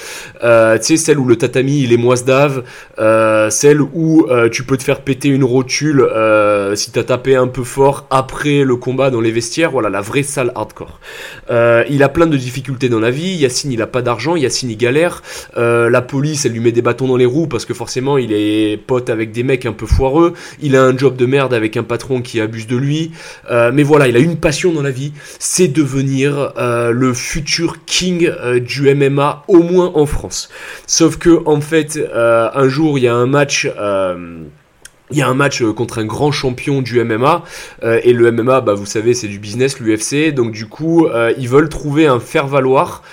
tu 0.41 0.47
sais, 0.81 0.97
celle 0.97 1.19
où 1.19 1.25
le 1.25 1.35
tatami, 1.35 1.83
il 1.83 1.93
est 1.93 1.97
moise 1.97 2.25
d'ave, 2.25 2.63
celle 3.49 3.81
où 3.81 4.27
tu 4.51 4.63
peux 4.63 4.77
te 4.77 4.83
faire 4.83 5.01
péter 5.01 5.29
une 5.29 5.43
rotule 5.43 6.07
si 6.75 6.91
t'as 6.91 7.03
tapé 7.03 7.35
un 7.35 7.47
peu 7.47 7.63
fort 7.63 8.05
après 8.09 8.63
le 8.63 8.75
combat 8.75 9.09
dans 9.09 9.21
les 9.21 9.31
vestiaires, 9.31 9.71
voilà, 9.71 9.89
la 9.89 10.01
vraie 10.01 10.23
salle 10.23 10.51
hardcore. 10.55 10.99
Euh, 11.49 11.83
il 11.89 12.03
a 12.03 12.09
plein 12.09 12.27
de 12.27 12.37
difficultés 12.37 12.89
dans 12.89 12.99
la 12.99 13.11
vie. 13.11 13.35
Yacine, 13.35 13.71
il 13.71 13.81
a 13.81 13.87
pas 13.87 14.01
d'argent. 14.01 14.35
Yacine, 14.35 14.69
il 14.69 14.77
galère. 14.77 15.21
Euh, 15.57 15.89
la 15.89 16.01
police, 16.01 16.45
elle 16.45 16.53
lui 16.53 16.59
met 16.59 16.71
des 16.71 16.81
bâtons 16.81 17.07
dans 17.07 17.17
les 17.17 17.25
roues 17.25 17.47
parce 17.47 17.65
que 17.65 17.73
forcément, 17.73 18.17
il 18.17 18.31
est 18.33 18.77
pote 18.77 19.09
avec 19.09 19.31
des 19.31 19.43
mecs 19.43 19.65
un 19.65 19.73
peu 19.73 19.85
foireux. 19.85 20.33
Il 20.61 20.75
a 20.75 20.83
un 20.83 20.97
job 20.97 21.15
de 21.15 21.25
merde 21.25 21.53
avec 21.53 21.77
un 21.77 21.83
patron 21.83 22.21
qui 22.21 22.39
abuse 22.41 22.67
de 22.67 22.77
lui. 22.77 23.11
Euh, 23.49 23.71
mais 23.73 23.83
voilà, 23.83 24.07
il 24.07 24.15
a 24.15 24.19
une 24.19 24.37
passion 24.37 24.71
dans 24.71 24.81
la 24.83 24.91
vie, 24.91 25.13
c'est 25.39 25.67
devenir 25.67 26.53
euh, 26.57 26.91
le 26.91 27.13
futur 27.13 27.85
king 27.85 28.27
euh, 28.27 28.59
du 28.59 28.93
MMA, 28.93 29.43
au 29.47 29.59
moins 29.59 29.91
en 29.95 30.05
France. 30.05 30.49
Sauf 30.87 31.17
que 31.17 31.41
en 31.45 31.61
fait, 31.61 31.97
euh, 31.97 32.49
un 32.53 32.67
jour, 32.67 32.97
il 32.97 33.03
y 33.03 33.07
a 33.07 33.15
un 33.15 33.27
match. 33.27 33.67
euh, 33.79 34.43
il 35.11 35.17
y 35.17 35.21
a 35.21 35.27
un 35.27 35.33
match 35.33 35.61
euh, 35.61 35.73
contre 35.73 35.99
un 35.99 36.05
grand 36.05 36.31
champion 36.31 36.81
du 36.81 37.03
MMA 37.03 37.43
euh, 37.83 37.99
et 38.03 38.13
le 38.13 38.31
MMA, 38.31 38.61
bah 38.61 38.73
vous 38.73 38.85
savez, 38.85 39.13
c'est 39.13 39.27
du 39.27 39.39
business, 39.39 39.79
l'UFC. 39.79 40.33
Donc 40.33 40.51
du 40.51 40.67
coup, 40.67 41.07
euh, 41.07 41.33
ils 41.37 41.49
veulent 41.49 41.69
trouver 41.69 42.07
un 42.07 42.19
faire 42.19 42.47
valoir 42.47 43.03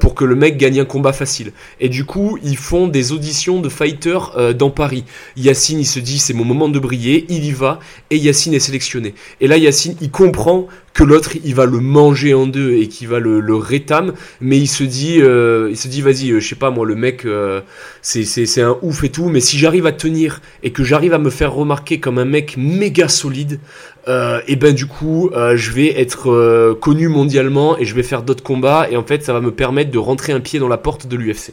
pour 0.00 0.14
que 0.14 0.24
le 0.24 0.34
mec 0.34 0.58
gagne 0.58 0.80
un 0.80 0.84
combat 0.84 1.12
facile. 1.12 1.52
Et 1.78 1.88
du 1.88 2.04
coup, 2.04 2.38
ils 2.42 2.56
font 2.58 2.86
des 2.86 3.12
auditions 3.12 3.60
de 3.60 3.68
fighters 3.70 4.54
dans 4.54 4.68
Paris. 4.68 5.04
Yacine, 5.36 5.78
il 5.78 5.86
se 5.86 6.00
dit, 6.00 6.18
c'est 6.18 6.34
mon 6.34 6.44
moment 6.44 6.68
de 6.68 6.78
briller, 6.78 7.24
il 7.30 7.44
y 7.44 7.52
va 7.52 7.78
et 8.10 8.16
Yacine 8.16 8.52
est 8.52 8.60
sélectionné. 8.60 9.14
Et 9.40 9.46
là, 9.46 9.56
Yacine, 9.56 9.96
il 10.02 10.10
comprend 10.10 10.66
que 10.92 11.04
l'autre, 11.04 11.32
il 11.44 11.54
va 11.54 11.66
le 11.66 11.78
manger 11.78 12.34
en 12.34 12.46
deux 12.46 12.72
et 12.72 12.88
qu'il 12.88 13.08
va 13.08 13.20
le, 13.20 13.54
rétame, 13.54 14.14
mais 14.40 14.58
il 14.58 14.66
se 14.66 14.84
dit, 14.84 15.20
euh, 15.20 15.68
il 15.70 15.76
se 15.76 15.88
dit, 15.88 16.02
vas-y, 16.02 16.30
euh, 16.30 16.40
je 16.40 16.48
sais 16.48 16.54
pas 16.56 16.70
moi, 16.70 16.84
le 16.86 16.94
mec, 16.94 17.24
euh, 17.24 17.60
c'est 18.02 18.62
un 18.62 18.76
ouf 18.82 19.04
et 19.04 19.10
tout, 19.10 19.28
mais 19.28 19.40
si 19.40 19.58
j'arrive 19.58 19.86
à 19.86 19.92
tenir 19.92 20.40
et 20.62 20.72
que 20.72 20.82
j'arrive 20.82 21.14
à 21.14 21.18
me 21.18 21.30
faire 21.30 21.52
remarquer 21.52 22.00
comme 22.00 22.18
un 22.18 22.24
mec 22.24 22.56
méga 22.56 23.08
solide, 23.08 23.60
euh, 24.08 24.40
et 24.46 24.56
ben 24.56 24.74
du 24.74 24.86
coup, 24.86 25.30
euh, 25.34 25.56
je 25.56 25.72
vais 25.72 26.00
être 26.00 26.30
euh, 26.30 26.74
connu 26.74 27.08
mondialement 27.08 27.78
et 27.78 27.84
je 27.84 27.94
vais 27.94 28.02
faire 28.02 28.22
d'autres 28.22 28.42
combats 28.42 28.88
et 28.90 28.96
en 28.96 29.04
fait, 29.04 29.22
ça 29.22 29.32
va 29.32 29.40
me 29.40 29.52
permettre 29.52 29.90
de 29.90 29.98
rentrer 29.98 30.32
un 30.32 30.40
pied 30.40 30.58
dans 30.58 30.68
la 30.68 30.78
porte 30.78 31.06
de 31.06 31.16
l'UFC. 31.16 31.52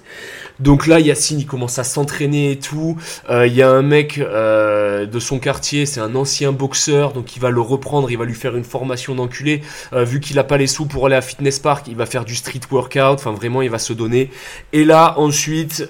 Donc 0.60 0.88
là, 0.88 1.00
Yacine, 1.00 1.40
il 1.40 1.46
commence 1.46 1.78
à 1.78 1.84
s'entraîner 1.84 2.52
et 2.52 2.60
tout. 2.60 2.98
Il 3.30 3.54
y 3.54 3.62
a 3.62 3.70
un 3.70 3.84
mec 3.84 4.20
de 4.20 5.20
son 5.20 5.38
quartier, 5.38 5.86
c'est 5.86 6.00
un 6.00 6.16
ancien 6.16 6.52
boxeur, 6.52 7.14
donc 7.14 7.36
il 7.36 7.40
va 7.40 7.52
le 7.52 7.62
reprendre, 7.62 8.10
il 8.10 8.18
va 8.18 8.26
lui 8.26 8.34
faire 8.34 8.56
une 8.56 8.64
formation 8.64 9.14
d'enculé. 9.14 9.62
Vu 9.94 10.20
qu'il 10.20 10.40
a 10.40 10.44
pas 10.44 10.58
les 10.58 10.66
sous 10.66 10.88
pour 10.88 11.06
aller 11.06 11.16
à 11.16 11.22
Fitness 11.22 11.60
Park, 11.60 11.86
il 11.88 11.96
va 11.96 12.08
faire 12.08 12.26
du 12.26 12.36
street 12.36 12.62
workout. 12.72 13.20
Enfin, 13.20 13.34
vraiment, 13.34 13.62
il 13.62 13.70
va 13.70 13.78
se 13.78 13.94
donner. 13.94 14.32
Et 14.74 14.84
là, 14.84 15.14
ensuite. 15.18 15.88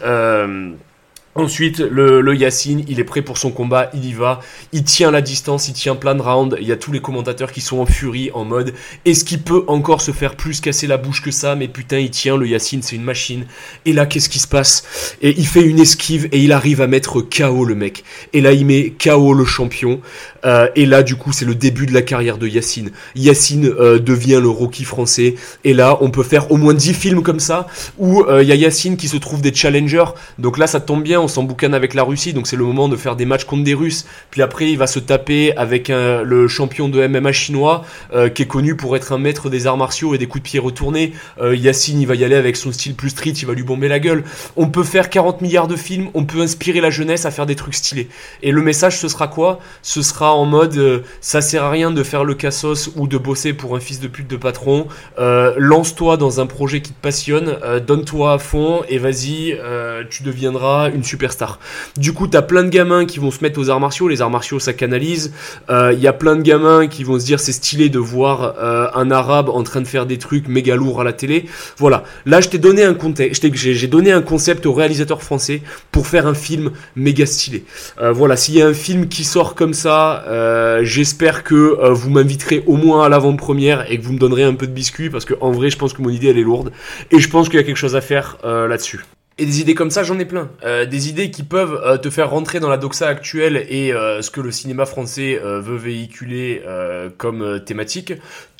Ensuite, 1.37 1.79
le, 1.79 2.19
le 2.19 2.35
Yacine, 2.35 2.83
il 2.87 2.99
est 2.99 3.03
prêt 3.03 3.21
pour 3.21 3.37
son 3.37 3.51
combat, 3.51 3.91
il 3.93 4.05
y 4.05 4.13
va, 4.13 4.39
il 4.73 4.83
tient 4.83 5.11
la 5.11 5.21
distance, 5.21 5.67
il 5.67 5.73
tient 5.73 5.95
plein 5.95 6.15
de 6.15 6.21
rounds, 6.21 6.57
il 6.59 6.67
y 6.67 6.71
a 6.71 6.77
tous 6.77 6.91
les 6.91 6.99
commentateurs 6.99 7.51
qui 7.51 7.61
sont 7.61 7.77
en 7.77 7.85
furie, 7.85 8.31
en 8.33 8.43
mode, 8.43 8.73
est-ce 9.05 9.23
qu'il 9.23 9.41
peut 9.41 9.63
encore 9.67 10.01
se 10.01 10.11
faire 10.11 10.35
plus 10.35 10.61
casser 10.61 10.87
la 10.87 10.97
bouche 10.97 11.21
que 11.21 11.29
ça? 11.29 11.55
Mais 11.55 11.67
putain, 11.67 11.99
il 11.99 12.09
tient, 12.09 12.37
le 12.37 12.47
Yacine, 12.47 12.81
c'est 12.81 12.95
une 12.95 13.03
machine. 13.03 13.45
Et 13.85 13.93
là, 13.93 14.07
qu'est-ce 14.07 14.29
qui 14.29 14.39
se 14.39 14.47
passe? 14.47 15.15
Et 15.21 15.35
il 15.37 15.45
fait 15.45 15.61
une 15.61 15.79
esquive 15.79 16.27
et 16.31 16.39
il 16.39 16.51
arrive 16.51 16.81
à 16.81 16.87
mettre 16.87 17.21
KO 17.21 17.65
le 17.65 17.75
mec. 17.75 18.03
Et 18.33 18.41
là, 18.41 18.51
il 18.51 18.65
met 18.65 18.93
KO 18.99 19.33
le 19.33 19.45
champion. 19.45 20.01
Euh, 20.43 20.69
et 20.75 20.87
là, 20.87 21.03
du 21.03 21.15
coup, 21.15 21.31
c'est 21.33 21.45
le 21.45 21.55
début 21.55 21.85
de 21.85 21.93
la 21.93 22.01
carrière 22.01 22.37
de 22.39 22.47
Yacine. 22.47 22.91
Yacine 23.15 23.65
euh, 23.65 23.99
devient 23.99 24.39
le 24.41 24.49
Rocky 24.49 24.85
français. 24.85 25.35
Et 25.63 25.73
là, 25.73 25.97
on 26.01 26.09
peut 26.09 26.23
faire 26.23 26.51
au 26.51 26.57
moins 26.57 26.73
10 26.73 26.93
films 26.93 27.21
comme 27.21 27.39
ça, 27.39 27.67
où 27.97 28.23
euh, 28.23 28.41
il 28.41 28.49
y 28.49 28.51
a 28.51 28.55
Yacine 28.55 28.97
qui 28.97 29.07
se 29.07 29.17
trouve 29.17 29.41
des 29.41 29.53
challengers. 29.53 30.05
Donc 30.39 30.57
là, 30.57 30.65
ça 30.65 30.79
tombe 30.79 31.03
bien, 31.03 31.26
on 31.27 31.29
s'emboucane 31.29 31.73
avec 31.73 31.93
la 31.93 32.03
Russie, 32.03 32.31
donc 32.31 32.47
c'est 32.47 32.55
le 32.55 32.63
moment 32.63 32.87
de 32.87 32.95
faire 32.95 33.17
des 33.17 33.25
matchs 33.25 33.43
contre 33.43 33.63
des 33.65 33.73
Russes. 33.73 34.05
Puis 34.31 34.41
après, 34.41 34.69
il 34.71 34.77
va 34.77 34.87
se 34.87 34.99
taper 34.99 35.55
avec 35.57 35.89
un- 35.89 36.21
le 36.23 36.47
champion 36.47 36.87
de 36.87 37.01
MMA 37.05 37.33
chinois, 37.33 37.83
euh, 38.15 38.29
qui 38.29 38.43
est 38.43 38.47
connu 38.47 38.75
pour 38.77 38.95
être 38.95 39.11
un 39.11 39.17
maître 39.17 39.49
des 39.49 39.67
arts 39.67 39.75
martiaux 39.77 40.15
et 40.15 40.17
des 40.17 40.25
coups 40.27 40.43
de 40.43 40.49
pied 40.49 40.59
retournés. 40.59 41.11
Euh, 41.41 41.53
Yacine, 41.53 41.99
il 41.99 42.07
va 42.07 42.15
y 42.15 42.23
aller 42.23 42.35
avec 42.35 42.55
son 42.55 42.71
style 42.71 42.95
plus 42.95 43.09
street, 43.09 43.31
il 43.31 43.45
va 43.45 43.53
lui 43.53 43.63
bomber 43.63 43.89
la 43.89 43.99
gueule. 43.99 44.23
On 44.55 44.69
peut 44.69 44.83
faire 44.85 45.09
40 45.09 45.41
milliards 45.41 45.67
de 45.67 45.75
films, 45.75 46.07
on 46.13 46.23
peut 46.23 46.39
inspirer 46.41 46.79
la 46.79 46.89
jeunesse 46.89 47.25
à 47.25 47.31
faire 47.31 47.45
des 47.45 47.55
trucs 47.55 47.75
stylés. 47.75 48.07
Et 48.41 48.51
le 48.51 48.61
message, 48.61 48.97
ce 48.97 49.09
sera 49.09 49.27
quoi? 49.27 49.59
Ce 49.81 50.01
sera 50.01 50.33
en 50.33 50.45
mode, 50.45 50.77
euh, 50.77 50.99
ça 51.19 51.41
sert 51.41 51.63
à 51.65 51.69
rien 51.71 51.91
de 51.91 52.03
faire 52.03 52.23
le 52.23 52.35
cassos 52.35 52.89
ou 52.95 53.07
de 53.07 53.17
bosser 53.17 53.51
pour 53.53 53.75
un 53.75 53.79
fils 53.81 53.99
de 53.99 54.07
pute 54.07 54.27
de 54.29 54.37
patron. 54.37 54.87
Euh, 55.19 55.53
Lance-toi 55.57 56.15
dans 56.17 56.39
un 56.39 56.45
projet 56.45 56.81
qui 56.81 56.93
te 56.93 57.01
passionne, 57.01 57.57
euh, 57.63 57.79
donne-toi 57.81 58.33
à 58.33 58.37
fond 58.37 58.81
et 58.87 58.97
vas-y, 58.97 59.53
euh, 59.59 60.03
tu 60.09 60.23
deviendras 60.23 60.89
une 60.89 61.03
superstar. 61.17 61.59
Du 61.97 62.13
coup, 62.13 62.27
t'as 62.27 62.43
plein 62.43 62.63
de 62.63 62.69
gamins 62.69 63.05
qui 63.05 63.17
vont 63.17 63.31
se 63.31 63.41
mettre 63.43 63.59
aux 63.59 63.69
arts 63.71 63.79
martiaux. 63.79 64.07
Les 64.07 64.21
arts 64.21 64.29
martiaux, 64.29 64.59
ça 64.59 64.73
canalise. 64.73 65.33
Euh, 65.69 65.91
Il 65.93 65.99
y 65.99 66.07
a 66.07 66.13
plein 66.13 66.35
de 66.35 66.43
gamins 66.43 66.87
qui 66.87 67.03
vont 67.03 67.19
se 67.19 67.25
dire 67.25 67.39
c'est 67.39 67.51
stylé 67.51 67.89
de 67.89 67.97
voir 67.97 68.55
euh, 68.59 68.87
un 68.93 69.09
arabe 69.09 69.49
en 69.49 69.63
train 69.63 69.81
de 69.81 69.87
faire 69.87 70.05
des 70.05 70.19
trucs 70.19 70.47
méga 70.47 70.75
lourds 70.75 71.01
à 71.01 71.03
la 71.03 71.13
télé. 71.13 71.45
Voilà. 71.77 72.03
Là, 72.25 72.39
je 72.39 72.49
t'ai 72.49 72.59
donné 72.59 72.83
un 72.83 72.93
contexte, 72.93 73.43
j'ai 73.53 73.87
donné 73.87 74.11
un 74.11 74.21
concept 74.21 74.65
au 74.67 74.73
réalisateur 74.73 75.23
français 75.23 75.61
pour 75.91 76.05
faire 76.05 76.27
un 76.27 76.35
film 76.35 76.71
méga 76.95 77.25
stylé. 77.25 77.63
Euh, 77.99 78.11
voilà. 78.11 78.35
S'il 78.37 78.55
y 78.55 78.61
a 78.61 78.67
un 78.67 78.75
film 78.75 79.07
qui 79.07 79.23
sort 79.23 79.55
comme 79.55 79.73
ça, 79.73 80.23
euh, 80.27 80.81
j'espère 80.83 81.43
que 81.43 81.55
euh, 81.55 81.93
vous 81.93 82.11
m'inviterez 82.11 82.63
au 82.67 82.75
moins 82.75 83.05
à 83.05 83.09
l'avant-première 83.09 83.91
et 83.91 83.97
que 83.97 84.03
vous 84.05 84.13
me 84.13 84.19
donnerez 84.19 84.43
un 84.43 84.53
peu 84.53 84.67
de 84.67 84.75
biscuit 84.81 85.09
parce 85.09 85.25
que 85.25 85.33
en 85.41 85.51
vrai, 85.51 85.69
je 85.69 85.77
pense 85.77 85.93
que 85.93 86.01
mon 86.03 86.09
idée 86.09 86.27
elle 86.27 86.37
est 86.37 86.49
lourde 86.51 86.71
et 87.11 87.19
je 87.19 87.29
pense 87.29 87.49
qu'il 87.49 87.57
y 87.59 87.63
a 87.63 87.65
quelque 87.65 87.83
chose 87.85 87.95
à 87.95 88.01
faire 88.01 88.37
euh, 88.43 88.67
là-dessus. 88.67 89.01
Et 89.39 89.45
des 89.45 89.61
idées 89.61 89.75
comme 89.75 89.91
ça, 89.91 90.01
j'en 90.01 90.17
ai 90.17 90.25
plein. 90.25 90.49
Euh, 90.63 90.85
des 90.85 91.09
idées 91.09 91.29
qui 91.29 91.43
peuvent 91.43 91.79
euh, 91.85 91.97
te 91.97 92.09
faire 92.09 92.31
rentrer 92.31 92.59
dans 92.59 92.69
la 92.69 92.77
doxa 92.77 93.07
actuelle 93.07 93.67
et 93.69 93.93
euh, 93.93 94.23
ce 94.23 94.31
que 94.31 94.41
le 94.41 94.51
cinéma 94.51 94.87
français 94.87 95.39
euh, 95.43 95.61
veut 95.61 95.77
véhiculer 95.77 96.63
euh, 96.65 97.09
comme 97.15 97.43
euh, 97.43 97.59
thématique, 97.59 98.13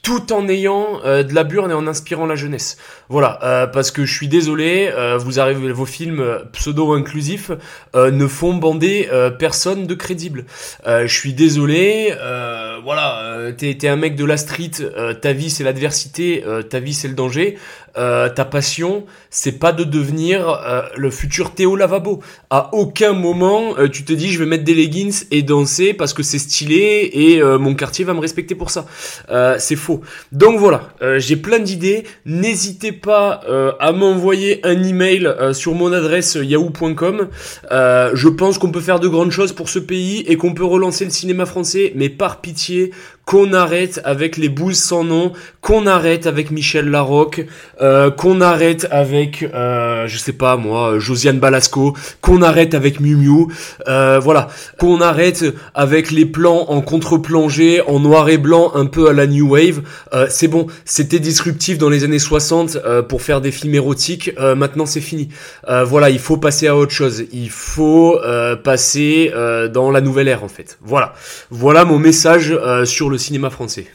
tout 0.04 0.32
en 0.32 0.48
ayant 0.48 1.02
de 1.04 1.34
la 1.36 1.44
burne 1.44 1.72
et 1.72 1.74
en 1.74 1.86
inspirant 1.86 2.28
la 2.28 2.36
jeunesse. 2.36 2.78
Voilà, 3.10 3.68
parce 3.74 3.92
que 3.92 4.06
je 4.06 4.14
suis 4.14 4.30
désolé, 4.30 4.90
vous 5.20 5.42
arrivez, 5.42 5.74
vos 5.74 5.86
films 5.86 6.24
pseudo-inclusifs 6.54 7.52
ne 7.94 8.28
font 8.28 8.54
bander 8.54 9.10
personne 9.38 9.86
de 9.86 9.94
crédible. 9.96 10.46
Je 10.86 11.14
suis 11.14 11.34
désolé, 11.34 12.14
euh, 12.22 12.67
voilà, 12.88 13.20
euh, 13.20 13.52
t'es 13.52 13.90
un 13.90 13.98
mec 13.98 14.16
de 14.16 14.24
la 14.24 14.38
street, 14.38 14.72
euh, 14.80 15.14
ta 15.14 15.34
vie 15.34 15.50
c'est 15.50 15.66
l'adversité, 15.66 16.46
euh, 16.48 16.62
ta 16.62 16.80
vie 16.80 16.94
c'est 16.94 17.10
le 17.10 17.16
danger. 17.16 17.58
Euh, 17.98 18.30
ta 18.30 18.46
passion, 18.46 19.06
c'est 19.32 19.54
pas 19.54 19.72
de 19.72 19.84
devenir 19.84 20.62
le 20.96 21.10
futur 21.10 21.56
Théo 21.56 21.76
Lavabo. 21.76 22.22
À 22.52 22.70
aucun 22.76 23.14
moment, 23.14 23.74
tu 23.92 24.06
te 24.06 24.14
dis 24.14 24.32
je 24.32 24.38
vais 24.38 24.46
mettre 24.46 24.64
des 24.64 24.76
leggings 24.76 25.24
et 25.32 25.42
danser 25.42 25.96
parce 25.96 26.14
que 26.14 26.22
c'est 26.22 26.38
stylé 26.38 27.10
et 27.12 27.42
mon 27.42 27.74
quartier 27.74 28.06
va 28.06 28.14
me 28.14 28.20
respecter 28.20 28.54
pour 28.54 28.70
ça. 28.70 28.86
C'est 29.58 29.76
faux. 29.76 30.02
Donc 30.32 30.60
voilà, 30.60 30.90
j'ai 31.18 31.38
plein 31.38 31.58
d'idées. 31.58 32.04
N'hésitez 32.28 32.92
pas 32.92 33.42
à 33.80 33.92
m'envoyer 33.94 34.60
un 34.64 34.84
email 34.84 35.34
sur 35.54 35.74
mon 35.74 35.92
adresse 35.92 36.38
yahoo.com. 36.40 37.30
Je 37.72 38.28
pense 38.28 38.60
qu'on 38.60 38.72
peut 38.72 38.80
faire 38.80 39.00
de 39.00 39.08
grandes 39.08 39.32
choses 39.32 39.54
pour 39.54 39.70
ce 39.70 39.80
pays 39.80 40.20
et 40.28 40.38
qu'on 40.38 40.54
peut 40.54 40.66
relancer 40.66 41.04
le 41.04 41.10
cinéma 41.10 41.48
français, 41.48 41.94
mais 41.96 42.10
par 42.10 42.42
pitié, 42.42 42.77
chier 42.78 42.94
qu'on 43.28 43.52
arrête 43.52 44.00
avec 44.06 44.38
les 44.38 44.48
bouses 44.48 44.80
sans 44.80 45.04
nom, 45.04 45.34
qu'on 45.60 45.86
arrête 45.86 46.28
avec 46.28 46.50
Michel 46.50 46.90
Larocque, 46.90 47.46
euh, 47.82 48.10
qu'on 48.10 48.40
arrête 48.40 48.88
avec, 48.90 49.44
euh, 49.54 50.08
je 50.08 50.18
sais 50.18 50.32
pas 50.32 50.56
moi, 50.56 50.98
Josiane 50.98 51.38
Balasco, 51.38 51.94
qu'on 52.22 52.42
arrête 52.42 52.74
avec 52.74 53.02
Miu 53.02 53.18
Miu, 53.18 53.48
euh, 53.90 54.18
voilà, 54.18 54.48
qu'on 54.80 55.02
arrête 55.02 55.44
avec 55.76 56.10
les 56.12 56.26
plans 56.26 56.68
en 56.70 56.80
contre-plongée, 56.80 57.82
en 57.82 58.00
noir 58.00 58.30
et 58.30 58.38
blanc, 58.38 58.72
un 58.76 58.86
peu 58.86 59.10
à 59.10 59.14
la 59.14 59.28
New 59.28 59.50
Wave. 59.50 59.82
Euh, 60.14 60.28
c'est 60.30 60.48
bon, 60.48 60.68
c'était 60.86 61.20
disruptif 61.20 61.78
dans 61.78 61.90
les 61.90 62.06
années 62.06 62.20
60 62.20 62.78
euh, 62.78 63.02
pour 63.02 63.22
faire 63.22 63.42
des 63.42 63.52
films 63.52 63.76
érotiques, 63.76 64.32
euh, 64.40 64.56
maintenant 64.56 64.86
c'est 64.86 65.02
fini. 65.02 65.28
Voilà, 65.68 66.10
il 66.10 66.20
faut 66.20 66.38
passer 66.38 66.68
à 66.68 66.78
autre 66.78 66.94
chose, 66.94 67.26
il 67.34 67.50
faut 67.50 68.18
passer 68.64 69.34
dans 69.74 69.92
la 69.92 70.00
nouvelle 70.00 70.30
ère 70.30 70.46
en 70.46 70.48
fait. 70.48 70.78
Voilà, 70.82 71.14
voilà 71.52 71.84
mon 71.84 72.00
message 72.00 72.58
sur 72.86 73.10
le 73.10 73.17
cinéma 73.18 73.50
français. 73.50 73.88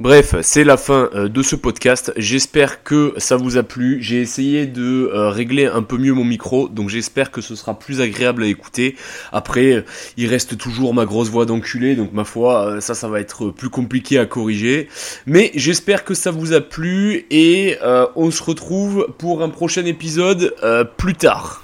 Bref, 0.00 0.34
c'est 0.40 0.64
la 0.64 0.78
fin 0.78 1.10
euh, 1.14 1.28
de 1.28 1.42
ce 1.42 1.54
podcast. 1.54 2.10
J'espère 2.16 2.82
que 2.82 3.12
ça 3.18 3.36
vous 3.36 3.58
a 3.58 3.62
plu. 3.62 3.98
J'ai 4.00 4.22
essayé 4.22 4.64
de 4.64 5.10
euh, 5.12 5.28
régler 5.28 5.66
un 5.66 5.82
peu 5.82 5.98
mieux 5.98 6.14
mon 6.14 6.24
micro, 6.24 6.70
donc 6.70 6.88
j'espère 6.88 7.30
que 7.30 7.42
ce 7.42 7.54
sera 7.54 7.78
plus 7.78 8.00
agréable 8.00 8.44
à 8.44 8.46
écouter. 8.46 8.96
Après, 9.30 9.72
euh, 9.74 9.84
il 10.16 10.26
reste 10.26 10.56
toujours 10.56 10.94
ma 10.94 11.04
grosse 11.04 11.28
voix 11.28 11.44
d'enculé, 11.44 11.96
donc 11.96 12.14
ma 12.14 12.24
foi, 12.24 12.80
ça, 12.80 12.94
ça 12.94 13.08
va 13.08 13.20
être 13.20 13.50
plus 13.50 13.68
compliqué 13.68 14.18
à 14.18 14.24
corriger. 14.24 14.88
Mais 15.26 15.50
j'espère 15.54 16.02
que 16.02 16.14
ça 16.14 16.30
vous 16.30 16.54
a 16.54 16.62
plu 16.62 17.26
et 17.30 17.76
on 18.16 18.30
se 18.30 18.42
retrouve 18.42 19.06
pour 19.18 19.42
un 19.42 19.50
prochain 19.50 19.84
épisode 19.84 20.54
plus 20.96 21.14
tard. 21.14 21.58